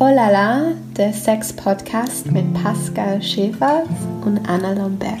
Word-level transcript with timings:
Olala, 0.00 0.72
der 0.96 1.12
Sex-Podcast 1.12 2.26
mit 2.32 2.52
Pascal 2.54 3.22
Schäfer 3.22 3.84
und 4.24 4.38
Anna 4.48 4.72
Lomberg. 4.72 5.20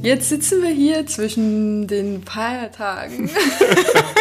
Jetzt 0.00 0.30
sitzen 0.30 0.62
wir 0.62 0.70
hier 0.70 1.06
zwischen 1.06 1.86
den 1.86 2.22
Feiertagen. 2.22 3.28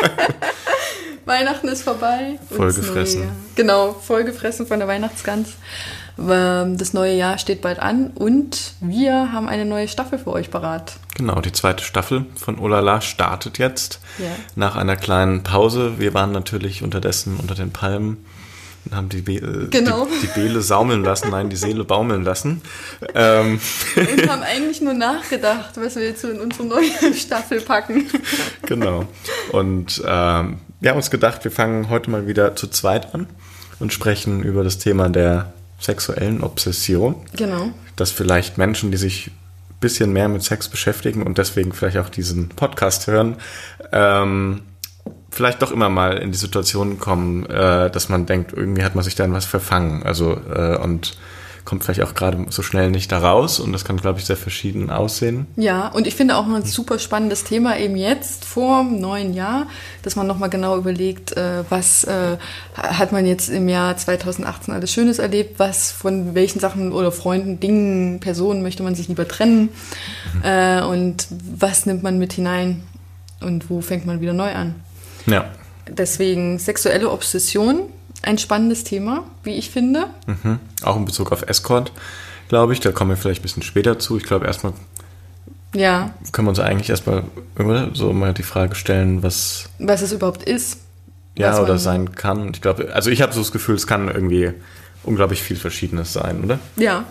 Weihnachten 1.26 1.70
ist 1.70 1.84
vorbei. 1.84 2.38
Vollgefressen. 2.50 3.30
Genau, 3.56 3.94
vollgefressen 3.94 4.68
von 4.68 4.80
der 4.80 4.90
Weihnachtsgans. 4.90 5.54
Ähm, 6.20 6.78
das 6.78 6.94
neue 6.94 7.16
Jahr 7.16 7.38
steht 7.38 7.62
bald 7.62 7.80
an 7.80 8.12
und 8.14 8.74
wir 8.82 9.32
haben 9.32 9.48
eine 9.48 9.64
neue 9.64 9.88
Staffel 9.88 10.20
für 10.20 10.32
euch 10.32 10.52
parat. 10.52 10.98
Genau, 11.16 11.40
die 11.40 11.54
zweite 11.54 11.84
Staffel 11.84 12.26
von 12.36 12.60
Olala 12.60 13.00
startet 13.00 13.58
jetzt. 13.58 14.02
Ja. 14.18 14.32
Nach 14.56 14.76
einer 14.76 14.98
kleinen 14.98 15.44
Pause. 15.44 15.94
Wir 15.98 16.14
waren 16.14 16.34
natürlich 16.34 16.84
unterdessen 16.84 17.38
unter 17.38 17.56
den 17.56 17.72
Palmen 17.72 18.26
und 18.86 18.96
haben 18.96 19.10
die, 19.10 19.22
Be 19.22 19.34
äh, 19.36 19.68
Genau. 19.70 20.06
die, 20.06 20.28
die 20.28 20.40
Beele 20.40 20.62
saumeln 20.62 21.04
lassen, 21.04 21.30
nein, 21.32 21.50
die 21.50 21.56
Seele 21.56 21.84
baumeln 21.84 22.24
lassen. 22.24 22.62
Ähm, 23.14 23.60
Und 23.96 24.30
haben 24.30 24.44
eigentlich 24.44 24.82
nur 24.82 24.94
nachgedacht, 24.94 25.72
was 25.76 25.96
wir 25.96 26.04
jetzt 26.04 26.22
so 26.22 26.30
in 26.30 26.40
unsere 26.40 26.66
neue 26.66 26.90
Staffel 27.16 27.62
packen. 27.62 28.06
genau. 28.66 29.06
Und 29.52 30.02
ähm, 30.06 30.58
wir 30.80 30.90
haben 30.92 30.98
uns 30.98 31.10
gedacht, 31.10 31.44
wir 31.44 31.52
fangen 31.52 31.90
heute 31.90 32.10
mal 32.12 32.28
wieder 32.28 32.56
zu 32.56 32.68
zweit 32.68 33.14
an 33.16 33.28
und 33.80 33.92
sprechen 33.94 34.44
über 34.44 34.64
das 34.64 34.78
Thema 34.78 35.10
der 35.10 35.54
sexuellen 35.80 36.42
Obsession. 36.44 37.16
Genau. 37.36 37.72
dass 37.96 38.12
vielleicht 38.12 38.58
Menschen, 38.58 38.92
die 38.92 38.98
sich 38.98 39.28
ein 39.28 39.80
bisschen 39.80 40.14
mehr 40.14 40.28
mit 40.30 40.44
Sex 40.44 40.68
beschäftigen 40.70 41.24
und 41.24 41.38
deswegen 41.38 41.74
vielleicht 41.74 41.98
auch 41.98 42.10
diesen 42.10 42.50
Podcast 42.50 43.08
hören, 43.08 43.36
ähm, 43.92 44.62
vielleicht 45.36 45.62
doch 45.62 45.72
immer 45.72 45.90
mal 45.90 46.18
in 46.18 46.32
die 46.32 46.38
Situation 46.38 46.98
kommen, 46.98 47.46
äh, 47.46 47.92
dass 47.92 48.08
man 48.08 48.26
denkt, 48.26 48.54
irgendwie 48.54 48.84
hat 48.84 48.96
man 48.96 49.04
sich 49.04 49.16
da 49.16 49.26
in 49.26 49.34
was 49.34 49.46
verfangen. 49.46 50.04
Also 50.04 50.38
äh, 50.54 50.78
und 50.78 51.18
kommt 51.66 51.84
vielleicht 51.84 52.04
auch 52.04 52.14
gerade 52.14 52.46
so 52.50 52.62
schnell 52.62 52.92
nicht 52.92 53.12
da 53.12 53.18
raus 53.18 53.60
und 53.60 53.74
das 53.74 53.84
kann, 53.84 53.98
glaube 53.98 54.20
ich, 54.20 54.26
sehr 54.26 54.38
verschieden 54.38 54.92
aussehen. 54.92 55.48
Ja, 55.56 55.88
und 55.88 56.08
ich 56.08 56.16
finde 56.16 56.38
auch 56.38 56.48
ein 56.48 56.64
super 56.64 57.00
spannendes 57.00 57.44
Thema 57.44 57.78
eben 57.78 57.98
jetzt 57.98 58.46
vor 58.46 58.84
dem 58.84 59.02
neuen 59.02 59.34
Jahr, 59.34 59.68
dass 60.04 60.16
man 60.16 60.28
nochmal 60.28 60.50
genau 60.50 60.78
überlegt, 60.78 61.36
äh, 61.36 61.64
was 61.70 62.04
äh, 62.04 62.38
hat 62.76 63.12
man 63.12 63.26
jetzt 63.26 63.50
im 63.50 63.68
Jahr 63.68 63.98
2018 63.98 64.74
alles 64.74 64.94
Schönes 64.94 65.20
erlebt, 65.20 65.60
was 65.60 65.92
von 65.92 66.36
welchen 66.36 66.60
Sachen 66.60 66.94
oder 66.94 67.12
Freunden, 67.12 67.60
Dingen, 67.60 68.20
Personen 68.20 68.62
möchte 68.62 68.84
man 68.84 68.96
sich 68.96 69.08
lieber 69.08 69.28
trennen 69.28 69.70
äh, 70.44 70.82
und 70.82 71.28
was 71.60 71.88
nimmt 71.88 72.04
man 72.04 72.20
mit 72.20 72.34
hinein 72.34 72.84
und 73.42 73.70
wo 73.70 73.82
fängt 73.82 74.06
man 74.06 74.22
wieder 74.22 74.34
neu 74.34 74.54
an. 74.54 74.76
Ja. 75.26 75.46
Deswegen 75.88 76.58
sexuelle 76.60 77.10
Obsession, 77.12 77.82
ein 78.24 78.38
spannendes 78.38 78.84
Thema, 78.84 79.24
wie 79.44 79.54
ich 79.56 79.70
finde. 79.70 80.08
Mhm. 80.26 80.60
Auch 80.84 80.96
in 80.96 81.06
Bezug 81.06 81.32
auf 81.32 81.44
Escort, 81.48 81.92
glaube 82.50 82.74
ich. 82.74 82.80
Da 82.80 82.92
kommen 82.92 83.12
wir 83.12 83.18
vielleicht 83.18 83.42
ein 83.42 83.44
bisschen 83.44 83.64
später 83.64 84.00
zu. 84.00 84.18
Ich 84.18 84.24
glaube, 84.24 84.48
erstmal 84.48 84.74
Ja, 85.76 86.12
können 86.32 86.48
wir 86.48 86.50
uns 86.50 86.60
eigentlich 86.60 86.90
erstmal 86.90 87.24
so 87.94 88.14
mal 88.14 88.34
die 88.34 88.44
Frage 88.44 88.76
stellen, 88.76 89.22
was 89.22 89.70
was 89.78 90.02
es 90.02 90.12
überhaupt 90.12 90.44
ist. 90.44 90.80
Ja, 91.38 91.62
oder 91.62 91.78
sein 91.78 92.16
kann. 92.16 92.52
Ich 92.54 92.62
glaube, 92.62 92.94
also 92.94 93.10
ich 93.10 93.22
habe 93.22 93.34
so 93.34 93.42
das 93.42 93.52
Gefühl, 93.52 93.76
es 93.76 93.88
kann 93.88 94.08
irgendwie 94.08 94.54
unglaublich 95.04 95.44
viel 95.44 95.58
Verschiedenes 95.58 96.14
sein, 96.14 96.42
oder? 96.44 96.60
Ja, 96.78 97.04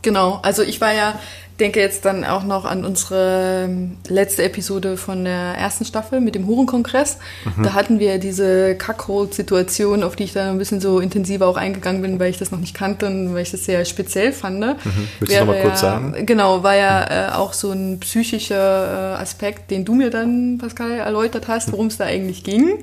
genau. 0.00 0.40
Also 0.42 0.62
ich 0.62 0.80
war 0.80 0.92
ja, 0.94 1.20
denke 1.60 1.80
jetzt 1.80 2.04
dann 2.04 2.24
auch 2.24 2.44
noch 2.44 2.64
an 2.64 2.84
unsere 2.84 3.68
letzte 4.08 4.44
Episode 4.44 4.96
von 4.96 5.24
der 5.24 5.32
ersten 5.32 5.84
Staffel 5.84 6.20
mit 6.20 6.34
dem 6.34 6.46
Hurenkongress. 6.46 7.18
Da 7.62 7.72
hatten 7.72 7.98
wir 7.98 8.18
diese 8.18 8.74
Kackhold-Situation, 8.76 10.02
auf 10.02 10.16
die 10.16 10.24
ich 10.24 10.32
dann 10.32 10.50
ein 10.50 10.58
bisschen 10.58 10.80
so 10.80 11.00
intensiver 11.00 11.46
auch 11.46 11.56
eingegangen 11.56 12.02
bin, 12.02 12.20
weil 12.20 12.30
ich 12.30 12.38
das 12.38 12.50
noch 12.50 12.60
nicht 12.60 12.74
kannte 12.74 13.06
und 13.06 13.34
weil 13.34 13.42
ich 13.42 13.50
das 13.50 13.64
sehr 13.64 13.84
speziell 13.84 14.32
fand. 14.32 14.58
Willst 14.58 14.86
du 15.20 15.28
Wäre 15.28 15.46
noch 15.46 15.52
mal 15.52 15.62
kurz 15.62 15.82
ja, 15.82 15.90
sagen? 15.90 16.26
Genau, 16.26 16.62
war 16.62 16.74
ja 16.74 17.28
äh, 17.28 17.32
auch 17.32 17.52
so 17.52 17.70
ein 17.70 18.00
psychischer 18.00 19.14
äh, 19.16 19.22
Aspekt, 19.22 19.70
den 19.70 19.84
du 19.84 19.94
mir 19.94 20.10
dann, 20.10 20.58
Pascal, 20.58 20.92
erläutert 20.98 21.48
hast, 21.48 21.72
worum 21.72 21.88
es 21.88 21.96
da 21.96 22.04
eigentlich 22.04 22.44
ging. 22.44 22.78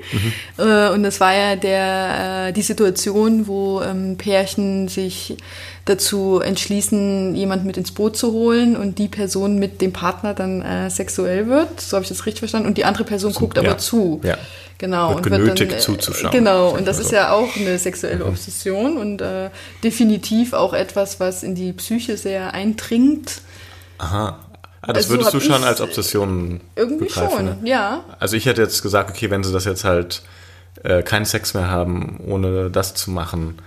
Äh, 0.58 0.90
und 0.90 1.04
das 1.04 1.20
war 1.20 1.34
ja 1.34 1.56
der, 1.56 2.48
äh, 2.48 2.54
die 2.54 2.62
Situation, 2.62 3.48
wo 3.48 3.82
ähm, 3.82 4.18
Pärchen 4.18 4.88
sich 4.88 5.38
dazu 5.86 6.40
entschließen, 6.40 7.36
jemanden 7.36 7.68
mit 7.68 7.78
ins 7.78 7.92
Boot 7.92 8.18
zu 8.18 8.32
holen 8.32 8.65
und 8.74 8.98
die 8.98 9.08
Person 9.08 9.60
mit 9.60 9.82
dem 9.82 9.92
Partner 9.94 10.34
dann 10.34 10.62
äh, 10.62 10.90
sexuell 10.90 11.48
wird. 11.48 11.82
So 11.82 11.96
habe 11.98 12.04
ich 12.04 12.10
das 12.10 12.26
richtig 12.26 12.40
verstanden. 12.40 12.68
Und 12.68 12.78
die 12.78 12.86
andere 12.86 13.04
Person 13.04 13.34
guckt 13.34 13.58
aber 13.58 13.68
ja. 13.68 13.78
zu. 13.78 14.22
Ja. 14.24 14.38
Genau. 14.78 15.10
Wird 15.10 15.18
und 15.18 15.24
genötigt 15.32 15.72
dann, 15.72 15.78
äh, 15.78 15.82
zuzuschauen, 15.82 16.32
Genau. 16.32 16.70
Und 16.70 16.88
das 16.88 16.98
mal 16.98 17.02
ist 17.04 17.10
so. 17.10 17.16
ja 17.16 17.32
auch 17.32 17.56
eine 17.56 17.78
sexuelle 17.78 18.26
Obsession 18.26 18.98
und 18.98 19.22
äh, 19.22 19.50
definitiv 19.84 20.54
auch 20.54 20.74
etwas, 20.74 21.20
was 21.20 21.44
in 21.44 21.56
die 21.56 21.74
Psyche 21.74 22.18
sehr 22.18 22.54
eindringt. 22.54 23.42
Aha. 23.98 24.40
Ah, 24.82 24.88
das 24.94 24.98
Also 25.06 25.10
würdest 25.12 25.34
du 25.34 25.40
hab 25.40 25.44
schon 25.44 25.64
als 25.64 25.82
Obsession 25.82 26.62
Irgendwie 26.76 27.06
begreifen, 27.06 27.36
schon, 27.36 27.46
Ne? 27.46 27.58
ja. 27.64 28.04
Also 28.20 28.36
ich 28.36 28.46
hätte 28.46 28.62
jetzt 28.62 28.82
gesagt, 28.82 29.10
okay, 29.10 29.30
wenn 29.32 29.44
sie 29.44 29.52
das 29.52 29.66
jetzt 29.66 29.84
halt 29.84 30.22
äh, 30.84 31.02
keinen 31.04 31.26
Sex 31.26 31.54
mehr 31.54 31.70
haben, 31.70 32.20
ohne 32.26 32.70
das 32.70 32.94
zu 32.96 33.12
machen, 33.12 33.60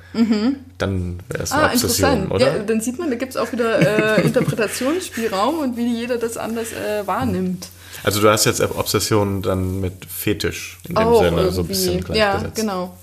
dann 0.79 1.19
wäre 1.29 1.43
es 1.43 1.53
eine 1.53 1.63
Ah, 1.63 1.67
Obsession, 1.73 2.29
oder? 2.29 2.57
Ja, 2.59 2.63
dann 2.63 2.81
sieht 2.81 2.99
man, 2.99 3.11
da 3.11 3.17
gibt 3.17 3.31
es 3.33 3.37
auch 3.37 3.53
wieder 3.53 4.19
äh, 4.19 4.23
Interpretationsspielraum 4.27 5.59
und 5.61 5.77
wie 5.77 5.87
jeder 5.87 6.19
das 6.19 6.37
anders 6.37 6.73
äh, 6.73 7.07
wahrnimmt. 7.07 7.69
Also 8.05 8.21
du 8.21 8.29
hast 8.31 8.45
jetzt 8.45 8.61
Obsession 8.61 9.43
dann 9.43 9.81
mit 9.81 10.05
Fetisch 10.07 10.79
in 10.89 10.95
dem 10.95 11.07
Auch 11.07 11.23
Sinne 11.23 11.51
so 11.51 11.63
ein 11.63 11.67
irgendwie. 11.67 11.69
bisschen 11.69 11.99
Ja, 12.15 12.31
gleichgesetzt. 12.33 12.57
genau. 12.57 12.97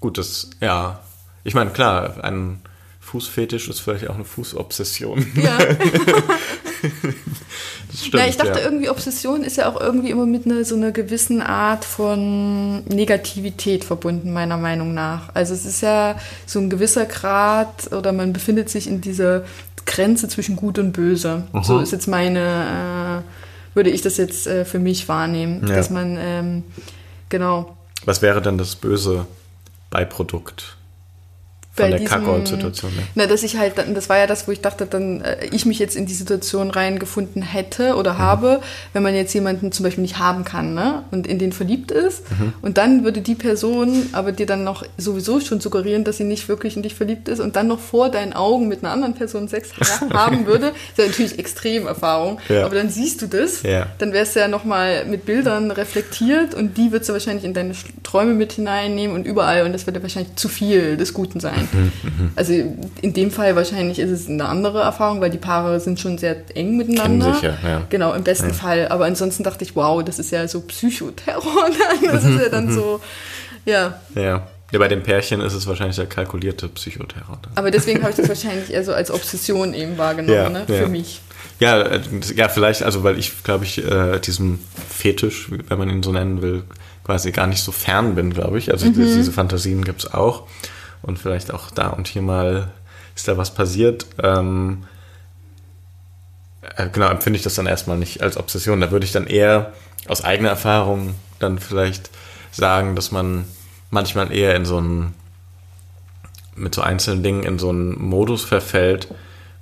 Gut, 0.00 0.18
das, 0.18 0.50
ja. 0.60 1.00
Ich 1.44 1.54
meine, 1.54 1.70
klar, 1.70 2.14
ein 2.22 2.60
Fußfetisch 3.12 3.68
ist 3.68 3.80
vielleicht 3.80 4.08
auch 4.08 4.14
eine 4.14 4.24
Fußobsession. 4.24 5.26
Ja. 5.36 5.58
Das 7.92 8.06
stimmt, 8.06 8.14
ja, 8.22 8.26
ich 8.28 8.36
dachte 8.36 8.58
ja. 8.58 8.64
irgendwie, 8.64 8.88
Obsession 8.88 9.44
ist 9.44 9.56
ja 9.56 9.68
auch 9.68 9.80
irgendwie 9.80 10.10
immer 10.10 10.26
mit 10.26 10.46
einer, 10.46 10.64
so 10.64 10.74
einer 10.74 10.90
gewissen 10.90 11.40
Art 11.42 11.84
von 11.84 12.82
Negativität 12.86 13.84
verbunden, 13.84 14.32
meiner 14.32 14.56
Meinung 14.56 14.94
nach. 14.94 15.28
Also 15.34 15.54
es 15.54 15.64
ist 15.64 15.82
ja 15.82 16.16
so 16.46 16.58
ein 16.58 16.70
gewisser 16.70 17.04
Grad 17.04 17.92
oder 17.92 18.12
man 18.12 18.32
befindet 18.32 18.68
sich 18.68 18.88
in 18.88 19.00
dieser 19.00 19.44
Grenze 19.84 20.26
zwischen 20.28 20.56
Gut 20.56 20.78
und 20.78 20.92
Böse. 20.92 21.44
So 21.62 21.78
ist 21.80 21.92
jetzt 21.92 22.08
meine, 22.08 23.22
äh, 23.22 23.76
würde 23.76 23.90
ich 23.90 24.02
das 24.02 24.16
jetzt 24.16 24.46
äh, 24.46 24.64
für 24.64 24.78
mich 24.78 25.08
wahrnehmen, 25.08 25.64
Ja. 25.68 25.76
dass 25.76 25.90
man, 25.90 26.16
ähm, 26.18 26.64
genau, 27.28 27.76
Was 28.06 28.22
wäre 28.22 28.40
denn 28.42 28.58
das 28.58 28.74
böse 28.74 29.26
Beiprodukt 29.90 30.64
Bei 30.64 30.81
von 31.74 31.90
der 31.90 32.04
Kackout-Situation? 32.04 32.90
Ne? 32.94 33.02
Na, 33.14 33.26
dass 33.26 33.42
ich 33.42 33.56
halt, 33.56 33.74
das 33.94 34.08
war 34.10 34.18
ja 34.18 34.26
das, 34.26 34.46
wo 34.46 34.52
ich 34.52 34.60
dachte, 34.60 34.84
dann 34.86 35.22
äh, 35.22 35.46
ich 35.52 35.64
mich 35.64 35.78
jetzt 35.78 35.96
in 35.96 36.04
die 36.06 36.12
Situation 36.12 36.70
reingefunden 36.70 37.40
hätte 37.42 37.96
oder 37.96 38.18
habe, 38.18 38.60
wenn 38.92 39.02
man 39.02 39.14
jetzt 39.14 39.32
jemanden 39.32 39.72
zum 39.72 39.84
Beispiel 39.84 40.02
nicht 40.02 40.18
haben 40.18 40.44
kann, 40.44 40.74
ne? 40.74 41.02
Und 41.10 41.26
in 41.26 41.38
den 41.38 41.52
verliebt 41.52 41.90
ist. 41.90 42.22
Und 42.60 42.76
dann 42.78 43.04
würde 43.04 43.22
die 43.22 43.34
Person 43.34 44.08
aber 44.12 44.32
dir 44.32 44.44
dann 44.46 44.64
noch 44.64 44.84
sowieso 44.98 45.40
schon 45.40 45.60
suggerieren, 45.60 46.04
dass 46.04 46.18
sie 46.18 46.24
nicht 46.24 46.48
wirklich 46.48 46.76
in 46.76 46.82
dich 46.82 46.94
verliebt 46.94 47.28
ist 47.28 47.40
und 47.40 47.56
dann 47.56 47.68
noch 47.68 47.80
vor 47.80 48.10
deinen 48.10 48.32
Augen 48.34 48.68
mit 48.68 48.84
einer 48.84 48.92
anderen 48.92 49.14
Person 49.14 49.48
Sex 49.48 49.70
ha- 49.80 50.10
haben 50.12 50.46
würde. 50.46 50.72
Das 50.72 50.76
ist 50.90 50.98
ja 50.98 51.06
natürlich 51.06 51.38
Extremerfahrung. 51.38 52.38
Ja. 52.48 52.66
Aber 52.66 52.74
dann 52.74 52.90
siehst 52.90 53.22
du 53.22 53.26
das, 53.26 53.62
Ja. 53.62 53.86
dann 53.98 54.12
wärst 54.12 54.36
du 54.36 54.40
ja 54.40 54.48
nochmal 54.48 55.06
mit 55.06 55.24
Bildern 55.24 55.70
reflektiert 55.70 56.54
und 56.54 56.76
die 56.76 56.92
würdest 56.92 57.08
du 57.08 57.12
wahrscheinlich 57.14 57.44
in 57.44 57.54
deine 57.54 57.72
Träume 58.02 58.34
mit 58.34 58.52
hineinnehmen 58.52 59.16
und 59.16 59.26
überall 59.26 59.64
und 59.64 59.72
das 59.72 59.86
würde 59.86 60.02
wahrscheinlich 60.02 60.34
zu 60.36 60.48
viel 60.48 60.96
des 60.96 61.14
Guten 61.14 61.40
sein. 61.40 61.61
Mhm, 61.72 61.92
Also 62.36 62.52
in 63.00 63.12
dem 63.12 63.30
Fall 63.30 63.54
wahrscheinlich 63.56 63.98
ist 63.98 64.10
es 64.10 64.28
eine 64.28 64.46
andere 64.46 64.80
Erfahrung, 64.82 65.20
weil 65.20 65.30
die 65.30 65.38
Paare 65.38 65.78
sind 65.80 66.00
schon 66.00 66.18
sehr 66.18 66.36
eng 66.56 66.76
miteinander. 66.76 67.34
Sich 67.34 67.42
ja, 67.42 67.56
ja. 67.62 67.82
Genau, 67.90 68.12
im 68.14 68.22
besten 68.24 68.52
Fall. 68.54 68.88
Aber 68.88 69.04
ansonsten 69.06 69.42
dachte 69.44 69.64
ich, 69.64 69.76
wow, 69.76 70.02
das 70.04 70.18
ist 70.18 70.30
ja 70.30 70.46
so 70.48 70.60
Psychoterror. 70.62 71.42
Dann. 72.02 72.12
Das 72.12 72.24
ist 72.24 72.40
ja 72.40 72.48
dann 72.48 72.66
Mhm. 72.66 72.74
so, 72.74 73.00
ja. 73.64 74.00
Ja. 74.14 74.46
ja, 74.72 74.78
bei 74.78 74.88
den 74.88 75.02
Pärchen 75.02 75.40
ist 75.40 75.52
es 75.54 75.66
wahrscheinlich 75.66 75.96
der 75.96 76.06
kalkulierte 76.06 76.68
Psychoterror. 76.68 77.38
Aber 77.54 77.70
deswegen 77.70 78.00
habe 78.02 78.10
ich 78.10 78.16
das 78.16 78.28
wahrscheinlich 78.28 78.72
eher 78.72 78.84
so 78.84 78.92
als 78.92 79.10
Obsession 79.10 79.74
eben 79.74 79.98
wahrgenommen, 79.98 80.34
Ja, 80.34 80.48
ne? 80.48 80.64
ja. 80.68 80.74
für 80.74 80.88
mich. 80.88 81.20
Ja, 81.60 81.80
äh, 81.82 82.00
ja, 82.34 82.48
vielleicht, 82.48 82.82
also 82.82 83.04
weil 83.04 83.18
ich, 83.18 83.44
glaube 83.44 83.64
ich, 83.64 83.84
äh, 83.84 84.18
diesem 84.18 84.58
Fetisch, 84.88 85.48
wenn 85.68 85.78
man 85.78 85.88
ihn 85.90 86.02
so 86.02 86.10
nennen 86.12 86.42
will, 86.42 86.64
quasi 87.04 87.30
gar 87.32 87.46
nicht 87.46 87.60
so 87.62 87.70
fern 87.72 88.14
bin, 88.14 88.32
glaube 88.32 88.58
ich. 88.58 88.70
Also 88.72 88.88
diese 88.90 89.30
Fantasien 89.32 89.84
gibt's 89.84 90.12
auch. 90.12 90.44
Und 91.02 91.18
vielleicht 91.18 91.52
auch 91.52 91.70
da 91.70 91.88
und 91.88 92.08
hier 92.08 92.22
mal 92.22 92.70
ist 93.14 93.28
da 93.28 93.36
was 93.36 93.52
passiert. 93.52 94.06
Ähm, 94.22 94.84
äh, 96.76 96.88
genau, 96.88 97.08
empfinde 97.08 97.36
ich 97.36 97.42
das 97.42 97.54
dann 97.54 97.66
erstmal 97.66 97.98
nicht 97.98 98.22
als 98.22 98.36
Obsession. 98.36 98.80
Da 98.80 98.90
würde 98.90 99.04
ich 99.04 99.12
dann 99.12 99.26
eher 99.26 99.72
aus 100.08 100.24
eigener 100.24 100.50
Erfahrung 100.50 101.14
dann 101.38 101.58
vielleicht 101.58 102.10
sagen, 102.50 102.94
dass 102.96 103.10
man 103.10 103.44
manchmal 103.90 104.32
eher 104.32 104.54
in 104.56 104.64
so 104.64 104.78
einen, 104.78 105.14
mit 106.54 106.74
so 106.74 106.82
einzelnen 106.82 107.22
Dingen 107.22 107.42
in 107.42 107.58
so 107.58 107.70
einen 107.70 108.00
Modus 108.00 108.44
verfällt, 108.44 109.08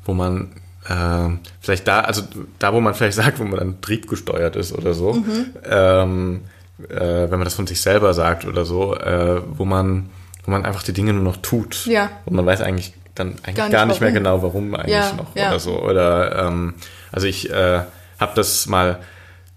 wo 0.04 0.14
man 0.14 0.52
äh, 0.88 1.28
vielleicht 1.60 1.88
da, 1.88 2.00
also 2.00 2.22
da, 2.58 2.72
wo 2.72 2.80
man 2.80 2.94
vielleicht 2.94 3.16
sagt, 3.16 3.38
wo 3.38 3.44
man 3.44 3.58
dann 3.58 3.80
triebgesteuert 3.80 4.56
ist 4.56 4.72
oder 4.72 4.94
so, 4.94 5.24
ähm, 5.64 6.42
äh, 6.88 7.30
wenn 7.30 7.38
man 7.38 7.44
das 7.44 7.54
von 7.54 7.66
sich 7.66 7.80
selber 7.80 8.14
sagt 8.14 8.44
oder 8.44 8.64
so, 8.64 8.94
äh, 8.96 9.42
wo 9.56 9.64
man 9.64 10.10
wo 10.44 10.50
man 10.50 10.64
einfach 10.64 10.82
die 10.82 10.92
Dinge 10.92 11.12
nur 11.12 11.22
noch 11.22 11.36
tut. 11.38 11.86
Ja. 11.86 12.10
Und 12.24 12.36
man 12.36 12.46
weiß 12.46 12.60
eigentlich 12.60 12.94
dann 13.14 13.36
eigentlich 13.42 13.56
gar 13.56 13.68
Gar 13.70 13.86
nicht, 13.86 13.94
nicht 13.94 14.00
mehr 14.00 14.12
genau, 14.12 14.42
warum 14.42 14.74
eigentlich 14.74 14.94
Ja, 14.94 15.12
noch 15.12 15.34
ja. 15.34 15.48
oder 15.48 15.60
so. 15.60 15.82
Oder 15.82 16.46
ähm, 16.46 16.74
also 17.12 17.26
ich 17.26 17.50
äh, 17.50 17.80
habe 18.18 18.32
das 18.34 18.66
mal 18.66 18.98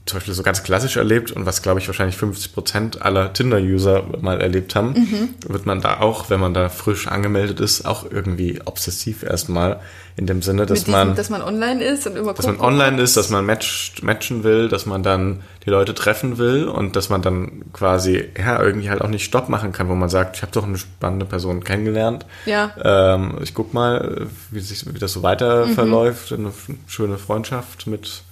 zum 0.06 0.18
Beispiel 0.18 0.34
so 0.34 0.44
ganz 0.44 0.64
klassisch 0.64 0.98
erlebt 0.98 1.32
und 1.32 1.46
was 1.46 1.62
glaube 1.62 1.80
ich 1.80 1.88
wahrscheinlich 1.88 2.18
50 2.18 2.54
Prozent 2.54 3.02
aller 3.02 3.32
Tinder-User 3.32 4.04
mal 4.20 4.42
erlebt 4.42 4.76
haben, 4.76 4.90
Mhm. 4.94 5.30
wird 5.48 5.66
man 5.66 5.80
da 5.80 6.02
auch, 6.02 6.30
wenn 6.30 6.42
man 6.42 6.54
da 6.54 6.68
frisch 6.68 7.08
angemeldet 7.08 7.62
ist, 7.62 7.86
auch 7.86 8.12
irgendwie 8.12 8.60
obsessiv 8.66 9.24
erstmal 9.24 9.80
in 10.18 10.28
dem 10.28 10.42
Sinne, 10.42 10.66
dass 10.66 10.80
diesem, 10.84 10.92
man 10.92 11.16
dass 11.16 11.30
man 11.30 11.42
online 11.42 11.82
ist 11.84 12.06
und 12.06 12.18
immer 12.18 12.34
dass 12.34 12.46
man 12.46 12.60
online 12.60 13.02
ist, 13.02 13.16
dass 13.16 13.30
man 13.30 13.46
matcht, 13.46 14.04
matchen 14.04 14.44
will, 14.44 14.68
dass 14.68 14.86
man 14.86 15.04
dann 15.04 15.40
die 15.66 15.70
Leute 15.70 15.94
treffen 15.94 16.38
will 16.38 16.68
und 16.68 16.96
dass 16.98 17.10
man 17.10 17.22
dann 17.22 17.64
quasi 17.72 18.26
ja 18.38 18.62
irgendwie 18.62 18.90
halt 18.90 19.02
auch 19.02 19.08
nicht 19.08 19.24
Stopp 19.24 19.48
machen 19.48 19.72
kann, 19.72 19.88
wo 19.88 19.96
man 19.96 20.10
sagt, 20.10 20.36
ich 20.36 20.42
habe 20.42 20.52
doch 20.52 20.66
eine 20.66 20.78
spannende 20.78 21.26
Person 21.26 21.64
kennengelernt. 21.64 22.26
Ja. 22.46 22.72
Ähm, 22.84 23.38
ich 23.42 23.54
guck 23.54 23.74
mal, 23.74 24.28
wie, 24.52 24.60
sich, 24.60 24.86
wie 24.94 25.00
das 25.00 25.14
so 25.14 25.24
weiter 25.24 25.66
Mhm. 25.68 25.74
verläuft. 25.76 26.34
Eine 26.34 26.52
schöne 26.88 27.18
Freundschaft 27.18 27.88
mit 27.88 28.24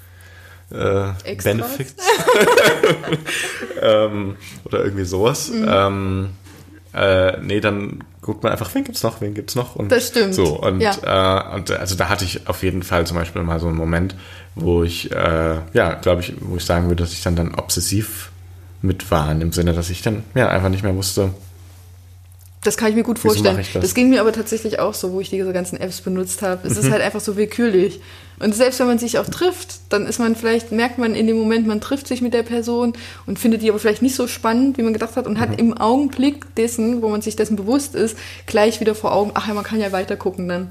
äh. 0.71 1.35
Benefits. 1.43 1.95
ähm, 3.81 4.35
oder 4.65 4.83
irgendwie 4.83 5.05
sowas. 5.05 5.49
Mhm. 5.49 5.67
Ähm, 5.69 6.29
äh, 6.93 7.37
nee, 7.41 7.59
dann 7.61 8.03
guckt 8.21 8.43
man 8.43 8.51
einfach, 8.51 8.73
wen 8.75 8.83
gibt's 8.83 9.03
noch, 9.03 9.21
wen 9.21 9.33
gibt's 9.33 9.55
noch. 9.55 9.75
Und 9.75 9.91
Das 9.91 10.07
stimmt. 10.07 10.33
So, 10.35 10.59
und, 10.59 10.81
Ja. 10.81 11.51
äh, 11.51 11.55
und 11.55 11.71
also 11.71 11.95
da 11.95 12.09
hatte 12.09 12.25
ich 12.25 12.47
auf 12.47 12.63
jeden 12.63 12.83
Fall 12.83 13.07
zum 13.07 13.17
Beispiel 13.17 13.41
mal 13.43 13.59
so 13.59 13.67
einen 13.67 13.77
Moment, 13.77 14.15
wo 14.55 14.83
ich, 14.83 15.11
äh, 15.11 15.59
ja, 15.73 15.93
glaube 15.95 16.21
ich, 16.21 16.33
wo 16.41 16.57
ich 16.57 16.65
sagen 16.65 16.87
würde, 16.87 17.03
dass 17.03 17.13
ich 17.13 17.23
dann 17.23 17.35
dann 17.35 17.55
obsessiv 17.55 18.31
mit 18.81 19.09
war, 19.11 19.31
im 19.31 19.51
Sinne, 19.51 19.73
dass 19.73 19.89
ich 19.89 20.01
dann 20.01 20.23
ja 20.35 20.49
einfach 20.49 20.69
nicht 20.69 20.83
mehr 20.83 20.95
wusste, 20.95 21.33
Das 22.63 22.77
kann 22.77 22.89
ich 22.89 22.95
mir 22.95 23.03
gut 23.03 23.17
vorstellen. 23.17 23.57
das? 23.57 23.73
das? 23.73 23.93
ging 23.95 24.09
mir 24.09 24.21
aber 24.21 24.31
tatsächlich 24.33 24.79
auch 24.79 24.93
so, 24.93 25.13
wo 25.13 25.19
ich 25.19 25.31
diese 25.31 25.51
ganzen 25.51 25.79
Apps 25.79 26.01
benutzt 26.01 26.43
habe. 26.43 26.67
Es 26.67 26.77
ist 26.77 26.91
halt 26.91 27.01
einfach 27.01 27.19
so 27.19 27.35
willkürlich. 27.35 27.99
Und 28.39 28.53
selbst 28.53 28.79
wenn 28.79 28.87
man 28.87 28.99
sich 28.99 29.17
auch 29.17 29.25
trifft, 29.25 29.79
dann 29.89 30.05
ist 30.05 30.19
man 30.19 30.35
vielleicht, 30.35 30.71
merkt 30.71 30.97
man 30.99 31.15
in 31.15 31.25
dem 31.27 31.37
Moment, 31.37 31.65
man 31.65 31.81
trifft 31.81 32.07
sich 32.07 32.21
mit 32.21 32.33
der 32.33 32.43
Person 32.43 32.93
und 33.25 33.39
findet 33.39 33.63
die 33.63 33.69
aber 33.69 33.79
vielleicht 33.79 34.01
nicht 34.03 34.15
so 34.15 34.27
spannend, 34.27 34.77
wie 34.77 34.83
man 34.83 34.93
gedacht 34.93 35.15
hat 35.15 35.25
und 35.27 35.39
hat 35.39 35.59
im 35.59 35.75
Augenblick 35.77 36.53
dessen, 36.55 37.01
wo 37.01 37.09
man 37.09 37.21
sich 37.21 37.35
dessen 37.35 37.55
bewusst 37.55 37.95
ist, 37.95 38.17
gleich 38.45 38.79
wieder 38.79 38.93
vor 38.95 39.13
Augen, 39.13 39.31
ach 39.33 39.47
ja, 39.47 39.53
man 39.55 39.63
kann 39.63 39.79
ja 39.79 39.91
weiter 39.91 40.15
gucken 40.15 40.47
dann. 40.47 40.69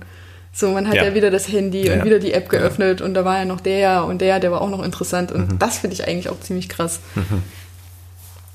So, 0.53 0.71
man 0.73 0.89
hat 0.89 0.95
Ja. 0.97 1.05
ja, 1.05 1.15
wieder 1.15 1.31
das 1.31 1.49
Handy 1.49 1.87
Ja. 1.87 1.95
und 1.95 2.05
wieder 2.05 2.19
die 2.19 2.33
App 2.33 2.49
geöffnet 2.49 3.01
und 3.01 3.15
da 3.15 3.25
war 3.25 3.39
ja 3.39 3.45
noch 3.45 3.61
der 3.61 4.05
und 4.05 4.21
der, 4.21 4.41
der 4.41 4.51
war 4.51 4.61
auch 4.63 4.71
noch 4.71 4.83
interessant 4.85 5.31
und 5.31 5.61
das 5.61 5.79
finde 5.79 5.95
ich 5.95 6.07
eigentlich 6.09 6.29
auch 6.29 6.41
ziemlich 6.41 6.69
krass. 6.69 6.99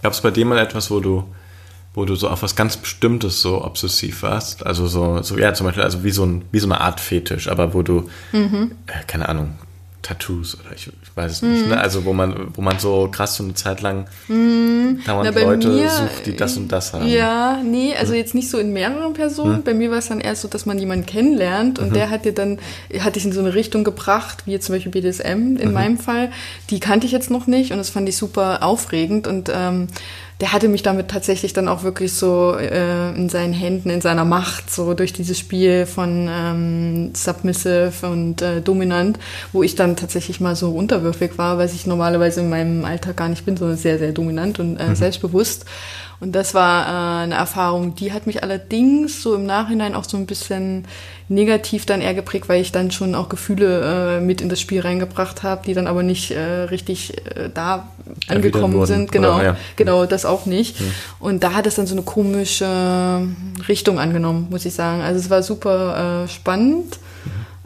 Gab 0.04 0.12
es 0.14 0.22
bei 0.22 0.32
dir 0.32 0.46
mal 0.46 0.58
etwas, 0.60 0.92
wo 0.92 1.00
du, 1.00 1.24
wo 1.96 2.06
du 2.06 2.16
so 2.16 2.30
auf 2.30 2.44
was 2.44 2.56
ganz 2.56 2.78
Bestimmtes 2.78 3.42
so 3.42 3.64
obsessiv 3.64 4.22
warst? 4.22 4.66
Also 4.66 4.86
so, 4.88 5.22
so 5.24 5.38
ja, 5.38 5.54
zum 5.54 5.66
Beispiel, 5.66 5.84
also 5.84 6.04
wie 6.04 6.12
so, 6.12 6.26
ein, 6.26 6.44
wie 6.52 6.60
so 6.60 6.68
eine 6.68 6.82
Art 6.82 7.00
Fetisch, 7.00 7.48
aber 7.48 7.74
wo 7.74 7.82
du, 7.82 8.10
Mhm. 8.32 8.72
äh, 8.88 9.04
keine 9.08 9.28
Ahnung, 9.30 9.56
Tattoos 10.02 10.56
oder 10.60 10.76
ich, 10.76 10.86
ich 10.86 11.16
weiß 11.18 11.32
es 11.32 11.42
nicht, 11.42 11.68
ne? 11.68 11.80
Also 11.82 12.06
wo 12.06 12.14
man, 12.14 12.50
wo 12.54 12.62
man 12.62 12.78
so 12.78 13.10
krass 13.12 13.38
so 13.38 13.44
eine 13.44 13.56
Zeit 13.56 13.82
lang 13.82 14.06
dauernd 14.28 14.30
Mhm. 14.30 15.00
Na, 15.08 15.32
bei 15.32 15.42
Leute 15.42 15.68
mir- 15.70 15.90
sucht, 15.90 16.28
die 16.28 16.36
das 16.36 16.58
und 16.58 16.72
das 16.72 16.94
haben. 16.94 17.08
Ja, 17.08 17.60
nee, 17.64 17.96
also 17.98 18.14
jetzt 18.14 18.36
nicht 18.36 18.48
so 18.52 18.60
in 18.60 18.72
mehreren 18.72 19.14
Personen. 19.14 19.64
Bei 19.64 19.74
mir 19.74 19.90
war 19.90 19.98
es 19.98 20.10
dann 20.10 20.20
erst 20.20 20.44
so, 20.44 20.48
dass 20.48 20.68
man 20.68 20.78
jemanden 20.78 21.08
kennenlernt 21.08 21.80
und 21.80 21.96
der 21.96 22.12
hat 22.12 22.24
dir 22.26 22.34
dann, 22.34 22.60
hat 23.00 23.16
dich 23.16 23.26
in 23.26 23.32
so 23.32 23.40
eine 23.40 23.56
Richtung 23.56 23.84
gebracht, 23.84 24.44
wie 24.46 24.52
jetzt 24.52 24.68
zum 24.68 24.76
Beispiel 24.76 24.92
BDSM 24.92 25.58
in 25.58 25.74
meinem 25.74 25.98
Fall. 25.98 26.32
Die 26.70 26.80
kannte 26.80 27.08
ich 27.08 27.12
jetzt 27.12 27.32
noch 27.32 27.48
nicht 27.48 27.72
und 27.72 27.80
das 27.80 27.90
fand 27.90 28.08
ich 28.08 28.16
super 28.16 28.62
aufregend 28.62 29.26
und 29.26 29.50
ähm, 29.52 29.88
der 30.42 30.52
hatte 30.52 30.68
mich 30.68 30.84
damit 30.84 31.10
tatsächlich 31.10 31.54
dann 31.54 31.68
auch 31.68 31.84
wirklich 31.84 32.14
so 32.14 32.56
äh, 32.58 33.16
in 33.16 33.30
seinen 33.30 33.54
Händen, 33.54 33.90
in 33.90 34.02
seiner 34.02 34.26
Macht, 34.26 34.70
so 34.70 34.94
durch 34.94 35.14
dieses 35.14 35.40
Spiel 35.40 35.86
von 35.86 36.28
ähm, 36.30 37.16
Submissive 37.16 37.94
und 38.04 38.42
äh, 38.42 38.62
Dominant, 38.62 39.18
wo 39.54 39.64
ich 39.64 39.76
dann 39.76 39.96
tatsächlich 39.96 40.42
mal 40.42 40.56
so 40.56 40.72
unterwürfig 40.72 41.38
war, 41.38 41.58
weil 41.58 41.70
ich 41.70 41.88
normalerweise 41.88 42.42
in 42.42 42.50
meinem 42.50 42.84
Alltag 42.84 43.16
gar 43.16 43.30
nicht 43.30 43.46
bin, 43.46 43.56
sondern 43.56 43.78
sehr, 43.78 43.98
sehr 43.98 44.12
dominant 44.12 44.60
und 44.60 44.78
äh, 44.78 44.96
selbstbewusst. 44.96 45.66
Und 46.20 46.34
das 46.34 46.54
war 46.54 46.86
äh, 46.86 47.24
eine 47.24 47.36
Erfahrung, 47.36 47.96
die 47.96 48.14
hat 48.14 48.26
mich 48.28 48.42
allerdings 48.44 49.22
so 49.22 49.36
im 49.36 49.46
Nachhinein 49.46 49.96
auch 49.96 50.06
so 50.06 50.18
ein 50.18 50.26
bisschen 50.26 50.86
negativ 51.28 51.86
dann 51.86 52.02
eher 52.02 52.14
geprägt, 52.14 52.48
weil 52.48 52.62
ich 52.62 52.72
dann 52.72 52.92
schon 52.92 53.16
auch 53.16 53.30
Gefühle 53.30 54.18
äh, 54.18 54.22
mit 54.22 54.42
in 54.42 54.50
das 54.50 54.60
Spiel 54.60 54.82
reingebracht 54.82 55.44
habe, 55.44 55.62
die 55.66 55.74
dann 55.74 55.88
aber 55.88 56.04
nicht 56.04 56.32
äh, 56.32 56.42
richtig 56.42 57.18
äh, 57.36 57.50
da 57.54 57.90
angekommen 58.28 58.86
sind. 58.86 59.12
Genau, 59.12 59.36
oder? 59.36 59.44
Ja. 59.44 59.58
genau, 59.76 60.06
das 60.06 60.26
auch 60.26 60.46
nicht. 60.46 60.78
Und 61.20 61.44
da 61.44 61.54
hat 61.54 61.66
es 61.66 61.76
dann 61.76 61.88
so 61.88 61.96
eine 61.96 62.04
komische 62.04 63.28
Richtung 63.68 64.00
angenommen, 64.00 64.48
muss 64.50 64.66
ich 64.66 64.74
sagen. 64.74 65.02
Also 65.02 65.20
es 65.20 65.30
war 65.30 65.42
super 65.44 66.24
äh, 66.24 66.28
spannend. 66.28 67.00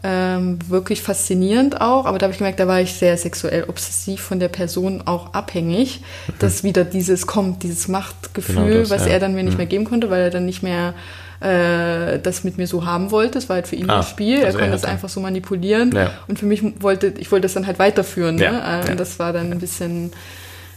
Ähm, 0.02 0.60
wirklich 0.70 1.02
faszinierend 1.02 1.82
auch, 1.82 2.06
aber 2.06 2.18
da 2.20 2.24
habe 2.26 2.32
ich 2.32 2.38
gemerkt, 2.38 2.60
da 2.62 2.68
war 2.68 2.80
ich 2.80 2.94
sehr 2.94 3.18
sexuell 3.18 3.66
obsessiv 3.68 4.22
von 4.22 4.40
der 4.40 4.48
Person 4.48 5.04
auch 5.06 5.34
abhängig, 5.34 6.02
dass 6.40 6.64
wieder 6.64 6.86
dieses 6.86 7.28
kommt, 7.28 7.64
dieses 7.64 7.90
Machtgefühl, 7.90 8.56
Mhm. 8.62 8.66
Genau 8.68 8.80
das, 8.80 8.90
was 8.92 9.06
ja. 9.08 9.12
er 9.14 9.20
dann 9.20 9.36
mir 9.36 9.44
nicht 9.44 9.54
Mhm. 9.54 9.58
mehr 9.58 9.66
geben 9.66 9.84
konnte, 9.86 10.10
weil 10.10 10.22
er 10.22 10.30
dann 10.30 10.46
nicht 10.46 10.64
mehr 10.64 10.94
äh, 11.42 12.20
das 12.20 12.44
mit 12.44 12.58
mir 12.58 12.68
so 12.68 12.86
haben 12.86 13.12
wollte. 13.12 13.38
Es 13.38 13.48
war 13.50 13.56
halt 13.56 13.68
für 13.68 13.76
ihn 13.78 13.90
Ah, 13.90 13.98
ein 13.98 14.04
Spiel, 14.04 14.40
er 14.40 14.48
also 14.48 14.58
er 14.58 14.64
konnte 14.66 14.78
das 14.78 14.84
einfach 14.86 15.08
so 15.10 15.22
manipulieren 15.22 15.92
Ja. 15.94 16.12
und 16.28 16.38
für 16.40 16.46
mich 16.46 16.62
wollte, 16.82 17.14
ich 17.18 17.32
wollte 17.32 17.44
das 17.44 17.54
dann 17.54 17.66
halt 17.66 17.80
weiterführen. 17.80 18.36
Ne? 18.36 18.44
Ja, 18.44 18.80
Äh, 18.82 18.86
ja. 18.86 18.92
Und 18.92 19.00
das 19.00 19.20
war 19.20 19.32
dann 19.34 19.52
ein 19.52 19.60
bisschen, 19.60 20.12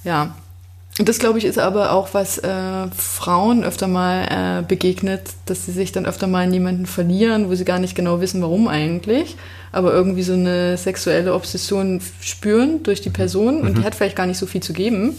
ja, 0.04 0.36
das, 0.98 1.18
glaube 1.18 1.38
ich, 1.38 1.46
ist 1.46 1.58
aber 1.58 1.92
auch, 1.92 2.12
was 2.12 2.36
äh, 2.38 2.86
Frauen 2.94 3.64
öfter 3.64 3.88
mal 3.88 4.60
äh, 4.60 4.62
begegnet, 4.62 5.22
dass 5.46 5.64
sie 5.64 5.72
sich 5.72 5.90
dann 5.92 6.04
öfter 6.04 6.26
mal 6.26 6.44
in 6.44 6.52
jemanden 6.52 6.84
verlieren, 6.84 7.48
wo 7.48 7.54
sie 7.54 7.64
gar 7.64 7.78
nicht 7.78 7.94
genau 7.94 8.20
wissen, 8.20 8.42
warum 8.42 8.68
eigentlich, 8.68 9.36
aber 9.72 9.94
irgendwie 9.94 10.22
so 10.22 10.34
eine 10.34 10.76
sexuelle 10.76 11.32
Obsession 11.32 12.02
spüren 12.20 12.82
durch 12.82 13.00
die 13.00 13.08
Person 13.08 13.62
und 13.62 13.78
die 13.78 13.84
hat 13.84 13.94
vielleicht 13.94 14.16
gar 14.16 14.26
nicht 14.26 14.36
so 14.36 14.44
viel 14.44 14.62
zu 14.62 14.74
geben. 14.74 15.16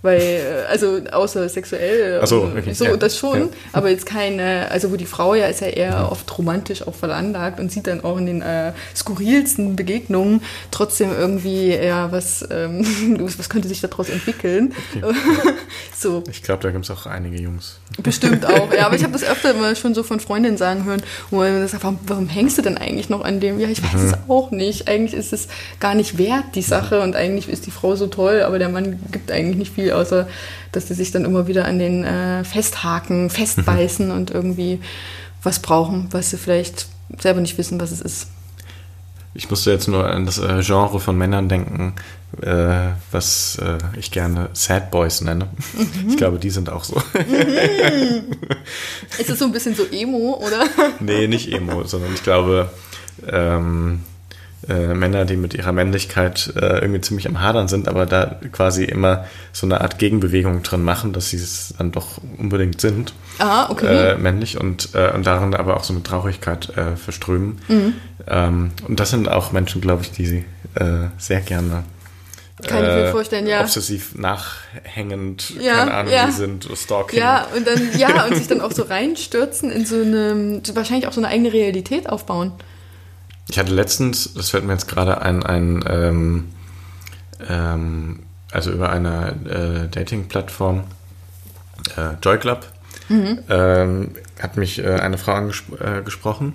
Weil, 0.00 0.20
äh, 0.20 0.70
also 0.70 1.00
außer 1.10 1.48
sexuell, 1.48 2.24
so, 2.24 2.44
äh, 2.44 2.58
okay, 2.58 2.72
so 2.72 2.96
das 2.96 3.18
schon, 3.18 3.40
ja. 3.40 3.48
aber 3.72 3.90
jetzt 3.90 4.06
keine, 4.06 4.70
also 4.70 4.92
wo 4.92 4.96
die 4.96 5.06
Frau 5.06 5.34
ja 5.34 5.46
ist 5.46 5.60
ja 5.60 5.66
eher 5.66 6.12
oft 6.12 6.38
romantisch 6.38 6.86
auch 6.86 6.94
veranlagt 6.94 7.58
und 7.58 7.72
sieht 7.72 7.88
dann 7.88 8.04
auch 8.04 8.16
in 8.16 8.26
den 8.26 8.42
äh, 8.42 8.72
skurrilsten 8.94 9.74
Begegnungen 9.74 10.42
trotzdem 10.70 11.10
irgendwie, 11.10 11.74
ja, 11.74 12.12
was, 12.12 12.46
ähm, 12.50 12.86
was 13.38 13.48
könnte 13.48 13.66
sich 13.66 13.80
daraus 13.80 14.08
entwickeln. 14.08 14.72
so, 15.96 16.22
Ich 16.30 16.42
glaube, 16.42 16.62
da 16.62 16.70
gibt 16.70 16.84
es 16.84 16.90
auch 16.92 17.06
einige 17.06 17.40
Jungs. 17.40 17.80
bestimmt 18.00 18.46
auch. 18.46 18.72
Ja, 18.72 18.86
aber 18.86 18.94
ich 18.94 19.02
habe 19.02 19.14
das 19.14 19.24
öfter 19.24 19.54
mal 19.54 19.74
schon 19.74 19.94
so 19.94 20.04
von 20.04 20.20
Freundinnen 20.20 20.56
sagen 20.56 20.84
hören, 20.84 21.02
wo 21.30 21.38
man 21.38 21.66
sagt, 21.66 21.82
warum, 21.82 21.98
warum 22.06 22.28
hängst 22.28 22.56
du 22.56 22.62
denn 22.62 22.78
eigentlich 22.78 23.08
noch 23.08 23.24
an 23.24 23.40
dem? 23.40 23.58
Ja, 23.58 23.68
ich 23.68 23.82
weiß 23.82 24.00
es 24.00 24.12
auch 24.28 24.52
nicht. 24.52 24.86
Eigentlich 24.86 25.18
ist 25.18 25.32
es 25.32 25.48
gar 25.80 25.94
nicht 25.96 26.18
wert, 26.18 26.44
die 26.54 26.62
Sache, 26.62 27.00
und 27.00 27.16
eigentlich 27.16 27.48
ist 27.48 27.66
die 27.66 27.72
Frau 27.72 27.96
so 27.96 28.06
toll, 28.06 28.42
aber 28.42 28.60
der 28.60 28.68
Mann 28.68 29.00
gibt 29.10 29.32
eigentlich 29.32 29.56
nicht 29.56 29.74
viel, 29.74 29.87
außer 29.92 30.28
dass 30.72 30.88
sie 30.88 30.94
sich 30.94 31.10
dann 31.10 31.24
immer 31.24 31.46
wieder 31.46 31.64
an 31.64 31.78
den 31.78 32.04
äh, 32.04 32.44
festhaken, 32.44 33.30
festbeißen 33.30 34.10
und 34.10 34.30
irgendwie 34.30 34.80
was 35.42 35.60
brauchen, 35.60 36.08
was 36.10 36.30
sie 36.30 36.36
vielleicht 36.36 36.86
selber 37.18 37.40
nicht 37.40 37.58
wissen, 37.58 37.80
was 37.80 37.90
es 37.90 38.00
ist. 38.00 38.28
Ich 39.34 39.48
musste 39.50 39.70
jetzt 39.70 39.88
nur 39.88 40.08
an 40.08 40.26
das 40.26 40.38
äh, 40.38 40.62
Genre 40.62 41.00
von 41.00 41.16
Männern 41.16 41.48
denken, 41.48 41.94
äh, 42.42 42.88
was 43.10 43.58
äh, 43.62 43.78
ich 43.98 44.10
gerne 44.10 44.50
Sad 44.52 44.90
Boys 44.90 45.20
nenne. 45.20 45.48
Mhm. 45.74 46.08
Ich 46.08 46.16
glaube, 46.16 46.38
die 46.38 46.50
sind 46.50 46.70
auch 46.70 46.84
so. 46.84 46.96
Ist 49.18 49.30
es 49.30 49.38
so 49.38 49.44
ein 49.44 49.52
bisschen 49.52 49.74
so 49.74 49.84
Emo, 49.90 50.42
oder? 50.44 50.64
nee, 51.00 51.28
nicht 51.28 51.52
Emo, 51.52 51.84
sondern 51.84 52.12
ich 52.14 52.22
glaube, 52.22 52.70
ähm, 53.30 54.00
äh, 54.68 54.94
Männer, 54.94 55.24
die 55.24 55.36
mit 55.36 55.54
ihrer 55.54 55.72
Männlichkeit 55.72 56.52
äh, 56.56 56.78
irgendwie 56.80 57.00
ziemlich 57.00 57.28
am 57.28 57.40
Hadern 57.40 57.68
sind, 57.68 57.86
aber 57.86 58.06
da 58.06 58.38
quasi 58.50 58.84
immer 58.84 59.24
so 59.52 59.66
eine 59.66 59.80
Art 59.80 59.98
Gegenbewegung 59.98 60.62
drin 60.64 60.82
machen, 60.82 61.12
dass 61.12 61.30
sie 61.30 61.36
es 61.36 61.74
dann 61.78 61.92
doch 61.92 62.18
unbedingt 62.38 62.80
sind, 62.80 63.12
Ah, 63.38 63.70
okay. 63.70 64.12
äh, 64.12 64.18
männlich 64.18 64.58
und, 64.60 64.94
äh, 64.94 65.12
und 65.12 65.24
darin 65.26 65.54
aber 65.54 65.76
auch 65.76 65.84
so 65.84 65.92
eine 65.92 66.02
Traurigkeit 66.02 66.76
äh, 66.76 66.96
verströmen. 66.96 67.60
Mhm. 67.68 67.94
Ähm, 68.26 68.70
und 68.88 68.98
das 68.98 69.10
sind 69.10 69.28
auch 69.28 69.52
Menschen, 69.52 69.80
glaube 69.80 70.02
ich, 70.02 70.10
die 70.12 70.26
sie 70.26 70.44
sehr 71.16 71.40
gerne 71.40 71.82
Kann 72.64 72.84
ich 72.84 72.90
mir 72.90 73.10
vorstellen, 73.10 73.46
ja. 73.48 73.62
obsessiv 73.62 74.14
nachhängend, 74.16 75.54
Ja, 75.60 75.76
keine 75.76 75.94
Ahnung, 75.94 76.12
ja. 76.12 76.28
wie 76.28 76.32
sind, 76.32 76.68
Stalking. 76.76 77.18
Ja, 77.18 77.46
und 77.56 77.66
dann, 77.66 77.98
ja, 77.98 78.24
und 78.26 78.36
sich 78.36 78.46
dann 78.46 78.60
auch 78.60 78.70
so 78.70 78.82
reinstürzen 78.88 79.70
in 79.72 79.86
so 79.86 79.96
eine, 79.96 80.60
wahrscheinlich 80.74 81.06
auch 81.08 81.12
so 81.12 81.20
eine 81.20 81.28
eigene 81.28 81.52
Realität 81.52 82.08
aufbauen. 82.08 82.52
Ich 83.50 83.58
hatte 83.58 83.72
letztens, 83.72 84.34
das 84.34 84.50
fällt 84.50 84.64
mir 84.64 84.72
jetzt 84.72 84.88
gerade 84.88 85.22
ein, 85.22 85.42
ein 85.42 85.84
ähm, 85.88 86.48
ähm, 87.48 88.20
also 88.52 88.70
über 88.70 88.90
eine 88.90 89.34
äh, 89.48 89.88
Dating-Plattform, 89.88 90.84
äh, 91.96 92.14
Joy 92.22 92.38
Club, 92.38 92.66
ähm, 93.48 94.10
hat 94.40 94.56
mich 94.56 94.78
äh, 94.78 94.94
eine 94.94 95.18
Frau 95.18 95.32
angesprochen. 95.32 95.98
Äh, 95.98 96.02
gesprochen. 96.02 96.54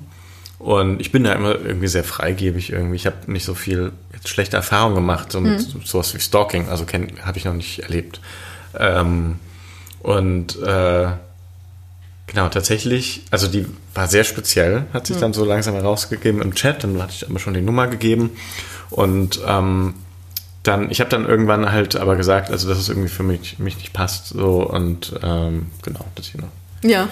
und 0.60 1.02
ich 1.02 1.12
bin 1.12 1.24
da 1.24 1.34
immer 1.34 1.56
irgendwie 1.56 1.88
sehr 1.88 2.04
freigebig 2.04 2.72
irgendwie. 2.72 2.96
Ich 2.96 3.06
habe 3.06 3.32
nicht 3.32 3.46
so 3.46 3.54
viel 3.54 3.92
schlechte 4.26 4.56
Erfahrungen 4.56 4.96
gemacht, 4.96 5.32
so 5.32 5.42
mit 5.42 5.62
sowas 5.62 6.14
wie 6.14 6.20
Stalking, 6.20 6.70
also 6.70 6.86
habe 7.24 7.38
ich 7.38 7.46
noch 7.46 7.54
nicht 7.54 7.80
erlebt. 7.80 8.22
Ähm, 8.78 9.40
und 10.02 10.62
äh, 10.62 11.08
Genau, 12.28 12.48
tatsächlich, 12.50 13.22
also 13.32 13.48
die 13.48 13.66
war 13.94 14.08
sehr 14.08 14.24
speziell, 14.24 14.86
hat 14.94 15.08
sich 15.08 15.18
dann 15.18 15.34
so 15.34 15.44
langsam 15.44 15.76
herausgegeben 15.76 16.42
im 16.42 16.56
Chat, 16.56 16.84
dann 16.84 17.02
hatte 17.02 17.14
ich 17.16 17.30
aber 17.30 17.38
schon 17.38 17.54
die 17.54 17.62
Nummer 17.62 17.88
gegeben 17.88 18.32
und 18.90 19.42
ähm, 19.46 19.94
dann, 20.64 20.90
ich 20.90 21.02
habe 21.02 21.10
dann 21.10 21.28
irgendwann 21.28 21.72
halt 21.72 21.98
aber 21.98 22.16
gesagt, 22.16 22.50
also 22.50 22.70
dass 22.70 22.78
es 22.78 22.88
irgendwie 22.88 23.10
für 23.10 23.24
mich, 23.24 23.60
mich 23.60 23.78
nicht 23.78 23.92
passt, 23.92 24.28
so 24.30 24.64
und 24.64 25.14
ähm, 25.22 25.68
genau, 25.84 26.06
dass 26.16 26.28
ich 26.30 26.36
noch 26.36 26.48
Ja. 26.82 27.10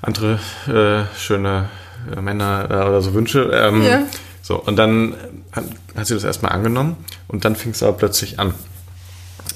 andere 0.00 0.40
äh, 0.66 1.18
schöne 1.18 1.68
äh, 2.16 2.20
Männer 2.20 2.66
äh, 2.70 2.74
oder 2.88 3.02
so 3.02 3.12
wünsche. 3.12 3.50
Ähm, 3.52 3.82
Ja. 3.82 4.02
So, 4.40 4.56
und 4.60 4.76
dann 4.76 5.14
hat, 5.52 5.64
hat 5.96 6.06
sie 6.06 6.14
das 6.14 6.24
erstmal 6.24 6.52
angenommen 6.52 6.96
und 7.28 7.44
dann 7.44 7.56
fing 7.56 7.72
es 7.72 7.82
aber 7.82 7.94
plötzlich 7.96 8.38
an. 8.40 8.54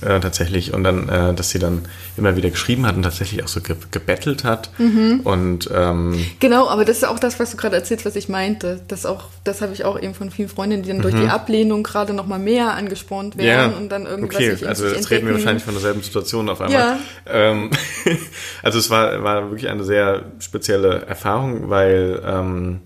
Äh, 0.00 0.20
tatsächlich. 0.20 0.72
Und 0.72 0.84
dann, 0.84 1.08
äh, 1.08 1.34
dass 1.34 1.50
sie 1.50 1.58
dann 1.58 1.82
immer 2.16 2.36
wieder 2.36 2.50
geschrieben 2.50 2.86
hat 2.86 2.96
und 2.96 3.02
tatsächlich 3.02 3.42
auch 3.42 3.48
so 3.48 3.60
ge 3.60 3.74
gebettelt 3.90 4.44
hat. 4.44 4.70
Mhm. 4.78 5.20
Und 5.24 5.68
ähm, 5.74 6.24
Genau, 6.40 6.68
aber 6.68 6.84
das 6.84 6.98
ist 6.98 7.04
auch 7.04 7.18
das, 7.18 7.40
was 7.40 7.50
du 7.50 7.56
gerade 7.56 7.76
erzählst, 7.76 8.06
was 8.06 8.14
ich 8.16 8.28
meinte. 8.28 8.80
Das 8.88 9.06
auch, 9.06 9.24
das 9.44 9.60
habe 9.60 9.72
ich 9.72 9.84
auch 9.84 10.00
eben 10.00 10.14
von 10.14 10.30
vielen 10.30 10.48
Freundinnen, 10.48 10.82
die 10.84 10.90
dann 10.90 11.00
durch 11.02 11.14
die 11.14 11.28
Ablehnung 11.28 11.82
gerade 11.82 12.12
noch 12.14 12.26
mal 12.26 12.38
mehr 12.38 12.74
angespornt 12.74 13.36
Mhm. 13.36 13.42
ja, 13.42 13.46
werden 13.46 13.74
und 13.74 13.88
dann 13.90 14.06
irgendwas 14.06 14.36
okay, 14.36 14.66
also 14.66 14.86
jetzt 14.86 15.10
reden 15.10 15.26
wir 15.26 15.34
wahrscheinlich 15.34 15.64
von 15.64 15.74
derselben 15.74 16.02
Situation 16.02 16.48
auf 16.48 16.60
einmal. 16.60 16.78
Ja. 16.78 16.98
Ähm, 17.26 17.70
also 18.62 18.78
es 18.78 18.90
war, 18.90 19.22
war 19.22 19.50
wirklich 19.50 19.68
eine 19.68 19.84
sehr 19.84 20.22
spezielle 20.38 21.06
Erfahrung, 21.06 21.68
weil 21.70 22.22
ähm, 22.24 22.80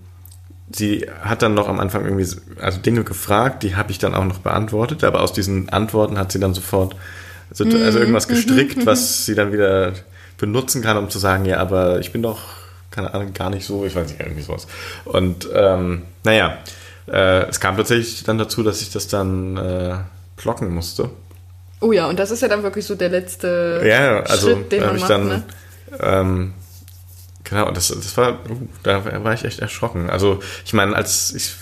sie 0.73 1.07
hat 1.21 1.41
dann 1.41 1.53
noch 1.53 1.67
am 1.69 1.79
Anfang 1.79 2.03
irgendwie 2.05 2.23
so- 2.25 2.39
also 2.59 2.79
Dinge 2.79 3.03
gefragt, 3.03 3.63
die 3.63 3.75
habe 3.75 3.91
ich 3.91 3.99
dann 3.99 4.13
auch 4.15 4.25
noch 4.25 4.39
beantwortet, 4.39 5.03
aber 5.03 5.21
aus 5.21 5.33
diesen 5.33 5.69
Antworten 5.69 6.17
hat 6.17 6.31
sie 6.31 6.39
dann 6.39 6.53
sofort 6.53 6.95
so, 7.51 7.65
Mhm, 7.65 7.83
also 7.83 7.99
irgendwas 7.99 8.27
gestrickt, 8.27 8.85
was 8.85 9.25
sie 9.25 9.35
dann 9.35 9.51
wieder 9.53 9.93
benutzen 10.37 10.81
kann, 10.81 10.97
um 10.97 11.09
zu 11.09 11.19
sagen, 11.19 11.45
ja, 11.45 11.57
aber 11.57 11.99
ich 11.99 12.11
bin 12.11 12.23
doch, 12.23 12.39
keine 12.91 13.13
Ahnung, 13.13 13.33
gar 13.33 13.49
nicht 13.49 13.65
so, 13.65 13.85
ich 13.85 13.95
weiß 13.95 14.07
nicht, 14.09 14.19
irgendwie 14.19 14.41
sowas. 14.41 14.67
Und 15.05 15.47
ähm, 15.53 16.01
naja, 16.23 16.57
äh, 17.07 17.43
es 17.49 17.59
kam 17.59 17.77
tatsächlich 17.77 18.23
dann 18.23 18.37
dazu, 18.39 18.63
dass 18.63 18.81
ich 18.81 18.91
das 18.91 19.07
dann 19.07 19.57
äh, 19.57 19.95
blocken 20.41 20.73
musste. 20.73 21.09
Oh 21.81 21.91
ja, 21.91 22.07
und 22.07 22.17
das 22.17 22.31
ist 22.31 22.41
ja 22.41 22.47
dann 22.47 22.63
wirklich 22.63 22.85
so 22.85 22.95
der 22.95 23.09
letzte 23.09 23.83
Ja, 23.85 24.21
also 24.21 24.47
Schritt, 24.55 24.71
den 24.71 24.85
man 24.85 24.99
macht. 24.99 25.09
dann, 25.09 25.27
ne? 25.27 25.43
ähm, 25.99 26.53
genau, 27.53 27.71
das, 27.71 27.87
das 27.89 28.17
war, 28.17 28.33
uh, 28.49 28.67
da 28.83 29.23
war 29.23 29.33
ich 29.33 29.45
echt 29.45 29.59
erschrocken. 29.59 30.09
Also 30.09 30.39
ich 30.65 30.73
meine, 30.73 30.95
als 30.95 31.33
ich 31.33 31.53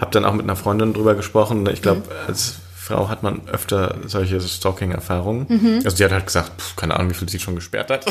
habe 0.00 0.10
dann 0.12 0.24
auch 0.24 0.34
mit 0.34 0.42
einer 0.44 0.56
Freundin 0.56 0.92
drüber 0.92 1.14
gesprochen, 1.14 1.66
ich 1.72 1.82
glaube, 1.82 2.00
Mhm. 2.02 2.28
als 2.28 2.54
Frau 2.76 3.08
hat 3.08 3.22
man 3.22 3.42
öfter 3.48 3.96
solche 4.06 4.40
Stalking-Erfahrungen. 4.40 5.46
Mhm. 5.48 5.80
Also 5.84 5.96
die 5.96 6.04
hat 6.04 6.10
halt 6.12 6.26
gesagt, 6.26 6.60
pff, 6.60 6.74
keine 6.76 6.96
Ahnung, 6.96 7.10
wie 7.10 7.14
viel 7.14 7.28
sie 7.28 7.38
schon 7.38 7.54
gesperrt 7.54 7.88
hat. 7.90 8.04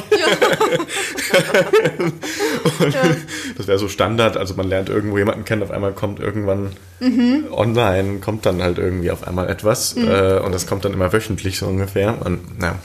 Und 2.80 2.96
Das 3.58 3.68
wäre 3.68 3.78
so 3.80 3.90
Standard, 3.90 4.38
also 4.38 4.54
man 4.56 4.68
lernt 4.70 4.90
irgendwo 4.90 5.18
jemanden 5.18 5.44
kennen, 5.46 5.64
auf 5.64 5.72
einmal 5.72 5.92
kommt 5.94 6.20
irgendwann 6.20 6.72
Mhm. 7.02 7.46
online, 7.52 8.20
kommt 8.20 8.46
dann 8.46 8.62
halt 8.62 8.78
irgendwie 8.78 9.10
auf 9.12 9.26
einmal 9.26 9.50
etwas 9.50 9.96
äh, 9.96 10.40
und 10.44 10.54
das 10.54 10.68
kommt 10.68 10.84
dann 10.84 10.92
immer 10.94 11.12
wöchentlich 11.14 11.58
so 11.58 11.66
ungefähr. 11.68 12.26
Und 12.26 12.42
ja, 12.62 12.76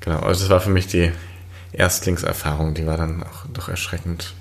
genau, 0.00 0.20
also 0.20 0.40
das 0.40 0.48
war 0.50 0.60
für 0.60 0.70
mich 0.70 0.86
die 0.86 1.12
Erstlingserfahrung, 1.76 2.74
die 2.74 2.86
war 2.86 2.96
dann 2.96 3.22
auch 3.22 3.46
doch 3.52 3.68
erschreckend. 3.68 4.34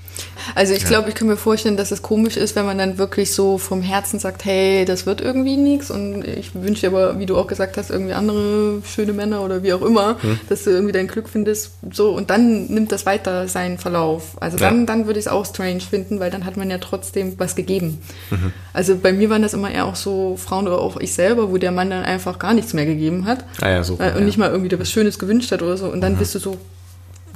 Also 0.55 0.73
ich 0.73 0.85
glaube, 0.85 1.09
ich 1.09 1.15
kann 1.15 1.27
mir 1.27 1.35
vorstellen, 1.35 1.75
dass 1.75 1.91
es 1.91 2.01
komisch 2.01 2.37
ist, 2.37 2.55
wenn 2.55 2.65
man 2.65 2.77
dann 2.77 2.97
wirklich 2.97 3.33
so 3.33 3.57
vom 3.57 3.81
Herzen 3.81 4.17
sagt, 4.17 4.45
hey, 4.45 4.85
das 4.85 5.05
wird 5.05 5.19
irgendwie 5.19 5.57
nichts 5.57 5.91
und 5.91 6.23
ich 6.25 6.55
wünsche 6.55 6.81
dir 6.89 6.95
aber, 6.95 7.19
wie 7.19 7.25
du 7.25 7.35
auch 7.35 7.47
gesagt 7.47 7.75
hast, 7.75 7.89
irgendwie 7.89 8.13
andere 8.13 8.81
schöne 8.85 9.11
Männer 9.11 9.41
oder 9.43 9.61
wie 9.61 9.73
auch 9.73 9.81
immer, 9.81 10.15
Hm. 10.21 10.39
dass 10.47 10.63
du 10.63 10.69
irgendwie 10.69 10.93
dein 10.93 11.07
Glück 11.07 11.27
findest. 11.27 11.71
So 11.91 12.11
und 12.15 12.29
dann 12.29 12.67
nimmt 12.67 12.93
das 12.93 13.05
weiter 13.05 13.49
seinen 13.49 13.77
Verlauf. 13.77 14.41
Also 14.41 14.55
dann, 14.57 14.79
Ja. 14.81 14.85
dann 14.85 15.05
würde 15.05 15.19
ich 15.19 15.25
es 15.25 15.31
auch 15.31 15.45
strange 15.45 15.81
finden, 15.81 16.21
weil 16.21 16.31
dann 16.31 16.45
hat 16.45 16.55
man 16.55 16.69
ja 16.69 16.77
trotzdem 16.77 17.37
was 17.37 17.55
gegeben. 17.57 18.01
Mhm. 18.29 18.53
Also 18.71 18.95
bei 18.95 19.11
mir 19.11 19.29
waren 19.29 19.41
das 19.41 19.53
immer 19.53 19.69
eher 19.69 19.83
auch 19.85 19.95
so 19.97 20.37
Frauen 20.37 20.65
oder 20.67 20.79
auch 20.79 20.95
ich 20.95 21.13
selber, 21.13 21.51
wo 21.51 21.57
der 21.57 21.71
Mann 21.71 21.89
dann 21.89 22.05
einfach 22.05 22.39
gar 22.39 22.53
nichts 22.53 22.71
mehr 22.73 22.85
gegeben 22.85 23.25
hat. 23.25 23.43
Ah 23.59 23.69
ja, 23.69 23.83
so. 23.83 23.95
Äh, 23.99 24.11
und 24.11 24.19
ja. 24.19 24.21
nicht 24.21 24.37
mal 24.37 24.49
irgendwie 24.49 24.79
was 24.79 24.89
Schönes 24.89 25.19
gewünscht 25.19 25.51
hat 25.51 25.61
oder 25.61 25.75
so. 25.75 25.87
Und 25.87 25.99
dann 25.99 26.15
bist 26.15 26.33
du 26.35 26.39
so, 26.39 26.57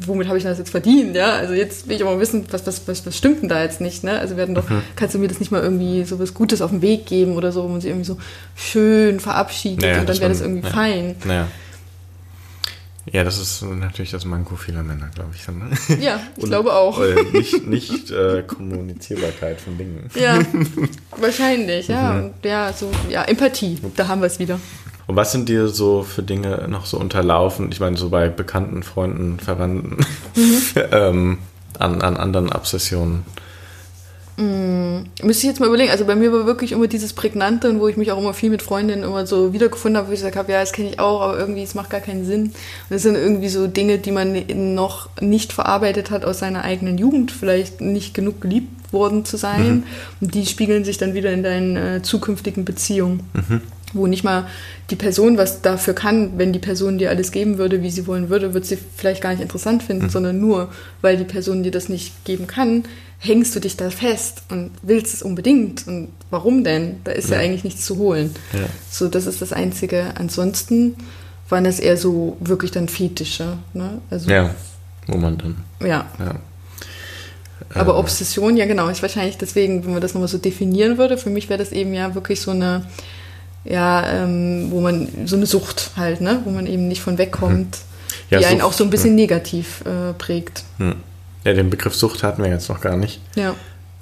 womit 0.05 0.27
habe 0.27 0.37
ich 0.37 0.43
das 0.43 0.57
jetzt 0.57 0.69
verdient? 0.71 1.15
Ja, 1.15 1.33
also 1.33 1.53
jetzt 1.53 1.87
will 1.87 1.95
ich 1.95 2.03
aber 2.03 2.19
wissen, 2.19 2.45
was, 2.51 2.65
was, 2.65 2.87
was, 2.87 3.05
was 3.05 3.17
stimmt 3.17 3.41
denn 3.41 3.49
da 3.49 3.61
jetzt 3.63 3.81
nicht? 3.81 4.03
Ne? 4.03 4.19
Also 4.19 4.37
werden 4.37 4.55
doch, 4.55 4.65
kannst 4.95 5.15
du 5.15 5.19
mir 5.19 5.27
das 5.27 5.39
nicht 5.39 5.51
mal 5.51 5.61
irgendwie 5.61 6.03
so 6.05 6.19
was 6.19 6.33
Gutes 6.33 6.61
auf 6.61 6.71
den 6.71 6.81
Weg 6.81 7.05
geben 7.05 7.35
oder 7.35 7.51
so, 7.51 7.63
wo 7.63 7.67
man 7.67 7.81
sich 7.81 7.89
irgendwie 7.89 8.05
so 8.05 8.17
schön 8.55 9.19
verabschiedet 9.19 9.81
Naja, 9.81 9.99
und 10.01 10.09
dann 10.09 10.19
wäre 10.19 10.29
das 10.29 10.41
irgendwie 10.41 10.67
ja. 10.67 10.73
fein. 10.73 11.15
Naja. 11.25 11.47
Ja, 13.11 13.23
das 13.23 13.39
ist 13.39 13.63
natürlich 13.63 14.11
das 14.11 14.25
Manko 14.25 14.55
vieler 14.55 14.83
Männer, 14.83 15.09
glaube 15.13 15.31
ich. 15.35 15.43
Dann, 15.45 15.57
ne? 15.57 15.69
Ja, 15.99 16.19
ich 16.37 16.43
Und, 16.43 16.49
glaube 16.49 16.73
auch. 16.73 17.01
äh, 17.01 17.15
nicht 17.33 17.65
nicht 17.65 18.11
äh, 18.11 18.43
Kommunizierbarkeit 18.43 19.59
von 19.59 19.77
Dingen. 19.77 20.09
Ja, 20.13 20.39
wahrscheinlich, 21.17 21.87
ja. 21.87 22.13
Mhm. 22.13 22.23
Und 22.25 22.33
ja, 22.45 22.71
so, 22.73 22.91
ja, 23.09 23.23
Empathie, 23.23 23.79
da 23.95 24.07
haben 24.07 24.21
wir 24.21 24.27
es 24.27 24.37
wieder. 24.37 24.59
Und 25.09 25.15
was 25.15 25.31
sind 25.31 25.49
dir 25.49 25.69
so 25.69 26.03
für 26.03 26.21
Dinge 26.21 26.67
noch 26.69 26.85
so 26.85 26.99
unterlaufen? 26.99 27.71
Ich 27.71 27.79
meine, 27.79 27.97
so 27.97 28.09
bei 28.09 28.29
bekannten 28.29 28.83
Freunden, 28.83 29.39
Verwandten, 29.39 29.97
ähm, 30.91 31.39
an, 31.79 32.03
an 32.03 32.15
anderen 32.15 32.51
Obsessionen. 32.51 33.25
Müsste 34.37 35.47
ich 35.47 35.49
jetzt 35.49 35.59
mal 35.59 35.65
überlegen. 35.65 35.89
Also 35.89 36.05
bei 36.05 36.15
mir 36.15 36.31
war 36.31 36.45
wirklich 36.45 36.73
immer 36.73 36.85
dieses 36.85 37.13
Prägnante 37.13 37.71
und 37.71 37.79
wo 37.79 37.87
ich 37.87 37.97
mich 37.97 38.11
auch 38.11 38.19
immer 38.19 38.35
viel 38.35 38.51
mit 38.51 38.61
Freundinnen 38.61 39.01
immer 39.01 39.25
so 39.25 39.51
wiedergefunden 39.51 39.97
habe, 39.97 40.09
wo 40.09 40.11
ich 40.11 40.19
gesagt 40.19 40.35
habe, 40.35 40.51
ja, 40.51 40.59
das 40.59 40.73
kenne 40.73 40.89
ich 40.89 40.99
auch, 40.99 41.21
aber 41.21 41.39
irgendwie, 41.39 41.63
es 41.63 41.73
macht 41.73 41.89
gar 41.89 42.01
keinen 42.01 42.25
Sinn. 42.25 42.43
Und 42.43 42.53
das 42.91 43.01
sind 43.01 43.15
irgendwie 43.15 43.49
so 43.49 43.65
Dinge, 43.65 43.97
die 43.97 44.11
man 44.11 44.45
noch 44.75 45.09
nicht 45.21 45.53
verarbeitet 45.53 46.11
hat 46.11 46.23
aus 46.23 46.37
seiner 46.37 46.63
eigenen 46.63 46.99
Jugend, 46.99 47.31
vielleicht 47.31 47.81
nicht 47.81 48.13
genug 48.13 48.41
geliebt 48.41 48.93
worden 48.93 49.25
zu 49.25 49.37
sein. 49.37 49.85
Und 50.21 50.35
die 50.35 50.45
spiegeln 50.45 50.85
sich 50.85 50.99
dann 50.99 51.15
wieder 51.15 51.31
in 51.31 51.41
deinen 51.41 51.75
äh, 51.75 52.01
zukünftigen 52.03 52.63
Beziehungen. 52.63 53.21
Wo 53.93 54.05
nicht 54.07 54.23
mal 54.23 54.47
die 54.91 54.95
Person 54.95 55.37
was 55.37 55.61
dafür 55.61 55.93
kann, 55.95 56.37
wenn 56.37 56.53
die 56.53 56.59
Person 56.59 56.97
dir 56.99 57.09
alles 57.09 57.31
geben 57.31 57.57
würde, 57.57 57.81
wie 57.81 57.89
sie 57.89 58.05
wollen 58.05 58.29
würde, 58.29 58.53
wird 58.53 58.65
sie 58.65 58.77
vielleicht 58.95 59.21
gar 59.21 59.31
nicht 59.31 59.41
interessant 59.41 59.81
finden, 59.83 60.09
sondern 60.09 60.39
nur, 60.39 60.69
weil 61.01 61.17
die 61.17 61.23
Person 61.23 61.63
dir 61.63 61.71
das 61.71 61.89
nicht 61.89 62.23
geben 62.25 62.45
kann, 62.45 62.83
hängst 63.17 63.55
du 63.55 63.59
dich 63.59 63.77
da 63.77 63.89
fest 63.89 64.43
und 64.49 64.71
willst 64.83 65.13
es 65.13 65.23
unbedingt. 65.23 65.87
Und 65.87 66.09
warum 66.29 66.63
denn? 66.63 66.97
Da 67.03 67.11
ist 67.11 67.29
ja, 67.29 67.37
Ja. 67.37 67.41
eigentlich 67.41 67.63
nichts 67.63 67.83
zu 67.85 67.97
holen. 67.97 68.33
Ja. 68.53 68.59
So, 68.91 69.07
das 69.07 69.25
ist 69.25 69.41
das 69.41 69.53
Einzige. 69.53 70.13
Ansonsten 70.15 70.95
waren 71.49 71.63
das 71.63 71.79
eher 71.79 71.97
so 71.97 72.37
wirklich 72.39 72.69
dann 72.71 72.87
Fetische. 72.89 73.57
Ne? 73.73 73.99
Also, 74.11 74.29
Ja, 74.29 74.53
wo 75.07 75.17
man 75.17 75.37
dann. 75.39 75.55
ja. 75.81 76.05
Ja. 76.19 76.35
Aber 77.73 77.93
Ähm, 77.93 77.99
Obsession, 77.99 78.55
ja 78.57 78.65
genau, 78.65 78.87
ist 78.87 79.01
wahrscheinlich 79.01 79.37
deswegen, 79.37 79.83
wenn 79.85 79.91
man 79.93 80.01
das 80.01 80.13
nochmal 80.13 80.27
so 80.29 80.37
definieren 80.37 80.97
würde, 80.97 81.17
für 81.17 81.29
mich 81.29 81.49
wäre 81.49 81.59
das 81.59 81.71
eben 81.71 81.93
ja 81.93 82.15
wirklich 82.15 82.41
so 82.41 82.51
eine, 82.51 82.85
ja, 83.65 84.07
ähm, 84.23 84.67
wo 84.71 84.81
man, 84.81 85.07
so 85.25 85.35
eine 85.35 85.45
Sucht 85.45 85.91
halt, 85.97 86.21
ne? 86.21 86.41
Wo 86.45 86.49
man 86.51 86.65
eben 86.67 86.87
nicht 86.87 87.01
von 87.01 87.17
wegkommt, 87.17 87.77
Ja, 88.29 88.39
die 88.39 88.45
einen 88.45 88.59
Sucht, 88.59 88.67
auch 88.69 88.73
so 88.73 88.83
ein 88.83 88.89
bisschen 88.89 89.15
negativ 89.15 89.83
äh, 89.85 90.13
prägt. 90.13 90.63
Hm. 90.77 90.95
Ja, 91.43 91.53
den 91.53 91.69
Begriff 91.69 91.95
Sucht 91.95 92.23
hatten 92.23 92.43
wir 92.43 92.49
jetzt 92.49 92.69
noch 92.69 92.81
gar 92.81 92.97
nicht. 92.97 93.21
Ja. 93.35 93.55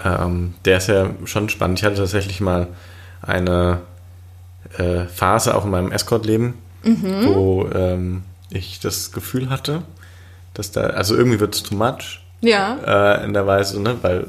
Ähm, 0.04 0.54
der 0.66 0.78
ist 0.78 0.88
ja 0.88 1.10
schon 1.26 1.50
spannend. 1.50 1.80
Ich 1.80 1.86
hatte 1.86 1.96
tatsächlich 1.98 2.40
mal 2.42 2.68
eine 3.22 3.80
äh, 4.78 5.06
Phase 5.06 5.56
auch 5.56 5.66
in 5.66 5.72
meinem 5.72 5.92
Escort-Leben, 5.92 6.56
Mhm. 6.84 7.26
wo 7.34 7.68
ähm, 7.74 8.24
ich 8.50 8.80
das 8.80 9.12
Gefühl 9.12 9.50
hatte, 9.50 9.82
dass 10.54 10.72
da, 10.72 10.82
also 10.82 11.16
irgendwie 11.16 11.40
wird 11.40 11.56
es 11.56 11.64
too 11.64 11.76
much 11.76 12.22
Ja, 12.42 13.18
äh, 13.20 13.26
in 13.26 13.34
der 13.34 13.46
Weise, 13.48 13.82
ne, 13.82 13.96
weil 14.02 14.28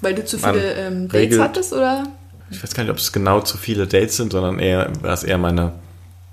weil 0.00 0.14
du 0.14 0.24
zu 0.24 0.38
viele 0.38 0.74
ähm, 0.74 1.08
Dates 1.08 1.20
regelt- 1.20 1.40
hattest, 1.40 1.72
oder? 1.72 2.04
Ich 2.50 2.62
weiß 2.62 2.74
gar 2.74 2.82
nicht, 2.82 2.90
ob 2.92 2.98
es 2.98 3.12
genau 3.12 3.40
zu 3.40 3.56
viele 3.58 3.86
Dates 3.86 4.16
sind, 4.16 4.32
sondern 4.32 4.58
eher 4.58 4.90
war 5.02 5.12
es 5.12 5.24
eher 5.24 5.38
meine, 5.38 5.72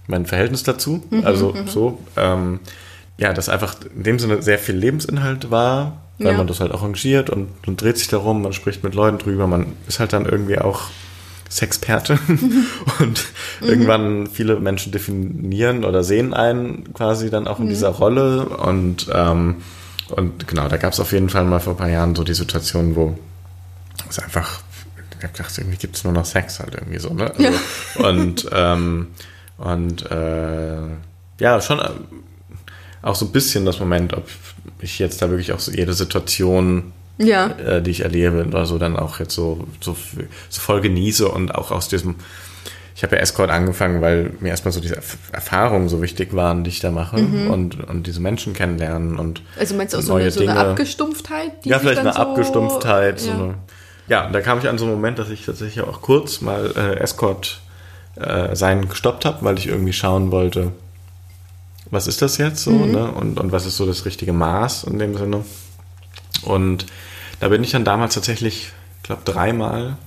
mein 0.07 0.25
Verhältnis 0.25 0.63
dazu. 0.63 1.03
Mhm, 1.09 1.25
also 1.25 1.53
so, 1.65 1.99
ähm, 2.17 2.59
ja, 3.17 3.33
dass 3.33 3.49
einfach 3.49 3.75
in 3.95 4.03
dem 4.03 4.19
Sinne 4.19 4.41
sehr 4.41 4.59
viel 4.59 4.75
Lebensinhalt 4.75 5.51
war, 5.51 6.01
weil 6.19 6.31
Ja. 6.31 6.37
man 6.37 6.47
das 6.47 6.59
halt 6.59 6.71
arrangiert 6.71 7.29
und, 7.29 7.49
und 7.67 7.81
dreht 7.81 7.97
sich 7.97 8.07
darum, 8.07 8.41
man 8.41 8.53
spricht 8.53 8.83
mit 8.83 8.93
Leuten 8.95 9.17
drüber, 9.17 9.47
man 9.47 9.73
ist 9.87 9.99
halt 9.99 10.13
dann 10.13 10.25
irgendwie 10.25 10.59
auch 10.59 10.81
Sexperte 11.49 12.17
und 12.99 13.25
irgendwann 13.61 14.27
viele 14.27 14.59
Menschen 14.59 14.91
definieren 14.91 15.85
oder 15.85 16.03
sehen 16.03 16.33
einen 16.33 16.93
quasi 16.93 17.29
dann 17.29 17.47
auch 17.47 17.59
in 17.59 17.69
dieser 17.69 17.89
Rolle 17.89 18.45
und 18.45 19.07
und 19.07 19.55
und 20.09 20.47
genau, 20.47 20.67
da 20.67 20.77
gab 20.77 20.93
es 20.93 20.99
auf 20.99 21.11
jeden 21.13 21.29
Fall 21.29 21.45
mal 21.45 21.59
vor 21.59 21.73
ein 21.73 21.77
paar 21.77 21.89
Jahren 21.89 22.13
so 22.15 22.23
die 22.23 22.35
Situation, 22.35 22.95
wo 22.95 23.17
es 24.07 24.19
einfach, 24.19 24.59
ich 25.19 25.23
hab 25.23 25.33
gedacht, 25.33 25.57
irgendwie 25.57 25.77
gibt 25.77 25.95
es 25.95 26.03
nur 26.03 26.13
noch 26.13 26.25
Sex 26.25 26.59
halt 26.59 26.75
irgendwie 26.75 26.99
so, 26.99 27.13
ne? 27.13 27.31
Also, 27.31 27.43
Ja. 27.43 28.09
Und, 28.09 28.47
ähm, 28.51 29.07
und 29.57 30.09
äh, 30.11 30.77
ja, 31.39 31.61
schon 31.61 31.79
äh, 31.79 31.89
auch 33.01 33.15
so 33.15 33.25
ein 33.25 33.31
bisschen 33.31 33.65
das 33.65 33.79
Moment, 33.79 34.13
ob 34.13 34.27
ich 34.79 34.99
jetzt 34.99 35.21
da 35.21 35.29
wirklich 35.29 35.51
auch 35.53 35.59
so 35.59 35.71
jede 35.71 35.93
Situation, 35.93 36.91
Ja. 37.17 37.47
äh, 37.57 37.81
die 37.81 37.91
ich 37.91 38.01
erlebe 38.01 38.45
oder 38.45 38.65
so, 38.65 38.77
dann 38.77 38.97
auch 38.97 39.19
jetzt 39.19 39.35
so, 39.35 39.67
so, 39.81 39.95
so 40.49 40.61
voll 40.61 40.81
genieße 40.81 41.27
und 41.27 41.55
auch 41.55 41.71
aus 41.71 41.87
diesem 41.87 42.15
ich 42.95 43.03
habe 43.03 43.17
ja 43.17 43.21
Escort 43.21 43.49
angefangen, 43.49 44.01
weil 44.01 44.31
mir 44.39 44.49
erstmal 44.49 44.71
so 44.71 44.79
diese 44.79 44.95
Erfahrungen 45.33 45.89
so 45.89 46.01
wichtig 46.01 46.33
waren, 46.33 46.63
die 46.63 46.69
ich 46.69 46.79
da 46.79 46.91
mache 46.91 47.17
mhm. 47.17 47.51
und, 47.51 47.83
und 47.83 48.07
diese 48.07 48.21
Menschen 48.21 48.53
kennenlernen 48.53 49.19
und 49.19 49.41
Also 49.59 49.75
meinst 49.75 49.93
du 49.93 49.97
auch 49.97 50.01
so 50.01 50.13
eine, 50.15 50.31
so 50.31 50.39
eine 50.39 50.55
Abgestumpftheit? 50.55 51.51
ja, 51.65 51.77
vielleicht 51.79 51.99
eine 51.99 52.13
so, 52.13 52.19
Abgestumpftheit. 52.19 53.19
Ja. 53.19 53.25
So 53.25 53.31
eine, 53.31 53.55
ja, 54.07 54.27
und 54.27 54.33
da 54.33 54.41
kam 54.41 54.59
ich 54.59 54.67
an 54.67 54.77
so 54.77 54.85
einen 54.85 54.93
Moment, 54.93 55.19
dass 55.19 55.29
ich 55.29 55.45
tatsächlich 55.45 55.83
auch 55.83 56.01
kurz 56.01 56.41
mal 56.41 56.71
äh, 56.75 56.99
Escort 56.99 57.61
äh, 58.15 58.55
sein 58.55 58.87
gestoppt 58.87 59.25
habe, 59.25 59.43
weil 59.43 59.57
ich 59.57 59.67
irgendwie 59.67 59.93
schauen 59.93 60.31
wollte, 60.31 60.71
was 61.91 62.07
ist 62.07 62.21
das 62.21 62.37
jetzt 62.37 62.63
so, 62.63 62.71
mhm. 62.71 62.91
ne? 62.91 63.11
Und, 63.11 63.39
und 63.39 63.51
was 63.51 63.65
ist 63.65 63.77
so 63.77 63.85
das 63.85 64.05
richtige 64.05 64.33
Maß 64.33 64.85
in 64.85 64.99
dem 64.99 65.17
Sinne. 65.17 65.43
Und 66.43 66.85
da 67.39 67.49
bin 67.49 67.63
ich 67.63 67.71
dann 67.71 67.85
damals 67.85 68.13
tatsächlich, 68.13 68.71
ich 68.97 69.03
glaube, 69.03 69.21
dreimal 69.25 69.97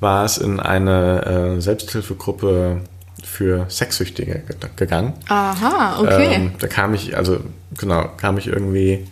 war 0.00 0.24
es 0.24 0.38
in 0.38 0.60
eine 0.60 1.56
äh, 1.56 1.60
Selbsthilfegruppe 1.60 2.82
für 3.24 3.66
Sexsüchtige 3.68 4.42
gegangen. 4.76 5.14
Aha, 5.28 6.00
okay. 6.00 6.34
Ähm, 6.34 6.52
da 6.58 6.68
kam 6.68 6.94
ich, 6.94 7.16
also 7.16 7.40
genau, 7.76 8.10
kam 8.16 8.38
ich 8.38 8.46
irgendwie 8.46 9.06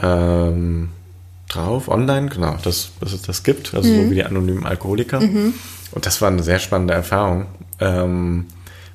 ähm, 0.00 0.90
drauf, 1.54 1.88
online, 1.88 2.28
genau, 2.28 2.56
dass, 2.62 2.92
dass 3.00 3.12
es 3.12 3.22
das 3.22 3.42
gibt, 3.42 3.74
also 3.74 3.88
mhm. 3.88 4.04
so 4.04 4.10
wie 4.10 4.14
die 4.14 4.24
anonymen 4.24 4.66
Alkoholiker. 4.66 5.20
Mhm. 5.20 5.54
Und 5.92 6.06
das 6.06 6.20
war 6.20 6.28
eine 6.28 6.42
sehr 6.42 6.58
spannende 6.58 6.94
Erfahrung, 6.94 7.46
ähm, 7.80 8.46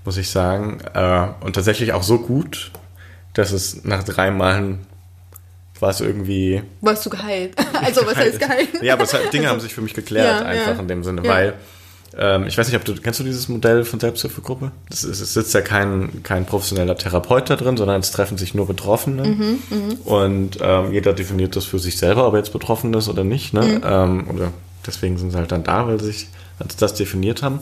muss 0.05 0.17
ich 0.17 0.29
sagen. 0.29 0.79
Äh, 0.93 1.27
und 1.41 1.53
tatsächlich 1.53 1.93
auch 1.93 2.03
so 2.03 2.19
gut, 2.19 2.71
dass 3.33 3.51
es 3.51 3.83
nach 3.83 4.03
drei 4.03 4.31
Malen 4.31 4.79
war 5.79 5.89
es 5.89 5.99
irgendwie. 5.99 6.63
Warst 6.81 7.05
du 7.05 7.09
geheilt? 7.09 7.53
Also, 7.73 8.05
was 8.07 8.15
heißt 8.15 8.39
geheilt? 8.39 8.81
ja, 8.81 8.93
aber 8.93 9.03
hat, 9.03 9.33
Dinge 9.33 9.49
haben 9.49 9.59
sich 9.59 9.73
für 9.73 9.81
mich 9.81 9.93
geklärt, 9.93 10.41
ja, 10.41 10.45
einfach 10.47 10.75
ja. 10.75 10.79
in 10.79 10.87
dem 10.87 11.03
Sinne, 11.03 11.23
ja. 11.23 11.29
weil. 11.29 11.53
Ähm, 12.17 12.47
ich 12.47 12.57
weiß 12.57 12.67
nicht, 12.67 12.77
ob 12.77 12.85
du, 12.85 12.95
kennst 12.95 13.19
du 13.19 13.23
dieses 13.23 13.49
Modell 13.49 13.83
von 13.83 13.99
Selbsthilfegruppe? 13.99 14.71
Es, 14.89 15.03
es 15.03 15.33
sitzt 15.33 15.53
ja 15.53 15.61
kein, 15.61 16.23
kein 16.23 16.45
professioneller 16.45 16.97
Therapeut 16.97 17.49
da 17.49 17.55
drin, 17.55 17.77
sondern 17.77 17.99
es 17.99 18.11
treffen 18.11 18.37
sich 18.37 18.53
nur 18.53 18.67
Betroffene. 18.67 19.23
Mhm, 19.23 19.59
mh. 19.69 19.95
Und 20.05 20.57
ähm, 20.61 20.93
jeder 20.93 21.13
definiert 21.13 21.55
das 21.55 21.65
für 21.65 21.79
sich 21.79 21.97
selber, 21.97 22.27
ob 22.27 22.33
er 22.33 22.39
jetzt 22.39 22.53
betroffen 22.53 22.93
ist 22.93 23.09
oder 23.09 23.23
nicht. 23.23 23.53
Ne? 23.53 23.61
Mhm. 23.61 23.81
Ähm, 23.85 24.27
oder 24.29 24.53
deswegen 24.85 25.17
sind 25.17 25.31
sie 25.31 25.37
halt 25.37 25.51
dann 25.51 25.63
da, 25.63 25.87
weil 25.87 25.99
sie 25.99 26.07
sich 26.07 26.29
als 26.59 26.75
das 26.77 26.93
definiert 26.93 27.43
haben. 27.43 27.59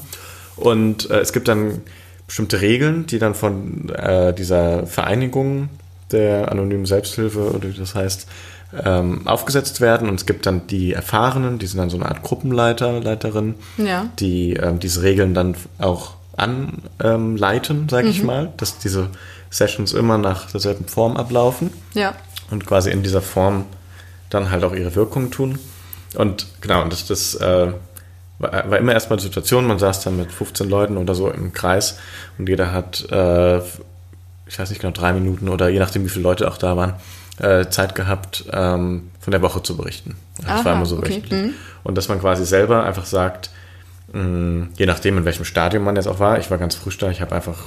Und 0.56 1.10
äh, 1.10 1.20
es 1.20 1.34
gibt 1.34 1.48
dann 1.48 1.82
bestimmte 2.28 2.62
Regeln, 2.62 3.06
die 3.08 3.20
dann 3.20 3.36
von 3.36 3.90
äh, 3.90 4.34
dieser 4.34 4.86
Vereinigung 4.86 5.70
der 6.12 6.52
anonymen 6.52 6.86
Selbsthilfe 6.86 7.52
oder 7.52 7.70
wie 7.70 7.78
das 7.78 7.96
heißt, 7.96 8.28
ähm, 8.84 9.28
aufgesetzt 9.28 9.82
werden. 9.82 10.10
Und 10.10 10.16
es 10.16 10.26
gibt 10.26 10.46
dann 10.46 10.68
die 10.68 10.94
Erfahrenen, 10.94 11.60
die 11.60 11.68
sind 11.68 11.80
dann 11.80 11.90
so 11.90 11.98
eine 11.98 12.08
Art 12.08 12.24
Gruppenleiter, 12.24 13.00
Leiterin, 13.00 13.56
ja. 13.78 14.10
die 14.20 14.54
ähm, 14.54 14.80
diese 14.80 15.04
Regeln 15.04 15.34
dann 15.34 15.56
auch 15.78 16.16
anleiten, 16.36 17.78
ähm, 17.78 17.90
sage 17.90 18.06
mhm. 18.06 18.12
ich 18.12 18.24
mal, 18.24 18.54
dass 18.58 18.80
diese 18.80 19.10
Sessions 19.50 19.94
immer 19.94 20.18
nach 20.18 20.50
derselben 20.50 20.88
Form 20.88 21.18
ablaufen. 21.18 21.72
Ja. 21.94 22.16
Und 22.50 22.66
quasi 22.66 22.90
in 22.92 23.04
dieser 23.04 23.22
Form 23.22 23.66
dann 24.30 24.50
halt 24.50 24.64
auch 24.64 24.74
ihre 24.74 24.96
Wirkung 24.96 25.32
tun. 25.32 25.60
Und 26.16 26.48
genau, 26.62 26.82
und 26.82 26.92
das, 26.92 27.06
das 27.06 27.36
äh, 27.36 27.74
war, 28.40 28.52
war 28.70 28.78
immer 28.78 28.94
erstmal 28.94 29.18
die 29.18 29.24
Situation, 29.24 29.68
man 29.68 29.80
saß 29.80 30.04
dann 30.04 30.18
mit 30.18 30.32
15 30.32 30.70
Leuten 30.70 30.98
oder 30.98 31.16
so 31.16 31.30
im 31.30 31.54
Kreis 31.54 32.00
und 32.38 32.50
jeder 32.50 32.72
hat 32.72 33.10
äh, 33.12 33.62
ich 34.54 34.60
weiß 34.60 34.70
nicht 34.70 34.82
genau, 34.82 34.94
drei 34.94 35.14
Minuten 35.14 35.50
oder 35.50 35.70
je 35.70 35.80
nachdem, 35.80 36.06
wie 36.06 36.10
viele 36.10 36.24
Leute 36.24 36.48
auch 36.48 36.58
da 36.58 36.78
waren, 36.78 36.94
äh, 37.40 37.68
Zeit 37.70 37.96
gehabt, 37.96 38.46
ähm, 38.52 39.10
von 39.20 39.32
der 39.32 39.42
Woche 39.42 39.64
zu 39.64 39.76
berichten. 39.76 40.16
Das 40.38 40.48
Aha, 40.48 40.66
war 40.66 40.74
immer 40.74 40.86
so 40.86 40.98
okay. 40.98 41.10
wöchentlich. 41.10 41.42
Mhm. 41.42 41.54
Und 41.84 41.98
dass 41.98 42.10
man 42.10 42.20
quasi 42.20 42.46
selber 42.46 42.84
einfach 42.84 43.06
sagt, 43.06 43.50
mh, 44.14 44.68
je 44.76 44.86
nachdem, 44.86 45.18
in 45.18 45.26
welchem 45.26 45.46
Stadium 45.46 45.84
man 45.84 45.96
jetzt 45.96 46.08
auch 46.08 46.20
war, 46.20 46.40
ich 46.40 46.52
war 46.52 46.58
ganz 46.58 46.76
frisch 46.76 46.98
da, 46.98 47.10
ich 47.10 47.22
habe 47.22 47.36
einfach 47.36 47.58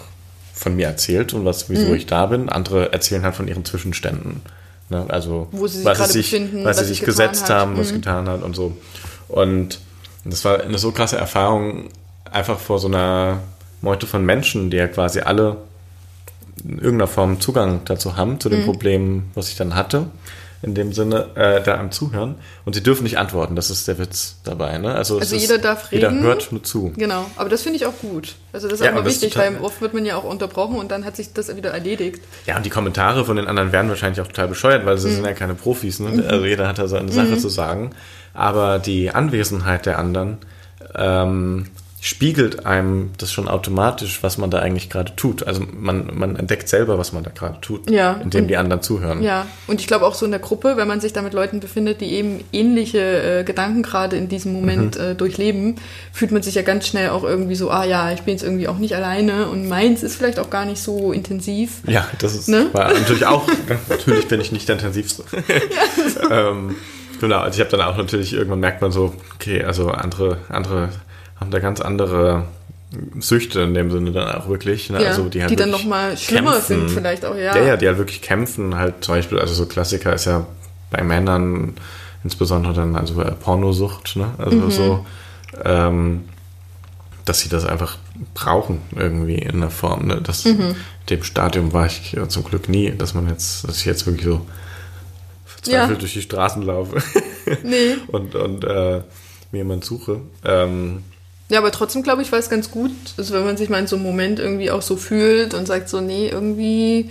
von 0.54 0.74
mir 0.74 0.86
erzählt 0.86 1.34
und 1.34 1.44
was, 1.44 1.68
wieso 1.68 1.88
mhm. 1.88 1.94
ich 1.94 2.06
da 2.06 2.26
bin. 2.26 2.48
Andere 2.48 2.92
erzählen 2.92 3.22
halt 3.22 3.34
von 3.34 3.48
ihren 3.48 3.64
Zwischenständen. 3.64 4.40
Ne? 4.88 5.04
Also, 5.08 5.48
Wo 5.50 5.66
sie 5.66 5.78
sich 5.78 5.86
was, 5.86 6.12
sie 6.12 6.22
sich, 6.22 6.32
was, 6.32 6.64
was 6.64 6.78
sie 6.78 6.84
sich 6.84 7.02
gesetzt 7.02 7.44
hat. 7.44 7.50
haben, 7.50 7.76
was 7.76 7.90
mhm. 7.90 7.96
getan 7.96 8.28
hat 8.28 8.42
und 8.42 8.54
so. 8.54 8.76
Und 9.28 9.80
das 10.24 10.44
war 10.44 10.60
eine 10.60 10.78
so 10.78 10.92
krasse 10.92 11.16
Erfahrung, 11.16 11.88
einfach 12.30 12.58
vor 12.58 12.78
so 12.78 12.88
einer 12.88 13.40
Meute 13.80 14.06
von 14.06 14.24
Menschen, 14.24 14.70
die 14.70 14.76
ja 14.76 14.88
quasi 14.88 15.20
alle 15.20 15.58
in 16.64 16.78
irgendeiner 16.78 17.06
Form 17.06 17.40
Zugang 17.40 17.82
dazu 17.84 18.16
haben, 18.16 18.40
zu 18.40 18.48
dem 18.48 18.60
mhm. 18.60 18.64
Problem, 18.64 19.22
was 19.34 19.48
ich 19.48 19.56
dann 19.56 19.74
hatte. 19.74 20.06
In 20.62 20.74
dem 20.74 20.92
Sinne, 20.94 21.28
äh, 21.36 21.62
da 21.62 21.78
am 21.78 21.92
Zuhören. 21.92 22.36
Und 22.64 22.74
sie 22.74 22.82
dürfen 22.82 23.04
nicht 23.04 23.18
antworten, 23.18 23.54
das 23.54 23.68
ist 23.68 23.86
der 23.86 23.98
Witz 23.98 24.36
dabei. 24.42 24.78
Ne? 24.78 24.94
Also, 24.94 25.18
also 25.18 25.36
jeder 25.36 25.56
ist, 25.56 25.64
darf 25.64 25.92
reden. 25.92 26.14
Jeder 26.14 26.26
hört 26.26 26.50
nur 26.50 26.62
zu. 26.62 26.92
Genau, 26.96 27.26
aber 27.36 27.50
das 27.50 27.62
finde 27.62 27.76
ich 27.76 27.84
auch 27.84 27.96
gut. 28.00 28.34
Also 28.54 28.66
das 28.66 28.80
ist 28.80 28.84
ja, 28.84 28.92
auch 28.92 28.96
mal 28.96 29.04
wichtig, 29.04 29.36
weil 29.36 29.58
oft 29.58 29.82
wird 29.82 29.92
man 29.92 30.06
ja 30.06 30.16
auch 30.16 30.24
unterbrochen 30.24 30.76
und 30.76 30.90
dann 30.90 31.04
hat 31.04 31.14
sich 31.14 31.34
das 31.34 31.54
wieder 31.54 31.70
erledigt. 31.70 32.22
Ja, 32.46 32.56
und 32.56 32.64
die 32.64 32.70
Kommentare 32.70 33.26
von 33.26 33.36
den 33.36 33.46
anderen 33.46 33.70
werden 33.70 33.90
wahrscheinlich 33.90 34.20
auch 34.22 34.26
total 34.26 34.48
bescheuert, 34.48 34.86
weil 34.86 34.96
sie 34.96 35.08
mhm. 35.08 35.14
sind 35.16 35.26
ja 35.26 35.34
keine 35.34 35.54
Profis. 35.54 36.00
Ne? 36.00 36.08
Mhm. 36.08 36.24
Also 36.26 36.46
jeder 36.46 36.66
hat 36.66 36.78
da 36.78 36.88
seine 36.88 37.12
Sache 37.12 37.28
mhm. 37.28 37.38
zu 37.38 37.50
sagen. 37.50 37.90
Aber 38.32 38.78
die 38.78 39.10
Anwesenheit 39.10 39.84
der 39.84 39.98
anderen 39.98 40.38
ähm, 40.94 41.66
spiegelt 42.00 42.66
einem 42.66 43.10
das 43.18 43.32
schon 43.32 43.48
automatisch, 43.48 44.22
was 44.22 44.38
man 44.38 44.50
da 44.50 44.58
eigentlich 44.58 44.90
gerade 44.90 45.16
tut. 45.16 45.46
Also 45.46 45.62
man, 45.72 46.10
man 46.14 46.36
entdeckt 46.36 46.68
selber, 46.68 46.98
was 46.98 47.12
man 47.12 47.24
da 47.24 47.30
gerade 47.30 47.60
tut, 47.60 47.90
ja, 47.90 48.12
indem 48.22 48.42
und, 48.42 48.48
die 48.48 48.56
anderen 48.56 48.82
zuhören. 48.82 49.22
Ja, 49.22 49.46
und 49.66 49.80
ich 49.80 49.86
glaube 49.86 50.04
auch 50.04 50.14
so 50.14 50.24
in 50.24 50.30
der 50.30 50.40
Gruppe, 50.40 50.76
wenn 50.76 50.86
man 50.86 51.00
sich 51.00 51.12
da 51.12 51.22
mit 51.22 51.32
Leuten 51.32 51.58
befindet, 51.58 52.00
die 52.00 52.12
eben 52.12 52.44
ähnliche 52.52 53.40
äh, 53.40 53.44
Gedanken 53.44 53.82
gerade 53.82 54.16
in 54.16 54.28
diesem 54.28 54.52
Moment 54.52 54.98
mhm. 54.98 55.04
äh, 55.04 55.14
durchleben, 55.14 55.76
fühlt 56.12 56.32
man 56.32 56.42
sich 56.42 56.54
ja 56.54 56.62
ganz 56.62 56.86
schnell 56.86 57.10
auch 57.10 57.24
irgendwie 57.24 57.54
so, 57.54 57.70
ah 57.70 57.84
ja, 57.84 58.12
ich 58.12 58.22
bin 58.22 58.34
jetzt 58.34 58.44
irgendwie 58.44 58.68
auch 58.68 58.78
nicht 58.78 58.94
alleine 58.94 59.48
und 59.48 59.66
meins 59.66 60.02
ist 60.02 60.16
vielleicht 60.16 60.38
auch 60.38 60.50
gar 60.50 60.66
nicht 60.66 60.80
so 60.80 61.12
intensiv. 61.12 61.80
Ja, 61.86 62.06
das 62.18 62.34
ist 62.34 62.48
ne? 62.48 62.70
natürlich 62.72 63.26
auch, 63.26 63.48
natürlich 63.88 64.28
bin 64.28 64.40
ich 64.40 64.52
nicht 64.52 64.68
der 64.68 64.76
intensivste. 64.76 65.24
Ja, 65.46 66.50
ähm, 66.50 66.76
genau, 67.20 67.38
also 67.38 67.56
ich 67.56 67.60
habe 67.60 67.76
dann 67.76 67.86
auch 67.86 67.96
natürlich, 67.96 68.32
irgendwann 68.32 68.60
merkt 68.60 68.82
man 68.82 68.92
so, 68.92 69.14
okay, 69.34 69.62
also 69.64 69.90
andere, 69.90 70.38
andere 70.48 70.90
haben 71.38 71.50
da 71.50 71.58
ganz 71.58 71.80
andere 71.80 72.44
Süchte 73.18 73.60
in 73.60 73.74
dem 73.74 73.90
Sinne 73.90 74.12
dann 74.12 74.28
auch 74.34 74.48
wirklich. 74.48 74.90
Ne? 74.90 75.02
Ja, 75.02 75.08
also 75.08 75.28
die, 75.28 75.40
halt 75.40 75.50
die 75.50 75.56
dann 75.56 75.70
nochmal 75.70 76.16
schlimmer 76.16 76.52
kämpfen. 76.52 76.88
sind 76.88 76.90
vielleicht 76.90 77.24
auch, 77.24 77.36
ja. 77.36 77.56
Ja, 77.56 77.62
ja, 77.62 77.76
die 77.76 77.86
halt 77.86 77.98
wirklich 77.98 78.22
kämpfen, 78.22 78.76
halt 78.76 79.04
zum 79.04 79.16
Beispiel, 79.16 79.38
also 79.38 79.54
so 79.54 79.66
Klassiker 79.66 80.12
ist 80.14 80.26
ja 80.26 80.46
bei 80.90 81.02
Männern 81.02 81.74
insbesondere 82.22 82.74
dann 82.74 82.96
also 82.96 83.14
Pornosucht, 83.40 84.16
ne? 84.16 84.30
Also 84.38 84.56
mhm. 84.56 84.70
so, 84.70 85.06
ähm, 85.64 86.24
dass 87.24 87.40
sie 87.40 87.48
das 87.48 87.64
einfach 87.64 87.98
brauchen 88.34 88.80
irgendwie 88.94 89.36
in 89.36 89.60
der 89.60 89.70
Form. 89.70 90.06
Ne? 90.06 90.20
Das, 90.22 90.44
mhm. 90.44 90.76
dem 91.10 91.22
Stadium 91.22 91.72
war 91.72 91.86
ich 91.86 92.16
zum 92.28 92.44
Glück 92.44 92.68
nie, 92.68 92.90
dass 92.90 93.14
man 93.14 93.28
jetzt, 93.28 93.66
dass 93.66 93.78
ich 93.78 93.84
jetzt 93.84 94.06
wirklich 94.06 94.26
so 94.26 94.46
verzweifelt 95.44 95.90
ja. 95.90 95.96
durch 95.96 96.12
die 96.12 96.22
Straßen 96.22 96.62
laufe. 96.62 97.02
Nee. 97.62 97.96
und 98.08 98.34
und 98.34 98.64
äh, 98.64 99.02
mir 99.52 99.58
jemand 99.58 99.84
suche. 99.84 100.20
Ähm, 100.44 101.02
ja, 101.48 101.58
aber 101.58 101.70
trotzdem 101.70 102.02
glaube 102.02 102.22
ich, 102.22 102.32
war 102.32 102.38
es 102.38 102.50
ganz 102.50 102.70
gut, 102.70 102.92
also 103.16 103.34
wenn 103.34 103.44
man 103.44 103.56
sich 103.56 103.68
mal 103.68 103.78
in 103.78 103.86
so 103.86 103.96
einem 103.96 104.04
Moment 104.04 104.38
irgendwie 104.38 104.70
auch 104.70 104.82
so 104.82 104.96
fühlt 104.96 105.54
und 105.54 105.66
sagt 105.66 105.88
so, 105.88 106.00
nee, 106.00 106.28
irgendwie 106.28 107.10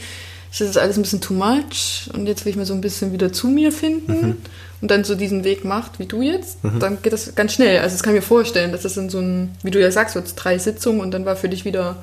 ist 0.52 0.62
das 0.62 0.78
alles 0.78 0.98
ein 0.98 1.02
bisschen 1.02 1.22
too 1.22 1.34
much 1.34 2.10
und 2.14 2.28
jetzt 2.28 2.46
will 2.46 2.52
ich 2.52 2.56
mal 2.56 2.66
so 2.66 2.74
ein 2.74 2.82
bisschen 2.82 3.12
wieder 3.12 3.32
zu 3.32 3.48
mir 3.48 3.72
finden 3.72 4.28
mhm. 4.28 4.38
und 4.82 4.92
dann 4.92 5.04
so 5.04 5.16
diesen 5.16 5.44
Weg 5.44 5.66
macht, 5.66 6.00
wie 6.00 6.06
du 6.06 6.22
jetzt, 6.22 6.64
mhm. 6.64 6.80
dann 6.80 7.02
geht 7.02 7.14
das 7.14 7.36
ganz 7.36 7.54
schnell. 7.54 7.80
Also 7.80 7.96
das 7.96 8.04
kann 8.04 8.14
ich 8.14 8.22
mir 8.22 8.26
vorstellen, 8.26 8.72
dass 8.72 8.84
das 8.84 8.98
in 8.98 9.10
so 9.10 9.20
ein, 9.20 9.56
wie 9.64 9.72
du 9.72 9.82
ja 9.82 9.92
sagst, 9.92 10.16
jetzt 10.16 10.36
drei 10.36 10.58
Sitzungen 10.58 11.02
und 11.02 11.12
dann 11.12 11.26
war 11.26 11.36
für 11.36 11.50
dich 11.50 11.66
wieder 11.66 11.98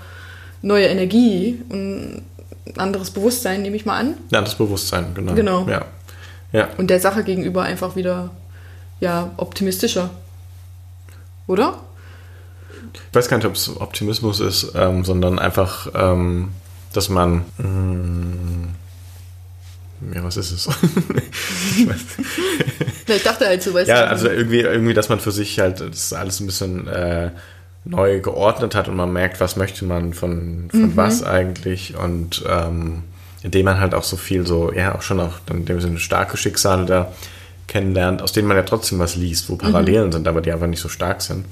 neue 0.63 0.87
Energie 0.87 1.61
und 1.69 2.23
anderes 2.77 3.11
Bewusstsein, 3.11 3.63
nehme 3.63 3.77
ich 3.77 3.85
mal 3.85 3.99
an. 3.99 4.15
Ja, 4.31 4.41
das 4.41 4.57
Bewusstsein, 4.57 5.15
genau. 5.15 5.35
Genau. 5.35 5.69
Ja. 5.69 5.85
ja. 6.53 6.69
Und 6.79 6.89
der 6.89 7.01
Sache 7.01 7.25
gegenüber 7.25 7.63
einfach 7.63 7.97
wieder 7.97 8.31
ja, 9.01 9.33
optimistischer. 9.37 10.11
Oder? 11.47 11.81
Ich 12.95 13.15
weiß 13.15 13.29
gar 13.29 13.37
nicht, 13.37 13.47
ob 13.47 13.55
es 13.55 13.75
Optimismus 13.81 14.41
ist, 14.41 14.73
ähm, 14.75 15.05
sondern 15.05 15.39
einfach, 15.39 15.89
ähm, 15.95 16.51
dass 16.93 17.09
man. 17.09 17.45
Mh, 17.59 17.69
mm, 17.69 18.69
ja, 20.15 20.25
was 20.25 20.37
ist 20.37 20.51
es? 20.51 20.69
ich, 21.77 21.87
ich 23.17 23.23
dachte 23.23 23.47
halt 23.47 23.63
so, 23.63 23.73
weißt 23.73 23.89
Ja, 23.89 24.05
also 24.05 24.29
irgendwie, 24.29 24.61
irgendwie, 24.61 24.95
dass 24.95 25.09
man 25.09 25.21
für 25.21 25.31
sich 25.31 25.61
halt 25.61 25.81
das 25.81 26.13
alles 26.13 26.41
ein 26.41 26.47
bisschen 26.47 26.89
äh, 26.89 27.31
neu 27.85 28.21
geordnet 28.21 28.75
hat 28.75 28.89
und 28.89 28.97
man 28.97 29.13
merkt, 29.13 29.41
was 29.41 29.57
möchte 29.57 29.85
man 29.85 30.13
von, 30.13 30.69
von 30.71 30.81
mhm. 30.81 30.97
was 30.97 31.23
eigentlich 31.23 31.97
und 31.97 32.45
ähm, 32.49 33.05
indem 33.43 33.65
man 33.65 33.81
halt 33.81 33.95
auch 33.95 34.05
so 34.05 34.17
viel 34.17 34.47
so, 34.47 34.73
ja, 34.73 34.95
auch 34.95 35.03
schon 35.03 35.21
auch 35.21 35.39
in 35.51 35.65
dem 35.65 35.81
Sinne 35.81 35.99
starke 35.99 36.37
Schicksale 36.37 36.87
da 36.87 37.13
kennenlernt, 37.67 38.23
aus 38.23 38.33
denen 38.33 38.49
man 38.49 38.57
ja 38.57 38.63
trotzdem 38.63 38.99
was 38.99 39.17
liest, 39.17 39.49
wo 39.49 39.57
Parallelen 39.57 40.09
mhm. 40.09 40.13
sind, 40.13 40.29
aber 40.29 40.41
die 40.41 40.53
einfach 40.53 40.67
nicht 40.67 40.81
so 40.81 40.89
stark 40.89 41.23
sind. 41.23 41.47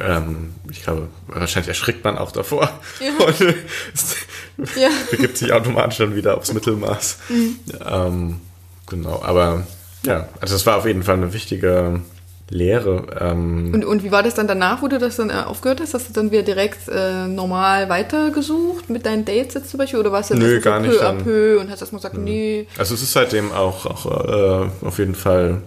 Ähm, 0.00 0.54
ich 0.70 0.82
glaube, 0.82 1.08
wahrscheinlich 1.26 1.68
erschrickt 1.68 2.04
man 2.04 2.18
auch 2.18 2.32
davor 2.32 2.70
ja. 3.00 3.26
und 3.26 3.40
ja. 4.76 4.88
begibt 5.10 5.38
sich 5.38 5.52
automatisch 5.52 5.98
dann 5.98 6.14
wieder 6.14 6.36
aufs 6.36 6.52
Mittelmaß. 6.52 7.18
Mhm. 7.28 7.58
Ähm, 7.88 8.40
genau, 8.86 9.22
aber 9.22 9.66
ja, 10.04 10.28
also 10.40 10.54
es 10.54 10.66
war 10.66 10.76
auf 10.76 10.86
jeden 10.86 11.02
Fall 11.02 11.16
eine 11.16 11.32
wichtige 11.32 12.00
Leere. 12.48 13.06
Ähm, 13.20 13.72
Und, 13.74 13.84
und 13.84 14.04
wie 14.04 14.12
war 14.12 14.22
das 14.22 14.34
dann 14.34 14.46
danach, 14.46 14.80
wo 14.82 14.88
du 14.88 14.98
das 14.98 15.16
dann 15.16 15.30
äh, 15.30 15.42
aufgehört 15.46 15.80
hast? 15.80 15.94
Hast 15.94 16.08
du 16.08 16.12
dann 16.12 16.30
wieder 16.30 16.42
direkt 16.42 16.88
äh, 16.88 17.26
normal 17.26 17.88
weitergesucht 17.88 18.88
mit 18.88 19.04
deinen 19.04 19.24
Dates 19.24 19.54
jetzt 19.54 19.70
zum 19.70 19.78
Beispiel? 19.78 19.98
Oder 19.98 20.12
warst 20.12 20.30
du 20.30 20.34
Nö, 20.34 20.54
das 20.54 20.64
so 20.64 20.70
gar 20.70 20.80
peu 20.80 20.86
nicht 20.86 21.00
à 21.00 21.04
dann. 21.04 21.24
peu 21.24 21.58
und 21.60 21.70
hast 21.70 21.80
erstmal 21.80 22.00
gesagt, 22.00 22.18
nee. 22.18 22.68
also 22.78 22.94
es 22.94 23.02
ist 23.02 23.12
seitdem 23.12 23.50
auch, 23.52 23.86
auch 23.86 24.06
äh, 24.06 24.86
auf 24.86 24.98
jeden 24.98 25.16
Fall 25.16 25.62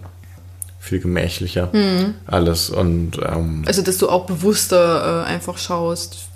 viel 0.80 0.98
gemächlicher 0.98 1.70
alles. 2.26 2.70
Und 2.70 3.20
ähm, 3.22 3.62
Also, 3.66 3.82
dass 3.82 3.98
du 3.98 4.08
auch 4.08 4.26
bewusster 4.26 5.22
äh, 5.24 5.28
einfach 5.28 5.58
schaust, 5.58 6.26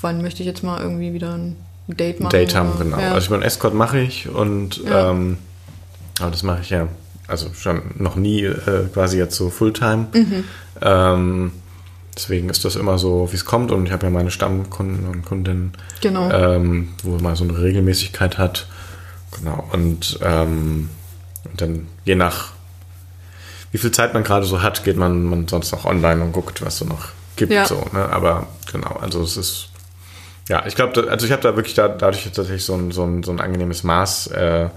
wann 0.00 0.22
möchte 0.22 0.42
ich 0.42 0.46
jetzt 0.46 0.62
mal 0.64 0.80
irgendwie 0.80 1.12
wieder 1.12 1.34
ein 1.34 1.56
Date 1.86 2.20
machen? 2.20 2.30
Date 2.32 2.54
haben, 2.54 2.70
oder- 2.70 2.84
genau. 2.84 2.98
Ja. 2.98 3.12
Also 3.12 3.24
ich 3.26 3.30
meine, 3.30 3.44
Escort 3.44 3.74
mache 3.74 4.00
ich 4.00 4.28
und 4.28 4.78
Ja. 4.84 5.10
ähm, 5.10 5.36
aber 6.20 6.30
das 6.30 6.42
mache 6.42 6.62
ich 6.62 6.70
ja, 6.70 6.88
also 7.28 7.52
schon 7.54 7.82
noch 7.96 8.16
nie 8.16 8.44
äh, 8.44 8.86
quasi 8.92 9.18
jetzt 9.18 9.36
so 9.36 9.50
Fulltime. 9.50 10.06
Mhm. 10.14 10.44
Ähm, 10.80 11.52
deswegen 12.16 12.48
ist 12.48 12.64
das 12.64 12.76
immer 12.76 12.96
so, 12.98 13.28
wie 13.30 13.36
es 13.36 13.44
kommt 13.44 13.70
und 13.72 13.84
ich 13.86 13.92
habe 13.92 14.06
ja 14.06 14.10
meine 14.10 14.30
Stammkunden 14.30 15.06
und 15.06 15.22
Kundinnen, 15.24 15.72
Genau. 16.00 16.30
ähm, 16.30 16.88
wo 17.02 17.18
man 17.18 17.36
so 17.36 17.44
eine 17.44 17.60
Regelmäßigkeit 17.60 18.38
hat. 18.38 18.66
Genau. 19.38 19.68
Und, 19.72 20.18
ähm, 20.22 20.88
und 21.44 21.60
dann 21.60 21.86
je 22.06 22.14
nach 22.14 22.53
wie 23.74 23.78
viel 23.78 23.90
Zeit 23.90 24.14
man 24.14 24.22
gerade 24.22 24.46
so 24.46 24.62
hat, 24.62 24.84
geht 24.84 24.96
man, 24.96 25.24
man 25.24 25.48
sonst 25.48 25.72
noch 25.72 25.84
online 25.84 26.22
und 26.22 26.30
guckt, 26.30 26.64
was 26.64 26.78
so 26.78 26.84
noch 26.84 27.08
gibt. 27.34 27.50
Ja. 27.50 27.66
So, 27.66 27.84
ne? 27.92 28.08
Aber 28.08 28.46
genau, 28.70 29.00
also 29.00 29.20
es 29.20 29.36
ist 29.36 29.70
ja, 30.48 30.64
ich 30.64 30.76
glaube, 30.76 31.10
also 31.10 31.26
ich 31.26 31.32
habe 31.32 31.42
da 31.42 31.56
wirklich 31.56 31.74
da, 31.74 31.88
dadurch 31.88 32.22
tatsächlich 32.22 32.64
so 32.64 32.74
ein, 32.74 32.92
so 32.92 33.02
ein, 33.02 33.24
so 33.24 33.32
ein 33.32 33.40
angenehmes 33.40 33.82
Maß 33.82 34.28
äh, 34.28 34.68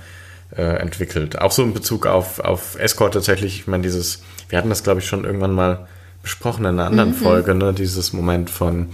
äh, 0.55 0.61
entwickelt. 0.61 1.39
Auch 1.39 1.51
so 1.51 1.61
in 1.61 1.75
Bezug 1.75 2.07
auf, 2.07 2.39
auf 2.39 2.79
Escort 2.79 3.13
tatsächlich, 3.13 3.59
ich 3.59 3.67
meine, 3.67 3.83
dieses, 3.83 4.23
wir 4.49 4.57
hatten 4.57 4.69
das, 4.69 4.81
glaube 4.81 5.01
ich, 5.01 5.07
schon 5.07 5.25
irgendwann 5.25 5.53
mal 5.53 5.85
besprochen 6.23 6.65
in 6.65 6.79
einer 6.79 6.85
anderen 6.85 7.13
Folge, 7.13 7.53
ne? 7.53 7.73
Dieses 7.73 8.13
Moment 8.13 8.49
von, 8.49 8.89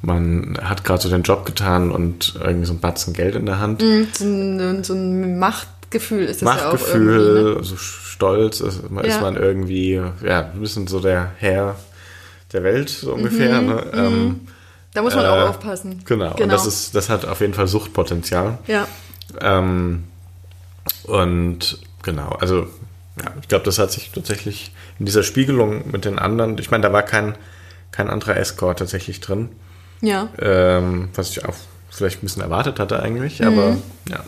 man 0.00 0.56
hat 0.62 0.82
gerade 0.82 1.02
so 1.02 1.10
den 1.10 1.24
Job 1.24 1.44
getan 1.44 1.90
und 1.90 2.36
irgendwie 2.40 2.66
so 2.66 2.72
ein 2.72 2.80
Batzen 2.80 3.12
Geld 3.12 3.34
in 3.34 3.44
der 3.44 3.58
Hand. 3.58 3.82
Mhm, 3.82 4.08
so, 4.12 4.24
ein, 4.24 4.84
so 4.84 4.94
ein 4.94 5.38
Machtgefühl 5.38 6.24
ist 6.24 6.40
das 6.40 6.48
ja 6.56 6.70
auch 6.70 6.72
irgendwie. 6.72 7.18
Machtgefühl, 7.18 7.54
Ne? 7.56 7.64
so 7.64 7.76
stolz 8.22 8.60
ist, 8.60 8.76
ist 8.84 8.84
Ja. 9.16 9.20
man 9.20 9.34
irgendwie, 9.36 10.00
ja, 10.24 10.50
ein 10.52 10.60
bisschen 10.60 10.86
so 10.86 11.00
der 11.00 11.32
Herr 11.38 11.74
der 12.52 12.62
Welt, 12.62 12.88
so 12.88 13.14
ungefähr. 13.14 13.60
Mhm, 13.60 13.66
ne? 13.66 13.84
Ähm, 13.94 14.40
Da 14.94 15.02
muss 15.02 15.14
man 15.16 15.24
äh, 15.24 15.28
auch 15.28 15.48
aufpassen. 15.50 16.02
Genau, 16.04 16.34
und 16.36 16.48
das 16.52 16.66
ist, 16.66 16.94
das 16.94 17.08
hat 17.08 17.24
auf 17.24 17.40
jeden 17.40 17.54
Fall 17.54 17.66
Suchtpotenzial. 17.66 18.58
Ja. 18.68 18.86
Ähm, 19.40 20.04
und 21.04 21.78
genau, 22.02 22.28
also 22.40 22.66
ja, 23.18 23.32
ich 23.40 23.48
glaube, 23.48 23.64
das 23.64 23.78
hat 23.78 23.90
sich 23.90 24.10
tatsächlich 24.12 24.72
in 24.98 25.06
dieser 25.06 25.22
Spiegelung 25.22 25.90
mit 25.90 26.04
den 26.04 26.18
anderen, 26.18 26.56
ich 26.58 26.70
meine, 26.70 26.82
da 26.82 26.92
war 26.92 27.02
kein, 27.02 27.34
kein 27.90 28.08
anderer 28.08 28.36
Escort 28.36 28.78
tatsächlich 28.78 29.20
drin, 29.20 29.48
Ja. 30.00 30.28
ähm, 30.38 31.08
was 31.14 31.30
ich 31.30 31.44
auch 31.44 31.54
vielleicht 31.90 32.18
ein 32.18 32.26
bisschen 32.26 32.42
erwartet 32.42 32.78
hatte 32.78 33.00
eigentlich, 33.02 33.44
aber 33.44 33.76
ja. 34.08 34.20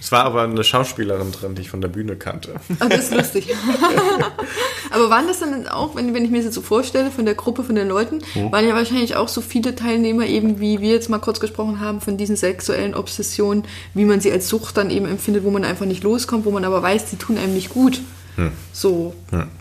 Es 0.00 0.12
war 0.12 0.24
aber 0.24 0.42
eine 0.42 0.62
Schauspielerin 0.64 1.32
drin, 1.32 1.54
die 1.54 1.62
ich 1.62 1.70
von 1.70 1.80
der 1.80 1.88
Bühne 1.88 2.16
kannte. 2.16 2.54
Ah, 2.80 2.88
das 2.88 3.04
ist 3.10 3.14
lustig. 3.14 3.54
Aber 4.90 5.10
waren 5.10 5.26
das 5.26 5.40
dann 5.40 5.66
auch, 5.66 5.96
wenn, 5.96 6.14
wenn 6.14 6.24
ich 6.24 6.30
mir 6.30 6.36
das 6.38 6.46
jetzt 6.46 6.54
so 6.54 6.62
vorstelle, 6.62 7.10
von 7.10 7.24
der 7.24 7.34
Gruppe, 7.34 7.64
von 7.64 7.74
den 7.74 7.88
Leuten, 7.88 8.20
Hm. 8.34 8.52
waren 8.52 8.66
ja 8.66 8.74
wahrscheinlich 8.74 9.16
auch 9.16 9.28
so 9.28 9.40
viele 9.40 9.74
Teilnehmer 9.74 10.26
eben, 10.26 10.60
wie 10.60 10.80
wir 10.80 10.92
jetzt 10.92 11.08
mal 11.10 11.18
kurz 11.18 11.40
gesprochen 11.40 11.80
haben, 11.80 12.00
von 12.00 12.16
diesen 12.16 12.36
sexuellen 12.36 12.94
Obsessionen, 12.94 13.64
wie 13.94 14.04
man 14.04 14.20
sie 14.20 14.30
als 14.30 14.48
Sucht 14.48 14.76
dann 14.76 14.90
eben 14.90 15.06
empfindet, 15.06 15.42
wo 15.44 15.50
man 15.50 15.64
einfach 15.64 15.86
nicht 15.86 16.04
loskommt, 16.04 16.44
wo 16.44 16.50
man 16.50 16.64
aber 16.64 16.82
weiß, 16.82 17.06
die 17.06 17.16
tun 17.16 17.38
einem 17.38 17.54
nicht 17.54 17.70
gut. 17.70 18.00
Hm. 18.36 18.52
So. 18.72 19.14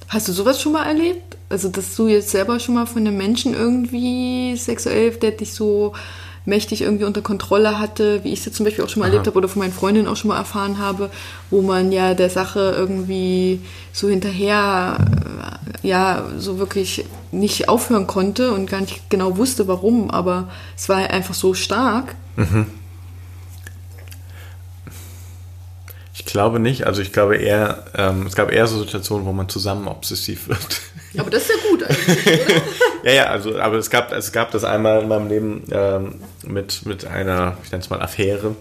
Hast 0.07 0.27
du 0.27 0.31
sowas 0.33 0.61
schon 0.61 0.73
mal 0.73 0.85
erlebt? 0.85 1.37
Also, 1.49 1.69
dass 1.69 1.95
du 1.95 2.07
jetzt 2.07 2.29
selber 2.29 2.59
schon 2.59 2.75
mal 2.75 2.85
von 2.85 3.05
einem 3.05 3.17
Menschen 3.17 3.53
irgendwie 3.53 4.55
sexuell, 4.55 5.11
der 5.11 5.31
dich 5.31 5.53
so 5.53 5.93
mächtig 6.45 6.81
irgendwie 6.81 7.05
unter 7.05 7.21
Kontrolle 7.21 7.79
hatte, 7.79 8.23
wie 8.23 8.33
ich 8.33 8.39
es 8.39 8.45
jetzt 8.45 8.57
zum 8.57 8.65
Beispiel 8.65 8.83
auch 8.83 8.89
schon 8.89 8.99
mal 8.99 9.07
erlebt 9.07 9.27
habe 9.27 9.37
oder 9.37 9.47
von 9.47 9.59
meinen 9.59 9.73
Freundinnen 9.73 10.07
auch 10.07 10.17
schon 10.17 10.29
mal 10.29 10.37
erfahren 10.37 10.77
habe, 10.77 11.09
wo 11.49 11.61
man 11.61 11.91
ja 11.91 12.13
der 12.13 12.29
Sache 12.29 12.73
irgendwie 12.77 13.61
so 13.93 14.09
hinterher, 14.09 14.97
äh, 15.81 15.87
ja, 15.87 16.25
so 16.37 16.59
wirklich 16.59 17.05
nicht 17.31 17.69
aufhören 17.69 18.07
konnte 18.07 18.51
und 18.51 18.69
gar 18.69 18.81
nicht 18.81 19.09
genau 19.09 19.37
wusste, 19.37 19.67
warum, 19.67 20.11
aber 20.11 20.49
es 20.75 20.89
war 20.89 20.97
einfach 20.97 21.33
so 21.33 21.53
stark. 21.53 22.15
Ich 26.13 26.25
glaube 26.25 26.59
nicht, 26.59 26.85
also 26.85 27.01
ich 27.01 27.11
glaube 27.11 27.37
eher, 27.37 27.85
ähm, 27.95 28.27
es 28.27 28.35
gab 28.35 28.51
eher 28.51 28.67
so 28.67 28.79
Situationen, 28.79 29.25
wo 29.25 29.31
man 29.31 29.49
zusammen 29.49 29.87
obsessiv 29.87 30.47
wird. 30.47 30.81
Aber 31.17 31.29
das 31.29 31.43
ist 31.43 31.49
ja 31.49 31.69
gut 31.69 31.83
eigentlich. 31.83 32.41
Ja, 33.03 33.11
ja, 33.11 33.23
also, 33.25 33.59
aber 33.59 33.75
es 33.75 33.89
gab, 33.89 34.13
es 34.13 34.31
gab 34.31 34.51
das 34.51 34.63
einmal 34.63 35.01
in 35.01 35.09
meinem 35.09 35.27
Leben 35.27 35.63
ähm, 35.71 36.15
mit, 36.47 36.85
mit 36.85 37.05
einer, 37.05 37.57
ich 37.61 37.69
nenne 37.69 37.83
es 37.83 37.89
mal 37.89 38.01
Affäre. 38.01 38.55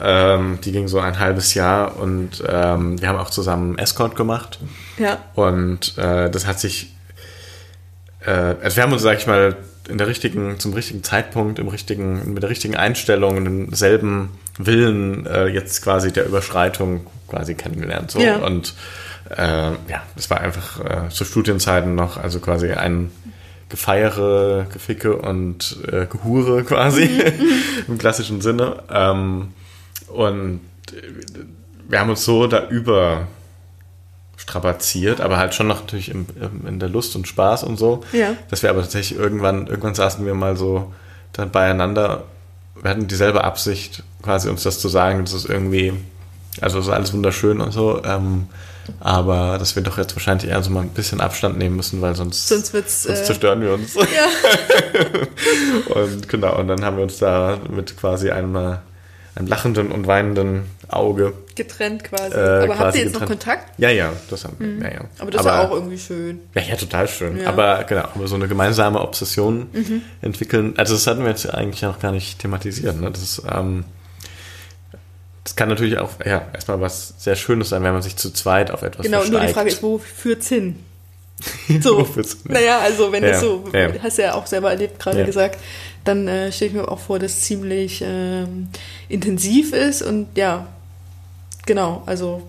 Ähm, 0.00 0.60
die 0.64 0.70
ging 0.70 0.86
so 0.86 1.00
ein 1.00 1.18
halbes 1.18 1.54
Jahr 1.54 1.98
und 1.98 2.44
ähm, 2.46 3.00
wir 3.00 3.08
haben 3.08 3.18
auch 3.18 3.30
zusammen 3.30 3.76
Escort 3.78 4.14
gemacht. 4.14 4.60
ja. 4.98 5.18
Und 5.34 5.98
äh, 5.98 6.30
das 6.30 6.46
hat 6.46 6.60
sich, 6.60 6.94
äh, 8.24 8.30
also 8.30 8.76
wir 8.76 8.84
haben 8.84 8.92
uns, 8.92 9.02
sag 9.02 9.18
ich 9.18 9.26
mal, 9.26 9.56
in 9.88 9.98
der 9.98 10.06
richtigen, 10.06 10.60
zum 10.60 10.74
richtigen 10.74 11.02
Zeitpunkt, 11.02 11.58
im 11.58 11.66
richtigen, 11.66 12.34
mit 12.34 12.42
der 12.44 12.50
richtigen 12.50 12.76
Einstellung, 12.76 13.36
in 13.36 13.44
demselben 13.44 14.30
Willen 14.58 15.26
äh, 15.26 15.46
jetzt 15.48 15.82
quasi 15.82 16.12
der 16.12 16.26
Überschreitung 16.26 17.06
quasi 17.28 17.54
kennengelernt. 17.54 18.12
So. 18.12 18.20
Ja. 18.20 18.36
Und 18.36 18.74
äh, 19.36 19.72
ja, 19.88 20.02
es 20.16 20.30
war 20.30 20.40
einfach 20.40 20.80
äh, 20.84 21.08
zu 21.10 21.24
Studienzeiten 21.24 21.94
noch, 21.94 22.16
also 22.16 22.40
quasi 22.40 22.72
ein 22.72 23.10
Gefeiere, 23.68 24.66
Geficke 24.72 25.16
und 25.16 25.78
äh, 25.86 26.06
Gehure 26.06 26.64
quasi 26.64 27.08
im 27.88 27.98
klassischen 27.98 28.40
Sinne. 28.40 28.82
Ähm, 28.90 29.54
und 30.08 30.60
äh, 30.90 31.02
wir 31.88 32.00
haben 32.00 32.10
uns 32.10 32.24
so 32.24 32.46
da 32.46 32.68
über 32.68 33.26
strapaziert, 34.36 35.20
aber 35.20 35.36
halt 35.36 35.54
schon 35.54 35.68
noch 35.68 35.80
natürlich 35.80 36.10
im, 36.10 36.26
im, 36.40 36.66
in 36.66 36.80
der 36.80 36.88
Lust 36.88 37.14
und 37.14 37.28
Spaß 37.28 37.62
und 37.62 37.78
so. 37.78 38.02
Ja. 38.12 38.34
Dass 38.50 38.62
wir 38.62 38.70
aber 38.70 38.82
tatsächlich 38.82 39.18
irgendwann, 39.18 39.68
irgendwann 39.68 39.94
saßen 39.94 40.26
wir 40.26 40.34
mal 40.34 40.56
so 40.56 40.92
dann 41.32 41.50
beieinander, 41.50 42.24
wir 42.80 42.90
hatten 42.90 43.06
dieselbe 43.06 43.44
Absicht, 43.44 44.02
quasi 44.20 44.48
uns 44.48 44.64
das 44.64 44.80
zu 44.80 44.88
sagen, 44.88 45.24
das 45.24 45.32
ist 45.32 45.48
irgendwie, 45.48 45.92
also 46.60 46.78
es 46.78 46.86
ist 46.86 46.92
alles 46.92 47.12
wunderschön 47.12 47.60
und 47.60 47.72
so, 47.72 48.02
ähm, 48.04 48.48
aber 49.00 49.58
dass 49.58 49.76
wir 49.76 49.82
doch 49.82 49.98
jetzt 49.98 50.14
wahrscheinlich 50.16 50.50
eher 50.50 50.62
so 50.62 50.70
mal 50.70 50.80
ein 50.80 50.88
bisschen 50.90 51.20
Abstand 51.20 51.58
nehmen 51.58 51.76
müssen, 51.76 52.00
weil 52.00 52.14
sonst, 52.16 52.48
Sonst 52.48 52.72
wird's, 52.72 53.02
sonst 53.04 53.20
äh, 53.20 53.24
zerstören 53.24 53.60
wir 53.60 53.72
uns. 53.74 53.94
Ja. 53.94 54.02
und 55.94 56.28
genau, 56.28 56.58
und 56.58 56.68
dann 56.68 56.84
haben 56.84 56.96
wir 56.96 57.04
uns 57.04 57.18
da 57.18 57.58
mit 57.70 57.96
quasi 57.96 58.30
einem, 58.30 58.54
äh, 58.56 58.76
einem 59.34 59.46
lachenden 59.48 59.90
und 59.92 60.06
weinenden 60.06 60.64
Auge 60.88 61.32
Getrennt 61.54 62.04
quasi. 62.04 62.34
äh, 62.34 62.38
aber 62.38 62.68
habt 62.68 62.78
quasi 62.78 62.98
ihr 62.98 63.04
jetzt 63.04 63.14
noch 63.14 63.20
getrennt. 63.20 63.40
Kontakt? 63.44 63.78
Ja, 63.78 63.88
ja, 63.90 64.12
das 64.30 64.44
haben 64.44 64.56
wir. 64.58 64.88
Ja, 64.88 64.94
ja. 64.96 65.00
Aber 65.18 65.30
das 65.30 65.40
ist 65.42 65.46
ja 65.46 65.60
auch 65.66 65.70
irgendwie 65.70 65.98
schön. 65.98 66.40
Ja, 66.54 66.62
ja, 66.62 66.76
total 66.76 67.08
schön. 67.08 67.40
Ja. 67.40 67.48
Aber 67.48 67.84
genau, 67.84 68.04
aber 68.14 68.26
so 68.28 68.34
eine 68.34 68.48
gemeinsame 68.48 69.00
Obsession 69.00 69.68
Mhm. 69.72 70.02
entwickeln, 70.20 70.74
also 70.76 70.94
das 70.94 71.06
hatten 71.06 71.20
wir 71.22 71.30
jetzt 71.30 71.52
eigentlich 71.52 71.82
noch 71.82 71.98
gar 71.98 72.12
nicht 72.12 72.38
thematisiert. 72.40 73.00
Ne? 73.00 73.10
Das, 73.10 73.22
ist, 73.22 73.42
ähm, 73.50 73.84
das 75.44 75.56
kann 75.56 75.68
natürlich 75.68 75.98
auch 75.98 76.10
ja, 76.24 76.46
erstmal 76.52 76.80
was 76.80 77.14
sehr 77.18 77.34
Schönes 77.36 77.70
sein, 77.70 77.82
wenn 77.82 77.92
man 77.92 78.02
sich 78.02 78.16
zu 78.16 78.30
zweit 78.30 78.70
auf 78.70 78.82
etwas 78.82 79.06
Genau, 79.06 79.24
nur 79.24 79.40
die 79.40 79.48
Frage 79.48 79.70
ist, 79.70 79.82
wo 79.82 79.98
führt's 79.98 80.48
hin? 80.48 80.78
So. 81.80 81.98
Wo 81.98 82.04
führt's 82.04 82.32
hin? 82.34 82.52
Naja, 82.52 82.78
also 82.78 83.10
wenn 83.10 83.24
Ja, 83.24 83.30
das 83.30 83.40
so, 83.40 83.64
ja. 83.72 83.88
hast 84.02 84.18
du 84.18 84.22
ja 84.22 84.34
auch 84.34 84.46
selber 84.46 84.70
erlebt, 84.70 85.00
gerade 85.00 85.20
Ja. 85.20 85.24
gesagt, 85.26 85.58
dann 86.04 86.28
äh, 86.28 86.52
stelle 86.52 86.70
ich 86.70 86.76
mir 86.76 86.88
auch 86.88 87.00
vor, 87.00 87.18
dass 87.18 87.32
es 87.32 87.40
ziemlich 87.42 88.02
ähm, 88.06 88.68
intensiv 89.08 89.72
ist 89.72 90.02
und 90.02 90.28
ja, 90.36 90.66
genau, 91.66 92.02
also 92.06 92.42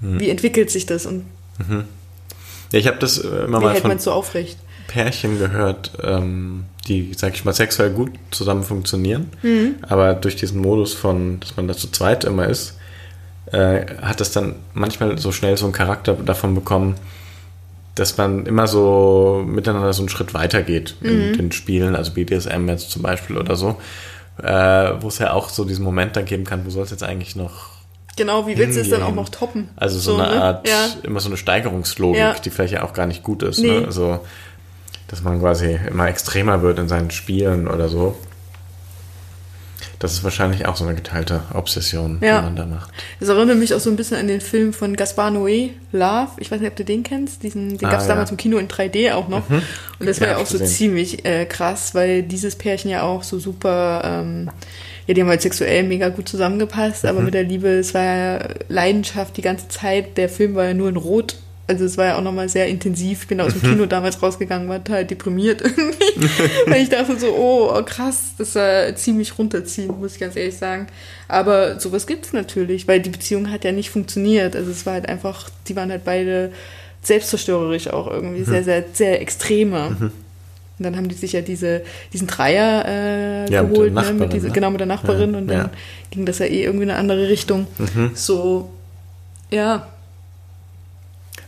Hm. 0.00 0.20
wie 0.20 0.28
entwickelt 0.30 0.70
sich 0.70 0.86
das 0.86 1.04
und 1.06 1.24
Ja, 2.72 2.78
ich 2.78 2.86
habe 2.86 2.98
das 2.98 3.18
äh, 3.18 3.26
immer 3.44 3.60
wie 3.60 3.64
mal 3.64 3.72
hält 3.72 3.82
von 3.82 3.88
man 3.88 3.98
so 3.98 4.12
aufrecht? 4.12 4.58
Pärchen 4.88 5.38
gehört, 5.38 5.92
ähm, 6.02 6.64
die, 6.88 7.12
sag 7.16 7.34
ich 7.34 7.44
mal, 7.44 7.52
sexuell 7.52 7.90
gut 7.90 8.10
zusammen 8.30 8.62
funktionieren, 8.62 9.30
Mhm. 9.42 9.76
aber 9.82 10.14
durch 10.14 10.36
diesen 10.36 10.60
Modus 10.60 10.94
von, 10.94 11.40
dass 11.40 11.56
man 11.56 11.66
da 11.68 11.74
zu 11.74 11.90
zweit 11.90 12.24
immer 12.24 12.46
ist, 12.46 12.78
äh, 13.52 13.86
hat 14.02 14.20
das 14.20 14.32
dann 14.32 14.56
manchmal 14.74 15.18
so 15.18 15.32
schnell 15.32 15.56
so 15.56 15.64
einen 15.66 15.72
Charakter 15.72 16.14
davon 16.14 16.54
bekommen, 16.54 16.94
dass 17.94 18.16
man 18.18 18.44
immer 18.46 18.66
so 18.66 19.42
miteinander 19.46 19.92
so 19.92 20.02
einen 20.02 20.08
Schritt 20.08 20.34
weiter 20.34 20.62
geht 20.62 20.96
in 21.00 21.30
Mhm. 21.30 21.36
den 21.36 21.52
Spielen, 21.52 21.96
also 21.96 22.12
BDSM 22.12 22.68
jetzt 22.68 22.90
zum 22.90 23.02
Beispiel 23.02 23.38
oder 23.38 23.56
so, 23.56 23.76
äh, 24.42 24.92
wo 25.00 25.08
es 25.08 25.18
ja 25.18 25.32
auch 25.32 25.48
so 25.48 25.64
diesen 25.64 25.84
Moment 25.84 26.14
dann 26.16 26.24
geben 26.26 26.44
kann, 26.44 26.66
wo 26.66 26.70
soll 26.70 26.84
es 26.84 26.90
jetzt 26.90 27.02
eigentlich 27.02 27.36
noch 27.36 27.74
Genau, 28.18 28.46
wie 28.46 28.56
willst 28.56 28.76
du 28.78 28.80
es 28.80 28.88
dann 28.90 29.02
auch 29.02 29.14
noch 29.14 29.28
toppen? 29.28 29.68
also 29.76 29.98
so, 29.98 30.14
eine 30.16 30.34
ne? 30.34 30.42
Art, 30.42 30.68
Ja. 30.68 30.88
immer 31.02 31.20
so 31.20 31.28
eine 31.28 31.36
Steigerungslogik, 31.36 32.18
Ja. 32.18 32.32
die 32.34 32.48
vielleicht 32.50 32.72
ja 32.72 32.82
auch 32.82 32.92
gar 32.94 33.06
nicht 33.06 33.22
gut 33.22 33.42
ist. 33.42 33.58
Nee. 33.60 33.80
Ne? 33.80 33.84
Also, 33.86 34.20
dass 35.08 35.22
man 35.22 35.40
quasi 35.40 35.78
immer 35.88 36.08
extremer 36.08 36.62
wird 36.62 36.78
in 36.78 36.88
seinen 36.88 37.10
Spielen 37.10 37.68
oder 37.68 37.88
so. 37.88 38.16
Das 39.98 40.12
ist 40.12 40.24
wahrscheinlich 40.24 40.66
auch 40.66 40.76
so 40.76 40.84
eine 40.84 40.94
geteilte 40.94 41.40
Obsession, 41.54 42.18
Ja. 42.20 42.38
die 42.40 42.44
man 42.46 42.56
da 42.56 42.66
macht. 42.66 42.90
Das 43.18 43.30
erinnert 43.30 43.56
mich 43.58 43.72
auch 43.72 43.80
so 43.80 43.88
ein 43.88 43.96
bisschen 43.96 44.18
an 44.18 44.28
den 44.28 44.42
Film 44.42 44.74
von 44.74 44.94
Gaspar 44.94 45.30
Noé, 45.30 45.70
Love. 45.92 46.32
Ich 46.38 46.50
weiß 46.50 46.60
nicht, 46.60 46.68
ob 46.70 46.76
du 46.76 46.84
den 46.84 47.02
kennst. 47.02 47.42
Diesen, 47.42 47.78
den 47.78 47.86
Ah, 47.86 47.92
gab 47.92 48.00
es 48.00 48.06
ja. 48.06 48.12
damals 48.12 48.30
im 48.30 48.36
Kino 48.36 48.58
in 48.58 48.68
3D 48.68 49.12
auch 49.14 49.28
noch. 49.28 49.48
Und 49.48 50.06
das 50.06 50.20
war 50.20 50.26
Ja, 50.28 50.32
ja, 50.34 50.38
hab 50.38 50.44
auch 50.44 50.50
so 50.50 50.58
gesehen. 50.58 50.74
ziemlich 50.76 51.24
äh, 51.24 51.46
krass, 51.46 51.94
weil 51.94 52.22
dieses 52.22 52.56
Pärchen 52.56 52.90
ja 52.90 53.02
auch 53.02 53.22
so 53.22 53.38
super, 53.38 54.02
ähm, 54.04 54.50
ja, 55.06 55.14
die 55.14 55.20
haben 55.22 55.28
halt 55.28 55.40
sexuell 55.42 55.82
mega 55.84 56.10
gut 56.10 56.28
zusammengepasst, 56.28 57.04
Mhm. 57.04 57.08
aber 57.10 57.20
mit 57.20 57.32
der 57.34 57.44
Liebe, 57.44 57.68
es 57.68 57.94
war 57.94 58.02
ja 58.02 58.48
Leidenschaft 58.68 59.36
die 59.38 59.42
ganze 59.42 59.68
Zeit. 59.68 60.18
Der 60.18 60.28
Film 60.28 60.54
war 60.56 60.64
ja 60.64 60.74
nur 60.74 60.90
in 60.90 60.96
Rot. 60.96 61.36
Also 61.68 61.84
es 61.84 61.98
war 61.98 62.04
ja 62.06 62.16
auch 62.18 62.22
nochmal 62.22 62.48
sehr 62.48 62.68
intensiv. 62.68 63.22
Ich 63.22 63.28
bin 63.28 63.40
aus 63.40 63.52
dem 63.52 63.62
Mhm. 63.62 63.72
Kino 63.74 63.86
damals 63.86 64.22
rausgegangen, 64.22 64.68
war 64.68 64.82
total 64.84 65.04
deprimiert 65.04 65.60
irgendwie. 65.64 66.30
weil 66.66 66.82
ich 66.82 66.88
dachte 66.90 67.18
so, 67.18 67.28
oh, 67.34 67.72
oh 67.76 67.82
krass, 67.82 68.34
das 68.38 68.54
war 68.54 68.94
ziemlich 68.94 69.36
runterziehen, 69.36 69.88
muss 69.98 70.14
ich 70.14 70.20
ganz 70.20 70.36
ehrlich 70.36 70.56
sagen. 70.56 70.86
Aber 71.26 71.80
sowas 71.80 72.06
gibt's 72.06 72.32
natürlich, 72.32 72.86
weil 72.86 73.00
die 73.00 73.10
Beziehung 73.10 73.50
hat 73.50 73.64
ja 73.64 73.72
nicht 73.72 73.90
funktioniert. 73.90 74.54
Also 74.54 74.70
es 74.70 74.86
war 74.86 74.92
halt 74.92 75.08
einfach, 75.08 75.50
die 75.66 75.74
waren 75.74 75.90
halt 75.90 76.04
beide 76.04 76.52
selbstzerstörerisch 77.02 77.88
auch 77.88 78.08
irgendwie, 78.10 78.44
sehr, 78.44 78.62
sehr, 78.64 78.84
sehr 78.92 79.20
extreme. 79.20 79.96
Und 80.78 80.84
dann 80.84 80.96
haben 80.96 81.08
die 81.08 81.14
sich 81.14 81.32
ja 81.32 81.40
diese, 81.40 81.82
diesen 82.12 82.26
Dreier 82.26 82.84
äh, 82.86 83.50
Ja, 83.50 83.62
mit 83.62 83.72
geholt, 83.72 83.88
ne, 83.94 84.00
Nachbarin, 84.00 84.18
mit 84.18 84.32
diese, 84.32 84.46
ne? 84.48 84.52
genau 84.52 84.70
mit 84.70 84.80
der 84.80 84.86
Nachbarin 84.86 85.32
Ja, 85.32 85.38
und 85.38 85.46
dann 85.48 85.58
ja. 85.58 85.70
ging 86.10 86.26
das 86.26 86.38
ja 86.38 86.46
eh 86.46 86.62
irgendwie 86.64 86.84
in 86.84 86.90
eine 86.90 86.98
andere 86.98 87.28
Richtung. 87.28 87.66
So, 88.14 88.70
ja, 89.50 89.86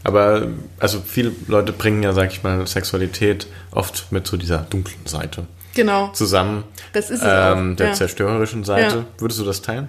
Aber 0.05 0.49
also 0.79 1.03
viele 1.05 1.33
Leute 1.47 1.73
bringen 1.73 2.03
ja, 2.03 2.13
sag 2.13 2.31
ich 2.33 2.43
mal, 2.43 2.67
Sexualität 2.67 3.47
oft 3.71 4.11
mit 4.11 4.27
so 4.27 4.37
dieser 4.37 4.59
dunklen 4.59 5.07
Seite 5.07 5.47
genau. 5.75 6.09
zusammen. 6.13 6.65
Das 6.93 7.11
ist 7.11 7.23
es 7.23 7.27
ähm, 7.29 7.73
auch. 7.73 7.77
der 7.77 7.87
ja. 7.89 7.93
zerstörerischen 7.95 8.65
Seite. 8.65 8.97
Ja. 8.97 9.05
Würdest 9.19 9.41
du 9.41 9.45
das 9.45 9.63
teilen? 9.63 9.89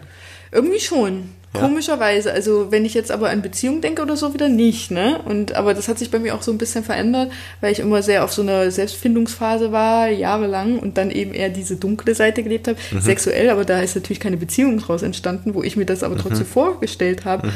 Irgendwie 0.52 0.80
schon. 0.80 1.30
Ja. 1.54 1.62
Komischerweise. 1.62 2.32
Also 2.32 2.72
wenn 2.72 2.86
ich 2.86 2.93
jetzt 2.93 3.12
aber 3.12 3.30
an 3.32 3.41
Beziehung 3.41 3.82
denke 3.82 4.04
oder 4.04 4.15
so, 4.15 4.36
wieder 4.36 4.50
nicht, 4.50 4.91
ne? 4.91 5.19
Und 5.26 5.56
aber 5.56 5.74
das 5.74 5.88
hat 5.88 5.98
sich 5.98 6.12
bei 6.12 6.19
mir 6.19 6.36
auch 6.36 6.43
so 6.43 6.52
ein 6.52 6.60
bisschen 6.60 6.84
verändert, 6.84 7.32
weil 7.60 7.72
ich 7.72 7.80
immer 7.80 8.04
sehr 8.04 8.24
auf 8.24 8.32
so 8.32 8.43
einer 8.43 8.69
Selbstfindungsphase 8.69 9.72
war, 9.72 10.10
jahrelang, 10.10 10.78
und 10.78 11.00
dann 11.00 11.10
eben 11.10 11.34
eher 11.34 11.50
diese 11.50 11.78
dunkle 11.78 12.13
Seite 12.13 12.43
gelebt 12.43 12.67
habe. 12.67 12.78
Mhm. 12.91 13.02
Sexuell, 13.02 13.50
aber 13.50 13.65
da 13.65 13.82
ist 13.82 13.95
natürlich 13.95 14.19
keine 14.19 14.38
Beziehung 14.38 14.78
draus 14.78 15.02
entstanden, 15.02 15.56
wo 15.56 15.63
ich 15.63 15.76
mir 15.76 15.86
das 15.86 16.04
aber 16.04 16.15
Mhm. 16.15 16.19
trotzdem 16.19 16.45
vorgestellt 16.45 17.26
habe. 17.26 17.52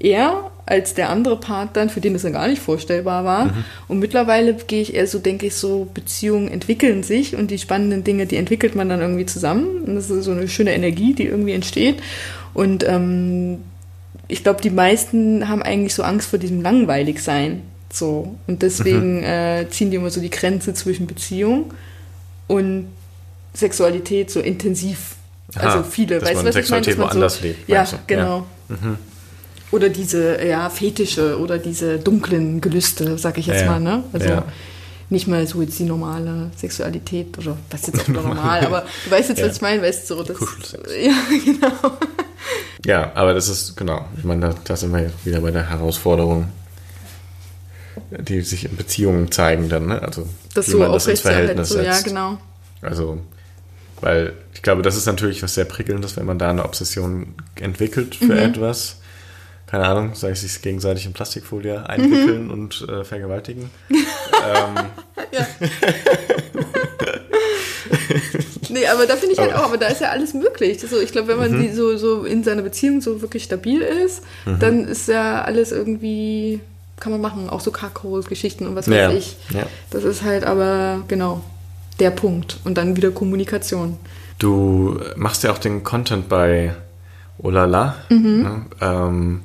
Er 0.00 0.50
als 0.66 0.94
der 0.94 1.10
andere 1.10 1.36
Part 1.36 1.76
dann, 1.76 1.90
für 1.90 2.00
den 2.00 2.12
das 2.12 2.22
dann 2.22 2.32
gar 2.32 2.46
nicht 2.46 2.62
vorstellbar 2.62 3.24
war. 3.24 3.46
Mhm. 3.46 3.64
Und 3.88 3.98
mittlerweile 3.98 4.54
gehe 4.54 4.82
ich 4.82 4.94
eher 4.94 5.08
so, 5.08 5.18
denke 5.18 5.46
ich, 5.46 5.56
so, 5.56 5.88
Beziehungen 5.92 6.46
entwickeln 6.46 7.02
sich 7.02 7.34
und 7.34 7.50
die 7.50 7.58
spannenden 7.58 8.04
Dinge, 8.04 8.26
die 8.26 8.36
entwickelt 8.36 8.76
man 8.76 8.88
dann 8.88 9.00
irgendwie 9.00 9.26
zusammen. 9.26 9.82
Und 9.84 9.96
das 9.96 10.10
ist 10.10 10.24
so 10.24 10.30
eine 10.30 10.46
schöne 10.46 10.72
Energie, 10.72 11.12
die 11.12 11.24
irgendwie 11.24 11.54
entsteht. 11.54 11.96
Und 12.54 12.86
ähm, 12.86 13.58
ich 14.28 14.44
glaube, 14.44 14.62
die 14.62 14.70
meisten 14.70 15.48
haben 15.48 15.62
eigentlich 15.62 15.92
so 15.92 16.04
Angst 16.04 16.30
vor 16.30 16.38
diesem 16.38 16.62
Langweiligsein. 16.62 17.62
So. 17.92 18.36
Und 18.46 18.62
deswegen 18.62 19.24
äh, 19.24 19.66
ziehen 19.70 19.90
die 19.90 19.96
immer 19.96 20.10
so 20.10 20.20
die 20.20 20.30
Grenze 20.30 20.72
zwischen 20.72 21.08
Beziehung 21.08 21.74
und 22.46 22.86
Sexualität 23.54 24.30
so 24.30 24.38
intensiv. 24.38 25.16
Aha, 25.56 25.66
also 25.66 25.82
viele, 25.82 26.22
weißt 26.22 26.42
du, 26.42 26.44
was 26.44 26.54
ich 26.54 26.70
meine? 26.70 26.84
Sexualität 26.84 26.98
Dass 26.98 27.14
man 27.14 27.28
so, 27.28 27.42
lebt, 27.42 27.68
Ja, 27.68 27.78
meinst 27.78 27.92
du? 27.94 27.96
genau. 28.06 28.46
Oder 29.72 29.88
diese 29.88 30.44
ja, 30.44 30.68
Fetische 30.70 31.38
oder 31.38 31.58
diese 31.58 31.98
dunklen 31.98 32.60
Gelüste, 32.60 33.16
sag 33.18 33.38
ich 33.38 33.46
jetzt 33.46 33.60
Ja, 33.60 33.66
ja. 33.66 33.70
mal, 33.72 33.80
ne? 33.80 34.04
Also 34.12 34.28
Ja. 34.28 34.44
nicht 35.10 35.26
mal 35.28 35.46
so 35.46 35.62
jetzt 35.62 35.78
die 35.78 35.84
normale 35.84 36.50
Sexualität 36.56 37.38
oder 37.38 37.56
was 37.70 37.82
ist 37.82 37.86
jetzt 37.96 38.00
auch 38.04 38.08
normal, 38.08 38.64
aber 38.66 38.84
du 39.04 39.10
weißt 39.10 39.28
jetzt, 39.28 39.38
Ja. 39.38 39.46
was 39.48 39.56
ich 39.56 39.62
meine, 39.62 39.80
weißt 39.82 40.10
du, 40.10 40.16
so 40.16 40.22
das. 40.24 40.36
Kuschelsex. 40.36 40.82
Ja, 41.02 41.12
genau. 41.44 41.72
Ja, 42.84 43.12
aber 43.14 43.34
das 43.34 43.48
ist, 43.48 43.76
genau, 43.76 44.06
ich 44.16 44.24
meine, 44.24 44.40
da, 44.40 44.54
da 44.64 44.76
sind 44.76 44.92
wir 44.92 45.10
wieder 45.24 45.40
bei 45.40 45.50
der 45.50 45.68
Herausforderung, 45.68 46.48
die 48.10 48.40
sich 48.40 48.64
in 48.64 48.76
Beziehungen 48.76 49.30
zeigen 49.30 49.68
dann, 49.68 49.86
ne? 49.86 50.02
Also 50.02 50.26
Das 50.54 50.66
wie 50.68 50.72
so 50.72 50.78
man 50.78 50.92
das 50.92 51.06
ins 51.06 51.20
Verhältnis 51.20 51.68
so, 51.68 51.78
ja, 51.80 51.92
setzt. 51.92 52.06
genau. 52.06 52.38
Also, 52.82 53.18
weil 54.00 54.32
ich 54.54 54.62
glaube, 54.62 54.82
das 54.82 54.96
ist 54.96 55.06
natürlich 55.06 55.42
was 55.42 55.54
sehr 55.54 55.66
Prickelndes, 55.66 56.16
wenn 56.16 56.24
man 56.26 56.38
da 56.38 56.50
eine 56.50 56.64
Obsession 56.64 57.34
entwickelt 57.56 58.14
für 58.16 58.24
Mhm. 58.24 58.38
etwas. 58.38 58.96
Keine 59.70 59.86
Ahnung, 59.86 60.14
sei 60.14 60.30
es 60.30 60.40
sich 60.40 60.60
gegenseitig 60.62 61.06
in 61.06 61.12
Plastikfolie 61.12 61.88
einwickeln 61.88 62.46
Mhm. 62.46 62.50
und 62.50 62.86
äh, 62.88 63.04
vergewaltigen. 63.04 63.70
ähm, 63.90 64.84
Ja. 65.32 65.46
nee, 68.70 68.86
aber 68.86 69.06
da 69.06 69.16
finde 69.16 69.32
ich 69.34 69.38
halt 69.38 69.52
Aber- 69.52 69.62
auch, 69.62 69.68
aber 69.68 69.78
da 69.78 69.86
ist 69.86 70.00
ja 70.00 70.10
alles 70.10 70.34
möglich. 70.34 70.80
So, 70.80 70.98
ich 71.00 71.12
glaube, 71.12 71.28
wenn 71.28 71.38
man 71.38 71.60
die 71.62 71.70
so, 71.72 71.96
so 71.96 72.24
in 72.24 72.42
seiner 72.44 72.62
Beziehung 72.62 73.00
so 73.00 73.20
wirklich 73.22 73.44
stabil 73.44 73.80
ist, 73.80 74.22
dann 74.58 74.86
ist 74.86 75.08
ja 75.08 75.42
alles 75.42 75.72
irgendwie, 75.72 76.60
kann 76.98 77.12
man 77.12 77.20
machen, 77.20 77.48
auch 77.48 77.60
so 77.60 77.70
Kackhole-Geschichten 77.70 78.66
und 78.66 78.74
was 78.76 78.88
weiß 78.88 78.96
ja, 78.96 79.10
ich. 79.12 79.36
ja. 79.50 79.64
Das 79.90 80.04
ist 80.04 80.22
halt 80.22 80.44
aber, 80.44 81.02
genau, 81.08 81.42
der 81.98 82.10
Punkt. 82.10 82.58
Und 82.64 82.76
dann 82.76 82.96
wieder 82.96 83.10
Kommunikation. 83.10 83.98
Du 84.38 84.98
machst 85.16 85.44
ja 85.44 85.52
auch 85.52 85.58
den 85.58 85.84
Content 85.84 86.28
bei 86.28 86.74
Olala. 87.38 87.96
Ne? 88.08 88.66
Ähm, 88.80 89.42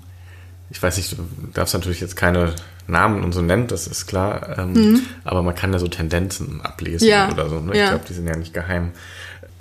ich 0.69 0.82
weiß 0.82 0.97
nicht, 0.97 1.12
du 1.13 1.23
darfst 1.54 1.73
natürlich 1.73 2.01
jetzt 2.01 2.15
keine 2.15 2.54
Namen 2.88 3.23
und 3.23 3.34
so 3.34 3.41
nennen, 3.41 3.67
das 3.67 3.88
ist 3.88 4.08
klar. 4.08 4.58
Ähm, 4.58 5.01
Aber 5.23 5.41
man 5.41 5.56
kann 5.56 5.73
ja 5.73 5.80
so 5.80 5.88
Tendenzen 5.88 6.62
ablesen 6.62 7.08
Ja, 7.08 7.32
oder 7.32 7.49
so. 7.49 7.60
Ne? 7.60 7.73
Ich 7.73 7.80
ja. 7.80 7.89
glaube, 7.89 8.06
die 8.08 8.13
sind 8.13 8.28
ja 8.28 8.36
nicht 8.36 8.54
geheim. 8.54 8.91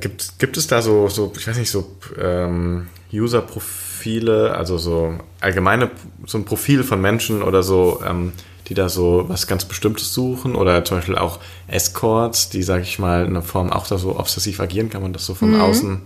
Gibt, 0.00 0.38
gibt 0.38 0.56
es 0.56 0.66
da 0.66 0.82
so, 0.82 1.08
so, 1.08 1.32
ich 1.36 1.46
weiß 1.46 1.56
nicht, 1.56 1.70
so 1.70 1.96
ähm, 2.20 2.88
User-Profile, 3.12 4.54
also 4.56 4.76
so 4.76 5.14
allgemeine, 5.40 5.90
so 6.26 6.38
ein 6.38 6.44
Profil 6.44 6.82
von 6.82 7.00
Menschen 7.00 7.42
oder 7.42 7.62
so, 7.62 8.02
ähm, 8.06 8.32
die 8.68 8.74
da 8.74 8.88
so 8.88 9.26
was 9.28 9.46
ganz 9.46 9.64
Bestimmtes 9.66 10.12
suchen 10.12 10.54
oder 10.54 10.84
zum 10.84 10.98
Beispiel 10.98 11.16
auch 11.16 11.38
Escorts, 11.68 12.48
die, 12.48 12.62
sag 12.62 12.82
ich 12.82 12.98
mal, 12.98 13.22
in 13.22 13.30
einer 13.30 13.42
Form 13.42 13.70
auch 13.70 13.86
da 13.86 13.98
so 13.98 14.18
obsessiv 14.18 14.58
agieren, 14.60 14.90
kann 14.90 15.02
man 15.02 15.12
das 15.12 15.26
so 15.26 15.34
von 15.34 15.60
außen 15.60 16.00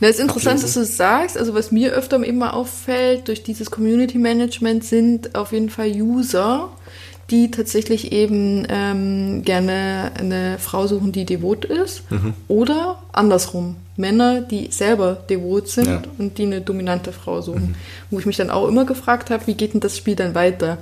Na, 0.00 0.08
ist 0.08 0.20
interessant, 0.20 0.56
Ablesen. 0.58 0.66
dass 0.66 0.74
du 0.74 0.80
es 0.80 0.96
sagst. 0.96 1.38
Also 1.38 1.54
was 1.54 1.72
mir 1.72 1.92
öfter 1.92 2.22
eben 2.22 2.38
mal 2.38 2.50
auffällt 2.50 3.28
durch 3.28 3.42
dieses 3.42 3.70
Community 3.70 4.18
Management 4.18 4.84
sind 4.84 5.34
auf 5.34 5.52
jeden 5.52 5.70
Fall 5.70 5.90
User, 5.90 6.68
die 7.30 7.50
tatsächlich 7.50 8.12
eben 8.12 8.66
ähm, 8.68 9.42
gerne 9.42 10.12
eine 10.18 10.58
Frau 10.58 10.86
suchen, 10.86 11.10
die 11.12 11.24
devot 11.24 11.64
ist. 11.64 12.02
Oder 12.46 13.02
andersrum, 13.12 13.76
Männer, 13.96 14.42
die 14.42 14.68
selber 14.70 15.14
devot 15.28 15.68
sind 15.68 15.86
Ja. 15.88 16.02
und 16.18 16.38
die 16.38 16.44
eine 16.44 16.60
dominante 16.60 17.12
Frau 17.12 17.40
suchen. 17.40 17.74
Wo 18.10 18.18
ich 18.20 18.26
mich 18.26 18.36
dann 18.36 18.50
auch 18.50 18.68
immer 18.68 18.84
gefragt 18.84 19.30
habe, 19.30 19.46
wie 19.48 19.54
geht 19.54 19.74
denn 19.74 19.80
das 19.80 19.96
Spiel 19.96 20.14
dann 20.14 20.34
weiter? 20.36 20.78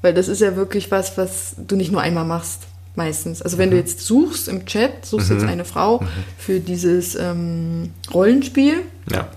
Weil 0.00 0.14
das 0.14 0.28
ist 0.28 0.40
ja 0.40 0.54
wirklich 0.54 0.92
was, 0.92 1.18
was 1.18 1.56
du 1.66 1.74
nicht 1.74 1.90
nur 1.90 2.00
einmal 2.00 2.24
machst. 2.24 2.62
Meistens. 2.98 3.42
Also 3.42 3.58
wenn 3.58 3.70
du 3.70 3.76
jetzt 3.76 4.00
suchst 4.00 4.48
im 4.48 4.66
Chat, 4.66 5.06
suchst 5.06 5.30
jetzt 5.30 5.44
eine 5.44 5.64
Frau 5.64 6.02
für 6.36 6.58
dieses 6.58 7.14
ähm, 7.14 7.90
Rollenspiel, 8.12 8.82
Ja. 9.12 9.28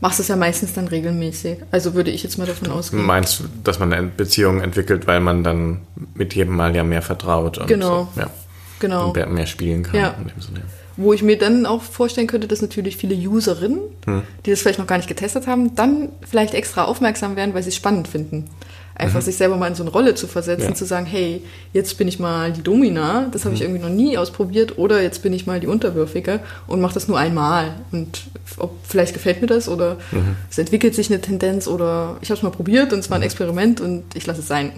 machst 0.00 0.18
du 0.18 0.22
es 0.22 0.28
ja 0.28 0.34
meistens 0.34 0.72
dann 0.74 0.88
regelmäßig. 0.88 1.58
Also 1.70 1.94
würde 1.94 2.10
ich 2.10 2.24
jetzt 2.24 2.38
mal 2.38 2.46
davon 2.48 2.68
ausgehen. 2.72 3.04
Meinst 3.06 3.38
du, 3.38 3.44
dass 3.62 3.78
man 3.78 3.92
eine 3.92 4.08
Beziehung 4.08 4.60
entwickelt, 4.60 5.06
weil 5.06 5.20
man 5.20 5.44
dann 5.44 5.82
mit 6.14 6.34
jedem 6.34 6.56
Mal 6.56 6.74
ja 6.74 6.82
mehr 6.82 7.02
vertraut 7.02 7.58
und 7.58 7.68
Genau. 7.68 8.08
so, 8.14 8.20
ja, 8.20 8.30
Genau. 8.80 9.06
und 9.08 9.16
mehr- 9.16 9.28
mehr 9.28 9.46
spielen 9.46 9.84
kann 9.84 9.94
Ja. 10.00 10.14
in 10.20 10.26
dem 10.28 10.40
Sinne. 10.40 10.62
Wo 10.96 11.12
ich 11.12 11.22
mir 11.22 11.38
dann 11.38 11.64
auch 11.64 11.80
vorstellen 11.82 12.26
könnte, 12.26 12.48
dass 12.48 12.60
natürlich 12.60 12.96
viele 12.96 13.14
Userinnen, 13.14 13.78
Hm. 14.06 14.22
die 14.44 14.50
das 14.50 14.60
vielleicht 14.60 14.80
noch 14.80 14.88
gar 14.88 14.96
nicht 14.96 15.08
getestet 15.08 15.46
haben, 15.46 15.76
dann 15.76 16.08
vielleicht 16.28 16.54
extra 16.54 16.84
aufmerksam 16.86 17.36
werden, 17.36 17.54
weil 17.54 17.62
sie 17.62 17.68
es 17.70 17.76
spannend 17.76 18.08
finden. 18.08 18.50
Einfach 18.94 19.22
sich 19.22 19.36
selber 19.36 19.56
mal 19.56 19.68
in 19.68 19.74
so 19.74 19.82
eine 19.82 19.90
Rolle 19.90 20.14
zu 20.14 20.26
versetzen, 20.26 20.64
Mhm. 20.64 20.70
Ja. 20.70 20.74
zu 20.74 20.84
sagen, 20.84 21.06
hey, 21.06 21.42
jetzt 21.72 21.96
bin 21.98 22.08
ich 22.08 22.18
mal 22.18 22.52
die 22.52 22.62
Domina, 22.62 23.26
das 23.32 23.44
habe 23.44 23.54
ich 23.54 23.60
Mhm. 23.60 23.66
irgendwie 23.66 23.82
noch 23.82 23.90
nie 23.94 24.18
ausprobiert, 24.18 24.76
oder 24.78 25.02
jetzt 25.02 25.22
bin 25.22 25.32
ich 25.32 25.46
mal 25.46 25.60
die 25.60 25.66
Unterwürfige 25.66 26.40
und 26.66 26.80
mache 26.80 26.94
das 26.94 27.08
nur 27.08 27.18
einmal. 27.18 27.74
Und 27.90 28.22
ob, 28.58 28.72
vielleicht 28.86 29.14
gefällt 29.14 29.40
mir 29.40 29.46
das 29.46 29.68
oder 29.68 29.96
Mhm. 30.12 30.36
es 30.50 30.58
entwickelt 30.58 30.94
sich 30.94 31.10
eine 31.10 31.20
Tendenz 31.20 31.66
oder 31.66 32.18
ich 32.20 32.28
habe 32.30 32.36
es 32.36 32.42
mal 32.42 32.50
probiert 32.50 32.92
und 32.92 32.98
es 32.98 33.08
war 33.10 33.16
Mhm. 33.18 33.22
ein 33.22 33.26
Experiment 33.26 33.80
und 33.80 34.04
ich 34.14 34.26
lasse 34.26 34.40
es 34.40 34.46
sein. 34.48 34.72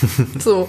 so. 0.38 0.68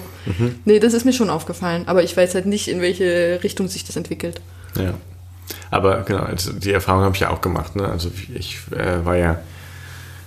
Nee, 0.64 0.78
das 0.78 0.94
ist 0.94 1.04
mir 1.04 1.12
schon 1.12 1.28
aufgefallen, 1.30 1.82
aber 1.86 2.02
ich 2.04 2.16
weiß 2.16 2.34
halt 2.34 2.46
nicht, 2.46 2.68
in 2.68 2.80
welche 2.80 3.40
Richtung 3.42 3.68
sich 3.68 3.84
das 3.84 3.96
entwickelt. 3.96 4.40
Ja. 4.78 4.94
Aber 5.70 6.02
genau, 6.02 6.20
also 6.20 6.52
die 6.52 6.72
Erfahrung 6.72 7.02
habe 7.02 7.14
ich 7.14 7.20
ja 7.20 7.30
auch 7.30 7.40
gemacht. 7.40 7.76
Ne? 7.76 7.86
Also 7.88 8.10
ich 8.34 8.58
äh, 8.70 9.04
war 9.04 9.16
ja 9.16 9.40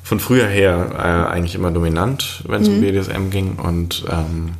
von 0.06 0.20
früher 0.20 0.46
her 0.46 0.92
äh, 0.94 1.34
eigentlich 1.34 1.56
immer 1.56 1.72
dominant, 1.72 2.44
wenn 2.48 2.62
es 2.62 2.68
um 2.68 2.80
BDSM 2.80 3.32
ging 3.32 3.56
und 3.56 4.06
ähm, 4.08 4.52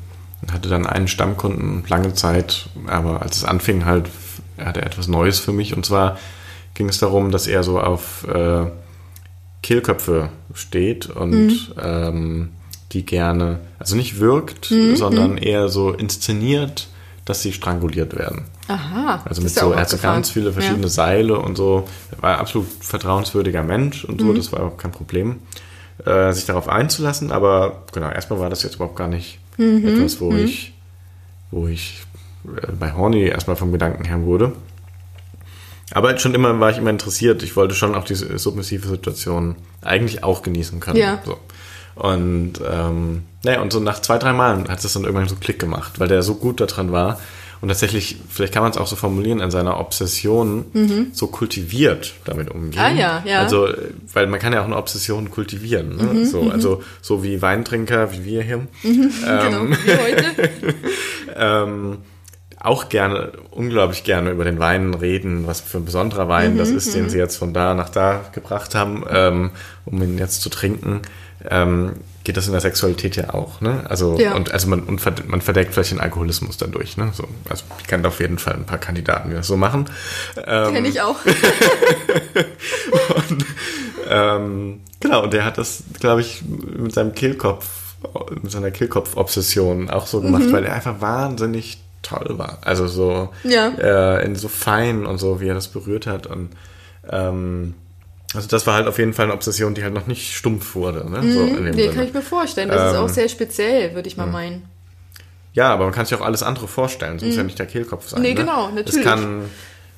hatte 0.52 0.70
dann 0.70 0.88
einen 0.88 1.08
Stammkunden 1.08 1.84
lange 1.88 2.16
Zeit, 2.16 2.68
aber 2.88 3.22
als 3.22 3.38
es 3.38 3.44
anfing 3.44 3.86
halt, 3.86 4.10
hatte 4.58 4.82
er 4.82 4.88
etwas 4.88 5.08
Neues 5.08 5.40
für 5.40 5.54
mich. 5.54 5.76
Und 5.76 5.86
zwar 5.86 6.18
ging 6.74 6.90
es 6.90 6.98
darum, 6.98 7.30
dass 7.30 7.46
er 7.46 7.62
so 7.62 7.80
auf 7.80 8.28
äh, 8.28 8.66
Kehlköpfe 9.62 10.30
steht 10.56 11.12
und 11.12 11.76
ähm, 11.80 12.50
die 12.94 13.06
gerne, 13.06 13.60
also 13.78 13.96
nicht 13.96 14.20
wirkt, 14.20 14.74
sondern 14.96 15.38
eher 15.38 15.70
so 15.70 15.92
inszeniert, 15.92 16.88
dass 17.26 17.42
sie 17.42 17.52
stranguliert 17.54 18.16
werden. 18.18 18.46
Aha. 18.68 19.22
Also 19.26 19.42
mit 19.42 19.52
so, 19.52 19.72
er 19.72 19.78
hatte 19.80 19.96
abgefahren. 19.96 20.16
ganz 20.18 20.30
viele 20.30 20.54
verschiedene 20.54 20.84
Ja. 20.84 20.90
Seile 20.90 21.40
und 21.40 21.56
so. 21.58 21.88
Er 22.16 22.22
war 22.22 22.34
ein 22.36 22.40
absolut 22.40 22.68
vertrauenswürdiger 22.82 23.64
Mensch 23.64 24.06
und 24.06 24.22
so, 24.22 24.28
Mhm. 24.28 24.36
das 24.36 24.52
war 24.52 24.62
auch 24.64 24.78
kein 24.78 24.92
Problem, 24.92 25.38
äh, 26.06 26.32
sich 26.34 26.46
darauf 26.46 26.70
einzulassen. 26.70 27.32
Aber 27.32 27.84
genau, 27.94 28.10
erstmal 28.10 28.40
war 28.40 28.50
das 28.50 28.64
jetzt 28.64 28.76
überhaupt 28.76 28.96
gar 28.96 29.08
nicht 29.08 29.40
Mhm. 29.58 29.88
etwas, 29.88 30.20
wo 30.22 30.34
ich, 30.34 30.74
wo 31.52 31.68
ich 31.68 32.04
äh, 32.46 32.72
bei 32.80 32.94
Horny 32.94 33.24
erstmal 33.24 33.56
vom 33.56 33.72
Gedanken 33.72 34.06
her 34.06 34.22
wurde. 34.22 34.54
Aber 35.92 36.18
schon 36.18 36.34
immer 36.34 36.60
war 36.60 36.72
ich 36.72 36.78
immer 36.78 36.90
interessiert. 36.90 37.44
Ich 37.44 37.56
wollte 37.56 37.76
schon 37.76 37.96
auch 37.96 38.04
diese 38.04 38.38
submissive 38.40 38.88
Situation 38.88 39.56
eigentlich 39.82 40.24
auch 40.24 40.42
genießen 40.42 40.80
können. 40.80 40.98
Ja. 40.98 41.20
So. 41.26 41.38
Und 41.96 42.54
ähm, 42.70 43.24
naja, 43.46 43.62
und 43.62 43.72
so 43.72 43.80
nach 43.80 44.02
zwei, 44.02 44.18
drei 44.18 44.34
Malen 44.34 44.68
hat 44.68 44.84
es 44.84 44.94
dann 44.94 45.04
irgendwann 45.04 45.28
so 45.28 45.36
Klick 45.36 45.60
gemacht, 45.60 46.00
weil 46.00 46.08
der 46.08 46.24
so 46.24 46.36
gut 46.36 46.60
daran 46.60 46.92
war 46.92 47.20
und 47.62 47.70
tatsächlich, 47.70 48.18
vielleicht 48.30 48.54
kann 48.54 48.64
man 48.64 48.72
es 48.72 48.78
auch 48.78 48.88
so 48.88 48.96
formulieren, 48.96 49.42
an 49.42 49.50
seiner 49.50 49.80
Obsession 49.80 51.10
so 51.14 51.28
kultiviert 51.28 52.14
damit 52.26 52.52
umgehen. 52.52 52.80
Mhm. 52.80 52.80
Ah, 52.80 52.92
ja, 52.92 53.24
ja. 53.26 53.40
Also, 53.40 53.70
weil 54.14 54.28
man 54.28 54.40
kann 54.40 54.54
ja 54.54 54.62
auch 54.62 54.66
eine 54.66 54.78
Obsession 54.78 55.32
kultivieren. 55.32 55.96
Ne? 55.96 56.04
Mhm, 56.04 56.26
so, 56.26 56.50
also 56.50 56.84
so 57.02 57.24
wie 57.24 57.42
Weintrinker, 57.42 58.12
wie 58.12 58.26
wir 58.26 58.44
hier. 58.44 58.68
Genau, 58.84 59.68
wie 59.70 59.92
heute. 59.92 60.50
ähm, 61.36 61.98
auch 62.60 62.90
gerne, 62.90 63.32
unglaublich 63.52 64.04
gerne 64.04 64.32
über 64.32 64.44
den 64.44 64.60
Wein 64.60 64.94
reden, 64.94 65.48
was 65.48 65.62
für 65.62 65.78
ein 65.78 65.86
besonderer 65.86 66.28
Wein 66.28 66.58
das 66.58 66.70
ist, 66.70 66.94
den 66.96 67.10
sie 67.10 67.18
jetzt 67.18 67.38
von 67.38 67.54
da 67.54 67.74
nach 67.74 67.90
da 67.90 68.26
gebracht 68.32 68.76
haben, 68.76 69.04
ähm, 69.10 69.52
um 69.86 70.02
ihn 70.02 70.18
jetzt 70.18 70.42
zu 70.42 70.50
trinken. 70.50 71.02
Ähm, 71.50 71.94
geht 72.26 72.36
das 72.36 72.48
in 72.48 72.52
der 72.52 72.60
Sexualität 72.62 73.16
ja 73.16 73.34
auch, 73.34 73.62
ne? 73.62 73.84
Also 73.88 74.18
Ja. 74.20 74.34
und 74.36 74.52
also 74.52 74.68
man 74.68 74.82
und 74.84 75.00
verd- 75.00 75.28
man 75.30 75.40
verdeckt 75.40 75.74
vielleicht 75.74 75.92
den 75.92 76.02
Alkoholismus 76.02 76.58
dadurch, 76.58 76.98
ne? 76.98 77.12
So, 77.14 77.26
also 77.48 77.64
ich 77.80 77.88
kenne 77.88 78.06
auf 78.08 78.20
jeden 78.20 78.40
Fall 78.40 78.56
ein 78.56 78.66
paar 78.66 78.80
Kandidaten, 78.80 79.30
die 79.30 79.36
das 79.36 79.48
so 79.48 79.56
machen. 79.56 79.86
Ähm, 80.46 80.74
Kenne 80.74 80.88
ich 80.90 81.00
auch. 81.02 81.16
ähm, 84.10 84.82
genau, 85.00 85.24
und 85.24 85.34
der 85.34 85.46
hat 85.46 85.58
das, 85.58 85.84
glaube 86.00 86.22
ich, 86.22 86.44
mit 86.46 86.94
seinem 86.94 87.14
Kehlkopf, 87.14 87.96
mit 88.42 88.52
seiner 88.52 88.72
Kehlkopf-Obsession 88.72 89.90
auch 89.90 90.08
so 90.08 90.20
Mhm. 90.20 90.26
gemacht, 90.26 90.52
weil 90.52 90.66
er 90.66 90.74
einfach 90.74 91.02
wahnsinnig 91.02 91.82
toll 92.02 92.38
war. 92.38 92.60
Also 92.62 92.88
so 92.88 93.30
Ja. 93.44 93.70
äh, 93.70 94.26
in 94.26 94.36
so 94.36 94.48
fein 94.48 95.06
und 95.06 95.18
so, 95.18 95.42
wie 95.42 95.48
er 95.48 95.56
das 95.56 95.68
berührt 95.70 96.06
hat. 96.08 96.28
Und 96.28 96.50
ähm, 97.10 97.74
also 98.36 98.48
das 98.48 98.66
war 98.68 98.74
halt 98.76 98.88
auf 98.88 98.98
jeden 99.00 99.14
Fall 99.14 99.26
eine 99.26 99.34
Obsession, 99.34 99.74
die 99.76 99.84
halt 99.84 99.94
noch 99.94 100.08
nicht 100.08 100.36
stumpf 100.36 100.76
wurde. 100.76 101.10
Ne? 101.10 101.32
so 101.34 101.46
dem 101.46 101.64
Nee, 101.66 101.72
Sinne. 101.84 101.94
kann 101.94 102.06
ich 102.08 102.14
mir 102.14 102.22
vorstellen. 102.22 102.70
Das 102.70 102.92
ist 102.92 102.98
Ähm, 102.98 103.04
auch 103.04 103.10
sehr 103.10 103.30
speziell, 103.30 103.96
würde 103.96 104.08
ich 104.08 104.18
mal 104.18 104.28
meinen. 104.28 104.64
ja, 105.54 105.74
aber 105.74 105.86
man 105.86 105.94
kann 105.94 106.06
sich 106.06 106.18
auch 106.18 106.26
alles 106.26 106.44
andere 106.44 106.68
vorstellen. 106.68 107.16
Es 107.18 107.24
muss 107.24 107.36
ja 107.36 107.44
nicht 107.44 107.58
der 107.60 107.66
Kehlkopf 107.66 108.10
sein. 108.10 108.20
Mhm. 108.20 108.24
Nee, 108.26 108.34
ne? 108.34 108.40
genau, 108.42 108.68
Es 108.70 108.76
natürlich. 108.76 109.04
kann, 109.06 109.42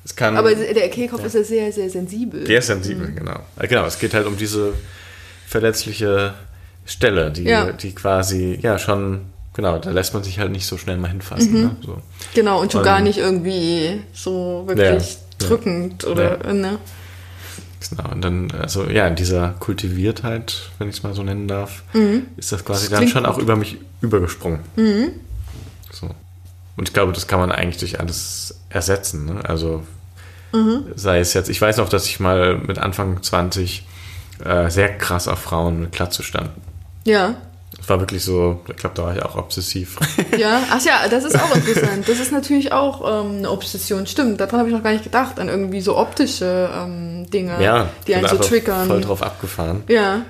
es 0.04 0.16
kann 0.16 0.36
Aber 0.36 0.54
der 0.54 0.88
Kehlkopf 0.90 1.24
ist 1.24 1.34
ja 1.34 1.42
sehr, 1.44 1.72
sehr 1.72 1.90
sensibel. 1.90 2.44
Der 2.44 2.58
ist 2.60 2.66
sensibel, 2.68 3.10
genau. 3.12 3.40
Äh, 3.58 3.66
Genau, 3.68 3.84
es 3.86 3.98
geht 3.98 4.14
halt 4.14 4.26
um 4.26 4.36
diese 4.36 4.72
verletzliche 5.46 6.34
Stelle, 6.86 7.30
die, 7.30 7.44
Ja. 7.44 7.72
die 7.72 7.94
quasi, 7.94 8.58
ja, 8.62 8.78
schon, 8.78 9.26
genau, 9.54 9.78
da 9.78 9.90
lässt 9.90 10.14
man 10.14 10.22
sich 10.22 10.38
halt 10.38 10.50
nicht 10.52 10.66
so 10.66 10.78
schnell 10.78 10.96
mal 10.96 11.08
hinfassen. 11.08 11.52
Ne? 11.62 11.76
So. 11.84 11.98
Genau, 12.34 12.60
und 12.60 12.72
schon 12.72 12.80
Und- 12.80 12.84
gar 12.84 13.00
nicht 13.00 13.18
irgendwie 13.18 14.00
so 14.12 14.64
wirklich 14.66 15.18
Ja. 15.40 15.46
drückend 15.48 16.04
oder, 16.06 16.38
Ja. 16.46 16.52
ne? 16.52 16.78
Genau, 17.90 18.10
und 18.10 18.22
dann, 18.22 18.50
also 18.50 18.84
ja, 18.84 19.06
in 19.06 19.14
dieser 19.14 19.50
Kultiviertheit, 19.60 20.70
wenn 20.78 20.88
ich 20.88 20.96
es 20.96 21.02
mal 21.04 21.14
so 21.14 21.22
nennen 21.22 21.46
darf, 21.46 21.82
ist 22.36 22.50
das 22.52 22.64
quasi 22.64 22.88
Das 22.88 22.98
dann 22.98 23.08
schon 23.08 23.24
auch 23.26 23.34
gut. 23.34 23.44
über 23.44 23.54
mich 23.56 23.78
übergesprungen. 24.00 24.60
So. 25.92 26.06
Und 26.76 26.88
ich 26.88 26.92
glaube, 26.92 27.12
das 27.12 27.26
kann 27.28 27.38
man 27.40 27.52
eigentlich 27.52 27.78
durch 27.78 28.00
alles 28.00 28.58
ersetzen. 28.68 29.26
Ne? 29.26 29.40
Also 29.44 29.84
sei 30.96 31.20
es 31.20 31.34
jetzt, 31.34 31.50
ich 31.50 31.60
weiß 31.60 31.76
noch, 31.76 31.88
dass 31.88 32.06
ich 32.06 32.20
mal 32.20 32.56
mit 32.58 32.78
Anfang 32.78 33.22
20 33.22 33.86
äh, 34.44 34.70
sehr 34.70 34.96
krass 34.96 35.28
auf 35.28 35.38
Frauen 35.40 35.80
mit 35.82 35.92
Klatze 35.92 36.22
stand. 36.22 36.50
Ja. 37.04 37.34
Es 37.80 37.88
war 37.88 38.00
wirklich 38.00 38.24
so, 38.24 38.60
ich 38.68 38.76
glaube, 38.76 38.96
da 38.96 39.02
war 39.04 39.16
ich 39.16 39.22
auch 39.22 39.36
obsessiv. 39.36 39.98
Ja, 40.38 40.62
ach 40.70 40.82
ja, 40.84 41.08
das 41.08 41.24
ist 41.24 41.38
auch 41.38 41.54
interessant. 41.54 42.08
Das 42.08 42.18
ist 42.20 42.30
natürlich 42.32 42.72
auch 42.72 43.24
ähm, 43.24 43.38
eine 43.38 43.50
Obsession. 43.50 44.06
Stimmt, 44.06 44.40
daran 44.40 44.60
habe 44.60 44.68
ich 44.68 44.74
noch 44.74 44.82
gar 44.84 44.92
nicht 44.92 45.04
gedacht, 45.04 45.38
an 45.40 45.48
irgendwie 45.48 45.80
so 45.80 45.96
optische 45.96 46.70
ähm, 46.72 47.17
Dinge, 47.30 47.62
ja, 47.62 47.88
die 48.06 48.14
einen 48.14 48.26
so 48.26 48.32
einfach 48.36 48.46
triggern. 48.46 48.86
voll 48.88 49.00
drauf 49.00 49.22
abgefahren. 49.22 49.82
Ja. 49.88 50.22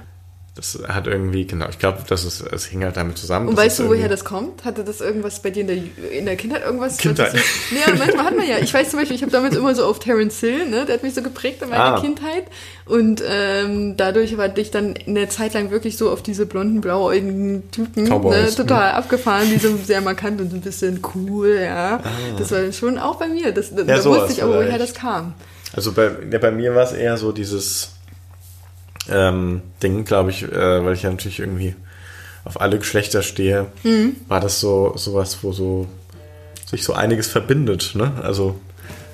Das 0.55 0.77
hat 0.89 1.07
irgendwie, 1.07 1.47
genau, 1.47 1.69
ich 1.71 1.79
glaube, 1.79 1.99
das 2.09 2.25
ist, 2.25 2.41
es 2.41 2.65
hing 2.65 2.83
halt 2.83 2.97
damit 2.97 3.17
zusammen. 3.17 3.47
Und 3.47 3.57
weißt 3.57 3.79
du, 3.79 3.89
woher 3.89 4.09
das 4.09 4.25
kommt? 4.25 4.65
Hatte 4.65 4.83
das 4.83 5.01
irgendwas 5.01 5.41
bei 5.41 5.51
dir 5.51 5.61
in 5.61 5.67
der, 5.69 5.77
in 6.19 6.25
der 6.27 6.35
Kindheit 6.35 6.65
irgendwas? 6.65 6.97
Kindheit. 6.97 7.33
Das 7.33 7.41
So, 7.41 7.77
nee, 7.77 7.81
aber 7.87 7.97
manchmal 7.97 8.25
hat 8.25 8.37
man 8.37 8.45
ja, 8.49 8.59
ich 8.59 8.75
weiß 8.75 8.91
zum 8.91 8.99
Beispiel, 8.99 9.15
ich 9.15 9.23
habe 9.23 9.31
damals 9.31 9.55
immer 9.55 9.73
so 9.77 9.85
auf 9.85 10.01
Terence 10.01 10.41
Hill, 10.41 10.67
ne, 10.69 10.85
der 10.85 10.95
hat 10.97 11.05
mich 11.05 11.15
so 11.15 11.23
geprägt 11.23 11.63
in 11.63 11.69
meiner 11.69 11.95
Ah. 11.99 12.01
Kindheit. 12.01 12.43
Und 12.87 13.23
ähm, 13.25 13.97
dadurch 13.97 14.37
war 14.37 14.59
ich 14.59 14.73
dann 14.73 14.95
eine 15.07 15.29
Zeit 15.29 15.55
lang 15.55 15.71
wirklich 15.71 15.97
so 15.97 16.11
auf 16.11 16.25
diese 16.25 16.45
blonden, 16.45 16.81
blauäugigen 16.81 17.71
Typen, 17.71 18.03
ne, 18.03 18.11
Cowboys, 18.11 18.57
total 18.57 18.95
abgefahren, 18.95 19.49
die 19.49 19.59
so 19.59 19.77
sehr 19.87 20.01
markant 20.01 20.41
und 20.41 20.51
so 20.51 20.57
ein 20.57 20.61
bisschen 20.63 21.01
cool, 21.15 21.57
ja. 21.63 22.01
Das 22.37 22.51
war 22.51 22.73
schon 22.73 22.99
auch 22.99 23.15
bei 23.15 23.29
mir. 23.29 23.53
Das, 23.53 23.73
da 23.73 23.83
Ah. 23.87 24.01
sowas 24.01 24.23
wusste 24.23 24.33
ich 24.33 24.43
aber, 24.43 24.57
woher 24.57 24.77
das 24.79 24.93
kam. 24.93 25.35
Also 25.74 25.92
bei, 25.92 26.11
ja, 26.31 26.38
bei 26.38 26.50
mir 26.50 26.74
war 26.74 26.85
es 26.85 26.92
eher 26.92 27.16
so 27.16 27.33
dieses 27.33 27.92
ähm, 29.11 29.62
Ding, 29.83 30.04
glaube 30.04 30.31
ich, 30.31 30.42
äh, 30.42 30.85
weil 30.85 30.94
ich 30.94 31.02
ja 31.02 31.11
natürlich 31.11 31.40
irgendwie 31.40 31.74
auf 32.44 32.61
alle 32.61 32.78
Geschlechter 32.78 33.22
stehe, 33.22 33.66
Mhm. 33.83 34.16
war 34.28 34.40
das 34.40 34.61
so 34.61 34.96
sowas, 34.96 35.38
wo 35.42 35.52
so 35.52 35.87
sich 36.66 36.83
so 36.85 36.92
einiges 36.94 37.26
verbindet. 37.28 37.92
Ne? 37.94 38.12
Also 38.22 38.59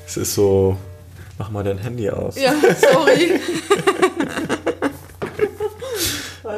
es 0.06 0.16
ist 0.16 0.34
so, 0.34 0.76
mach 1.38 1.50
mal 1.50 1.64
dein 1.64 1.78
Handy 1.78 2.08
aus. 2.10 2.36
Ja, 2.36 2.54
sorry. 2.80 3.40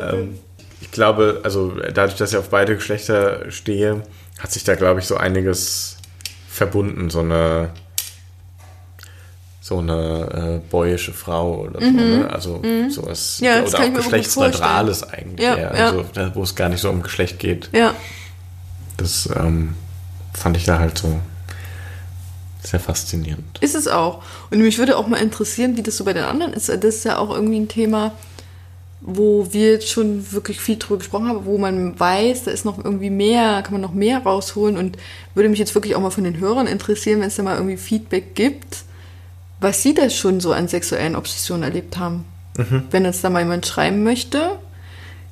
Ähm, 0.02 0.38
ich 0.80 0.90
glaube, 0.90 1.40
also 1.44 1.70
dadurch, 1.94 2.16
dass 2.16 2.32
ich 2.32 2.36
auf 2.36 2.50
beide 2.50 2.74
Geschlechter 2.74 3.50
stehe, 3.50 4.02
hat 4.38 4.52
sich 4.52 4.64
da, 4.64 4.74
glaube 4.74 5.00
ich, 5.00 5.06
so 5.06 5.16
einiges 5.16 5.96
verbunden. 6.48 7.08
So 7.10 7.20
eine 7.20 7.70
so 9.66 9.78
eine 9.78 10.60
äh, 10.62 10.70
boyische 10.70 11.12
Frau 11.12 11.62
oder 11.62 11.80
so, 11.80 11.90
ne? 11.90 12.30
Also 12.30 12.62
sowas 12.88 13.38
Mhm. 13.40 13.46
Ja, 13.46 13.60
das 13.62 13.74
oder 13.74 13.82
auch 13.84 13.94
geschlechtsneutrales 13.94 15.02
eigentlich, 15.02 15.44
Ja, 15.44 15.56
eher, 15.56 15.74
ja. 15.76 15.86
Also, 15.86 16.04
wo 16.34 16.44
es 16.44 16.54
gar 16.54 16.68
nicht 16.68 16.80
so 16.80 16.88
um 16.88 17.02
Geschlecht 17.02 17.40
geht. 17.40 17.68
ja. 17.72 17.92
Das 18.96 19.28
ähm, 19.36 19.74
fand 20.32 20.56
ich 20.56 20.64
da 20.66 20.78
halt 20.78 20.96
so 20.96 21.18
sehr 22.62 22.78
faszinierend. 22.78 23.58
Ist 23.60 23.74
es 23.74 23.88
auch. 23.88 24.22
Und 24.50 24.60
mich 24.60 24.78
würde 24.78 24.96
auch 24.96 25.08
mal 25.08 25.16
interessieren, 25.18 25.76
wie 25.76 25.82
das 25.82 25.96
so 25.96 26.04
bei 26.04 26.12
den 26.12 26.22
anderen 26.24 26.52
ist. 26.52 26.68
Das 26.68 26.78
ist 26.84 27.04
ja 27.04 27.18
auch 27.18 27.34
irgendwie 27.34 27.58
ein 27.58 27.68
Thema, 27.68 28.12
wo 29.00 29.48
wir 29.52 29.72
jetzt 29.72 29.90
schon 29.90 30.32
wirklich 30.32 30.60
viel 30.60 30.76
drüber 30.76 30.98
gesprochen 30.98 31.28
haben, 31.28 31.44
wo 31.44 31.58
man 31.58 31.98
weiß, 31.98 32.44
da 32.44 32.52
ist 32.52 32.64
noch 32.64 32.78
irgendwie 32.82 33.10
mehr, 33.10 33.62
kann 33.62 33.72
man 33.72 33.80
noch 33.82 33.92
mehr 33.92 34.20
rausholen 34.20 34.76
und 34.78 34.96
würde 35.34 35.48
mich 35.48 35.58
jetzt 35.58 35.74
wirklich 35.74 35.96
auch 35.96 36.00
mal 36.00 36.10
von 36.10 36.24
den 36.24 36.38
Hörern 36.38 36.68
interessieren, 36.68 37.20
wenn 37.20 37.28
es 37.28 37.34
da 37.36 37.42
mal 37.42 37.56
irgendwie 37.56 37.76
Feedback 37.76 38.34
gibt, 38.36 38.84
was 39.66 39.82
sie 39.82 39.94
da 39.94 40.08
schon 40.10 40.38
so 40.38 40.52
an 40.52 40.68
sexuellen 40.68 41.16
Obsessionen 41.16 41.64
erlebt 41.64 41.98
haben. 41.98 42.24
Wenn 42.92 43.04
jetzt 43.04 43.24
da 43.24 43.30
mal 43.30 43.40
jemand 43.40 43.66
schreiben 43.66 44.04
möchte, 44.04 44.60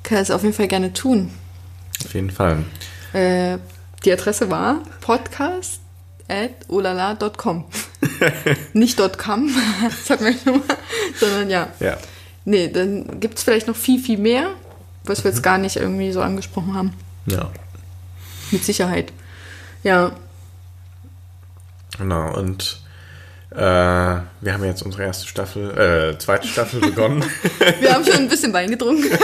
kann 0.03 0.17
er 0.17 0.21
es 0.21 0.29
auf 0.29 0.43
jeden 0.43 0.53
Fall 0.53 0.67
gerne 0.67 0.91
tun. 0.91 1.31
Auf 2.03 2.13
jeden 2.13 2.31
Fall. 2.31 2.65
Äh, 3.13 3.59
die 4.03 4.11
Adresse 4.11 4.51
war 4.51 4.81
podcast 4.99 5.79
at 6.27 6.51
olala.com. 6.67 7.63
Nicht 8.73 8.99
.com, 9.17 9.49
sag 10.03 10.19
mir 10.19 10.33
schon 10.33 10.59
mal, 10.59 10.77
sondern 11.17 11.49
ja. 11.49 11.69
Ja. 11.79 11.97
Nee, 12.43 12.67
dann 12.67 13.21
gibt 13.21 13.37
es 13.37 13.43
vielleicht 13.45 13.67
noch 13.67 13.77
viel, 13.77 14.01
viel 14.01 14.17
mehr, 14.17 14.49
was 15.05 15.23
wir 15.23 15.31
jetzt 15.31 15.43
gar 15.43 15.57
nicht 15.57 15.77
irgendwie 15.77 16.11
so 16.11 16.21
angesprochen 16.21 16.75
haben. 16.75 16.93
Ja. 17.25 17.51
Mit 18.51 18.65
Sicherheit. 18.65 19.13
Ja, 19.83 20.11
Genau. 21.97 22.37
Und 22.37 22.81
äh, 23.51 23.57
wir 23.57 24.53
haben 24.53 24.63
jetzt 24.63 24.81
unsere 24.81 25.03
erste 25.03 25.27
Staffel, 25.27 25.77
äh, 25.77 26.17
zweite 26.17 26.47
Staffel 26.47 26.81
begonnen. 26.81 27.23
wir 27.79 27.93
haben 27.93 28.03
schon 28.03 28.15
ein 28.15 28.29
bisschen 28.29 28.53
Wein 28.53 28.69
getrunken. 28.71 29.09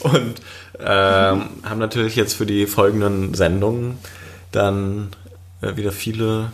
Und 0.00 0.40
ähm, 0.78 1.50
haben 1.62 1.78
natürlich 1.78 2.16
jetzt 2.16 2.34
für 2.34 2.46
die 2.46 2.66
folgenden 2.66 3.34
Sendungen 3.34 3.98
dann 4.50 5.10
äh, 5.60 5.76
wieder 5.76 5.92
viele 5.92 6.52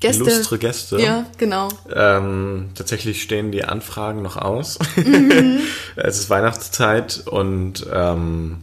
Gäste. 0.00 0.24
illustre 0.24 0.58
Gäste. 0.58 1.00
Ja, 1.00 1.26
genau. 1.38 1.68
Ähm, 1.92 2.70
tatsächlich 2.74 3.22
stehen 3.22 3.52
die 3.52 3.64
Anfragen 3.64 4.22
noch 4.22 4.36
aus. 4.36 4.78
Mhm. 4.96 5.60
es 5.96 6.18
ist 6.18 6.30
Weihnachtszeit 6.30 7.22
und 7.26 7.86
ähm, 7.92 8.58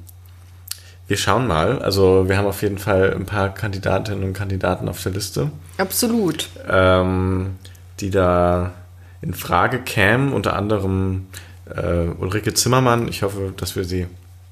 wir 1.11 1.17
schauen 1.17 1.45
mal. 1.45 1.79
Also 1.79 2.29
wir 2.29 2.37
haben 2.37 2.47
auf 2.47 2.61
jeden 2.61 2.77
Fall 2.77 3.13
ein 3.13 3.25
paar 3.25 3.53
Kandidatinnen 3.53 4.23
und 4.23 4.31
Kandidaten 4.33 4.87
auf 4.87 5.03
der 5.03 5.11
Liste, 5.11 5.51
Absolut. 5.77 6.47
ähm, 6.69 7.57
die 7.99 8.09
da 8.11 8.71
in 9.21 9.33
Frage 9.33 9.79
kämen. 9.79 10.31
Unter 10.31 10.55
anderem 10.55 11.27
äh, 11.75 12.07
Ulrike 12.17 12.53
Zimmermann. 12.53 13.09
Ich 13.09 13.23
hoffe, 13.23 13.51
dass 13.57 13.75
wir 13.75 13.83
sie 13.83 14.07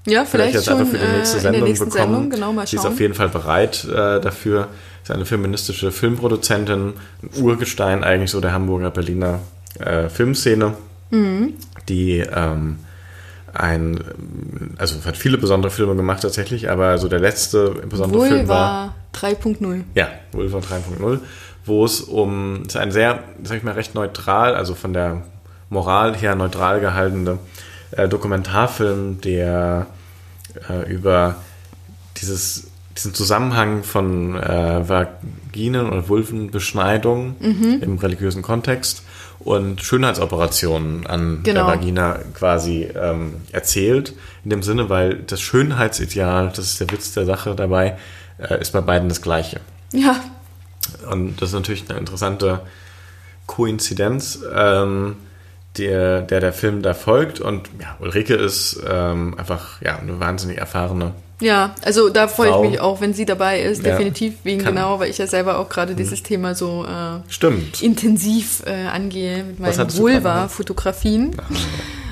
Ja, 0.06 0.26
vielleicht 0.26 0.30
vielleicht, 0.32 0.54
jetzt 0.56 0.66
schon 0.66 0.80
einfach 0.80 0.92
für 0.92 0.98
die 0.98 1.18
nächste 1.18 1.38
äh, 1.38 1.40
in 1.40 1.44
der 1.44 1.52
Sendung 1.54 1.70
nächsten 1.70 1.86
bekommen. 1.90 2.04
Sendung. 2.14 2.30
Genau, 2.30 2.52
mal 2.52 2.68
Sie 2.68 2.76
ist 2.76 2.82
schauen. 2.84 2.92
auf 2.92 3.00
jeden 3.00 3.14
Fall 3.14 3.30
bereit 3.30 3.86
äh, 3.86 4.20
dafür. 4.20 4.68
ist 5.02 5.12
eine 5.12 5.26
feministische 5.26 5.92
Filmproduzentin, 5.94 6.94
ein 7.24 7.42
Urgestein 7.42 8.04
eigentlich 8.04 8.32
so 8.32 8.42
der 8.42 8.52
Hamburger 8.52 8.92
Berliner 8.92 9.40
äh, 9.80 10.10
Filmszene, 10.10 10.74
Mhm. 11.12 11.54
die 11.88 12.18
ähm, 12.20 12.80
ein, 13.54 14.00
also 14.78 15.04
hat 15.06 15.18
viele 15.18 15.38
besondere 15.38 15.72
Filme 15.72 15.96
gemacht 15.96 16.22
tatsächlich, 16.22 16.70
aber 16.70 16.98
so 16.98 17.08
der 17.08 17.20
letzte 17.20 17.72
besondere 17.72 18.28
Film 18.28 18.48
war 18.48 18.96
Vulva 19.14 19.58
3.0. 19.58 19.84
ja, 19.96 20.08
Vulva 20.32 20.60
3.0, 20.60 21.20
wo 21.66 21.86
es 21.86 22.02
um, 22.02 22.62
es 22.62 22.76
ist 22.76 22.78
ein 22.78 22.92
sehr, 22.92 23.24
sag 23.44 23.58
ich 23.58 23.64
mal, 23.64 23.74
recht 23.74 23.96
neutral, 23.96 24.56
also 24.56 24.76
von 24.76 24.94
der 24.94 25.24
Moral 25.70 26.16
her 26.16 26.36
neutral 26.36 26.80
gehaltene 26.80 27.40
äh, 27.92 28.08
Dokumentarfilm, 28.08 29.22
der 29.22 29.88
äh, 30.70 30.92
über 30.92 31.36
dieses, 32.18 32.69
diesen 33.00 33.14
Zusammenhang 33.14 33.84
von 33.84 34.36
äh, 34.36 34.88
Vaginen- 34.88 35.88
oder 35.90 36.08
Vulvenbeschneidung 36.10 37.36
im 37.82 37.98
religiösen 37.98 38.42
Kontext 38.42 39.04
und 39.40 39.82
Schönheitsoperationen 39.82 41.08
an 41.08 41.40
Genau. 41.44 41.66
der 41.66 41.68
Vagina 41.78 42.20
quasi 42.34 42.90
ähm, 42.94 43.36
erzählt. 43.54 44.14
In 44.44 44.50
dem 44.50 44.64
Sinne, 44.64 44.90
weil 44.90 45.16
das 45.16 45.40
Schönheitsideal, 45.40 46.50
das 46.50 46.66
ist 46.66 46.80
der 46.82 46.92
Witz 46.92 47.14
der 47.14 47.26
Sache 47.26 47.56
dabei, 47.56 47.98
äh, 48.38 48.60
ist 48.60 48.72
bei 48.74 48.82
beiden 48.82 49.08
das 49.08 49.22
gleiche. 49.22 49.62
Ja, 49.94 50.18
Und 51.10 51.42
das 51.42 51.50
ist 51.50 51.56
natürlich 51.56 51.90
eine 51.90 51.98
interessante 52.00 52.62
Koinzidenz, 53.48 54.40
ähm, 54.54 55.16
der, 55.78 56.22
der 56.24 56.40
der 56.42 56.52
Film 56.54 56.82
da 56.82 56.94
folgt. 56.94 57.40
Und 57.40 57.70
ja, 57.80 57.96
Ulrike 58.00 58.36
ist 58.36 58.82
ähm, 58.88 59.36
einfach 59.38 59.82
ja, 59.82 59.98
eine 60.00 60.20
wahnsinnig 60.20 60.58
erfahrene. 60.58 61.14
Ja, 61.42 61.74
also 61.84 62.10
da 62.10 62.28
freue 62.28 62.50
ich 62.66 62.72
mich 62.72 62.80
auch, 62.82 63.00
wenn 63.02 63.14
sie 63.14 63.26
dabei 63.26 63.62
ist, 63.62 63.84
Ja. 63.84 63.92
definitiv, 63.92 64.36
wegen 64.44 64.62
Kann- 64.64 64.74
Mhm. 64.74 64.78
genau, 64.78 65.00
weil 65.00 65.10
ich 65.10 65.18
ja 65.18 65.28
selber 65.28 65.58
auch 65.60 65.70
gerade 65.70 65.96
dieses 65.96 66.22
Thema 66.24 66.54
so 66.56 66.86
äh, 66.86 67.20
intensiv 67.86 68.64
äh, 68.66 68.88
angehe 68.88 69.44
mit 69.44 69.60
meinen 69.60 69.98
Vulva-Fotografien. 69.98 71.36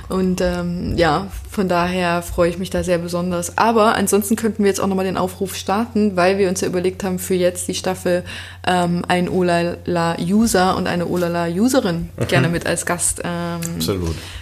Und 0.09 0.39
ähm, 0.39 0.93
ja, 0.95 1.27
von 1.51 1.67
daher 1.67 2.21
freue 2.21 2.49
ich 2.49 2.57
mich 2.57 2.69
da 2.69 2.81
sehr 2.83 2.97
besonders. 2.97 3.57
Aber 3.57 3.95
ansonsten 3.95 4.35
könnten 4.37 4.63
wir 4.63 4.69
jetzt 4.69 4.79
auch 4.79 4.87
nochmal 4.87 5.03
den 5.05 5.17
Aufruf 5.17 5.55
starten, 5.55 6.15
weil 6.15 6.37
wir 6.37 6.47
uns 6.47 6.61
ja 6.61 6.67
überlegt 6.67 7.03
haben, 7.03 7.19
für 7.19 7.33
jetzt 7.33 7.67
die 7.67 7.73
Staffel 7.73 8.23
ähm, 8.65 9.03
ein 9.09 9.27
Olala-User 9.29 10.75
und 10.77 10.87
eine 10.87 11.07
Olala-Userin 11.07 12.09
gerne 12.27 12.47
mit 12.49 12.65
als 12.65 12.85
Gast 12.85 13.21
ähm, 13.23 13.59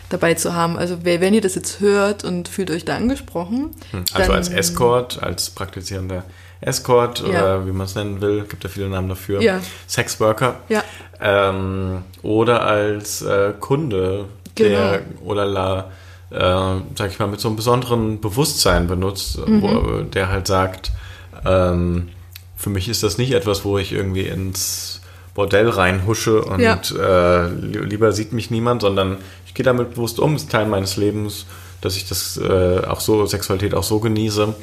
dabei 0.09 0.35
zu 0.35 0.53
haben. 0.53 0.77
Also 0.77 0.97
wer, 1.03 1.21
wenn 1.21 1.33
ihr 1.33 1.41
das 1.41 1.55
jetzt 1.55 1.79
hört 1.79 2.23
und 2.23 2.47
fühlt 2.47 2.69
euch 2.71 2.85
da 2.85 2.95
angesprochen, 2.95 3.71
Also 4.13 4.27
dann- 4.27 4.37
als 4.37 4.49
Escort, 4.49 5.21
als 5.23 5.49
praktizierender 5.49 6.23
Escort 6.61 7.19
Ja. 7.21 7.27
oder 7.29 7.67
wie 7.67 7.71
man 7.71 7.85
es 7.85 7.95
nennen 7.95 8.21
will, 8.21 8.45
gibt 8.49 8.63
ja 8.63 8.69
viele 8.69 8.87
Namen 8.89 9.09
dafür. 9.09 9.41
Ja. 9.41 9.59
Sexworker. 9.87 10.55
Ja. 10.69 10.83
Ähm, 11.21 12.03
oder 12.23 12.61
als 12.65 13.21
äh, 13.21 13.53
Kunde, 13.59 14.25
Genau. 14.55 14.69
der 14.69 15.01
Olala, 15.25 15.91
äh, 16.31 16.39
sag 16.95 17.11
ich 17.11 17.19
mal, 17.19 17.27
mit 17.27 17.39
so 17.39 17.47
einem 17.49 17.55
besonderen 17.57 18.19
Bewusstsein 18.21 18.87
benutzt, 18.87 19.37
Mhm. 19.45 19.61
wo, 19.61 20.01
der 20.01 20.29
halt 20.29 20.47
sagt, 20.47 20.91
ähm, 21.45 22.09
für 22.57 22.69
mich 22.69 22.87
ist 22.89 23.03
das 23.03 23.17
nicht 23.17 23.31
etwas, 23.33 23.65
wo 23.65 23.77
ich 23.77 23.91
irgendwie 23.91 24.23
ins 24.23 25.01
Bordell 25.33 25.67
reinhusche 25.69 26.41
und 26.41 26.61
Ja. 26.61 26.79
äh, 26.97 27.49
li- 27.49 27.79
lieber 27.79 28.11
sieht 28.13 28.31
mich 28.31 28.49
niemand, 28.49 28.81
sondern 28.81 29.17
ich 29.45 29.53
gehe 29.53 29.65
damit 29.65 29.91
bewusst 29.91 30.19
um, 30.19 30.35
es 30.35 30.43
ist 30.43 30.51
Teil 30.51 30.65
meines 30.65 30.95
Lebens, 30.97 31.45
dass 31.81 31.97
ich 31.97 32.07
das 32.07 32.37
äh, 32.37 32.81
auch 32.87 33.01
so, 33.01 33.25
Sexualität 33.25 33.73
auch 33.75 33.83
so 33.83 33.99
genieße. 33.99 34.55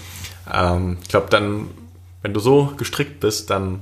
Ähm, 0.52 0.96
ich 1.02 1.08
glaube, 1.08 1.26
dann, 1.30 1.68
wenn 2.22 2.32
du 2.32 2.40
so 2.40 2.72
gestrickt 2.78 3.20
bist, 3.20 3.50
dann 3.50 3.80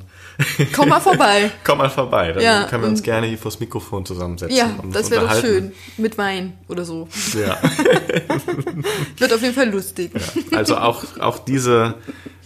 komm 0.75 0.89
mal 0.89 1.01
vorbei. 1.01 1.51
komm 1.65 1.79
mal 1.79 1.91
vorbei. 1.91 2.33
Dann 2.33 2.43
Ja, 2.43 2.65
können 2.65 2.83
wir 2.83 2.89
uns 2.89 3.03
gerne 3.03 3.27
hier 3.27 3.39
vors 3.39 3.61
Mikrofon 3.61 4.05
zusammensetzen. 4.07 4.57
Ja, 4.57 4.71
das 4.93 5.11
wäre 5.11 5.27
doch 5.27 5.41
schön. 5.41 5.73
Mit 5.97 6.17
Wein 6.19 6.55
oder 6.69 6.85
so. 6.85 7.09
Ja. 7.39 7.59
Wird 9.19 9.33
auf 9.33 9.43
jeden 9.43 9.55
Fall 9.55 9.71
lustig. 9.71 10.13
Also 10.55 10.77
auch, 10.77 11.05
auch 11.21 11.39
diese 11.39 11.95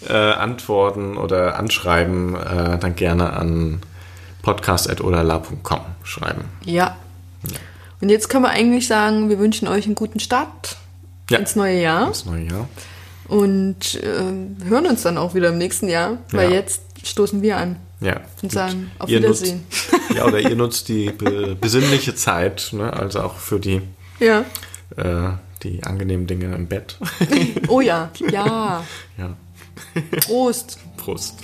äh, 0.08 0.12
Antworten 0.12 1.16
oder 1.16 1.56
Anschreiben 1.58 2.34
äh, 2.36 2.78
dann 2.78 2.94
gerne 2.96 3.32
an 3.34 3.80
podcast.olala.com 4.42 5.80
schreiben. 6.02 6.44
Ja. 6.64 6.96
Und 8.00 8.08
jetzt 8.10 8.28
können 8.28 8.44
wir 8.44 8.50
eigentlich 8.50 8.86
sagen, 8.86 9.28
wir 9.30 9.38
wünschen 9.38 9.68
euch 9.68 9.86
einen 9.86 9.94
guten 9.94 10.20
Start 10.20 10.76
Ja. 11.30 11.38
ins 11.38 11.56
neue 11.56 11.80
Jahr 11.80 12.08
Das 12.08 12.26
neue 12.26 12.44
Jahr. 12.44 12.68
und 13.28 13.94
äh, 14.02 14.66
hören 14.68 14.86
uns 14.86 15.02
dann 15.02 15.16
auch 15.16 15.34
wieder 15.34 15.48
im 15.50 15.58
nächsten 15.58 15.88
Jahr, 15.88 16.18
weil 16.32 16.50
Ja. 16.50 16.56
jetzt 16.56 16.82
stoßen 17.04 17.42
wir 17.42 17.56
an 17.58 17.76
Ja. 18.00 18.20
und 18.42 18.50
sagen 18.52 18.90
auf 18.98 19.08
Ihr 19.08 19.18
Wiedersehen. 19.18 19.64
Nutzt, 19.70 19.90
ja, 20.16 20.24
oder 20.24 20.40
ihr 20.40 20.56
nutzt 20.56 20.88
die 20.88 21.10
be 21.10 21.54
besinnliche 21.60 22.14
Zeit, 22.14 22.70
ne? 22.72 22.92
also 22.92 23.20
auch 23.20 23.36
für 23.36 23.60
die, 23.60 23.82
Ja. 24.20 24.44
äh, 24.96 25.32
die 25.62 25.82
angenehmen 25.84 26.26
Dinge 26.26 26.54
im 26.54 26.66
Bett. 26.66 26.98
Oh 27.68 27.80
ja, 27.80 28.10
ja. 28.30 28.84
ja. 29.18 29.36
Prost. 30.26 30.78
Prost. 30.96 31.34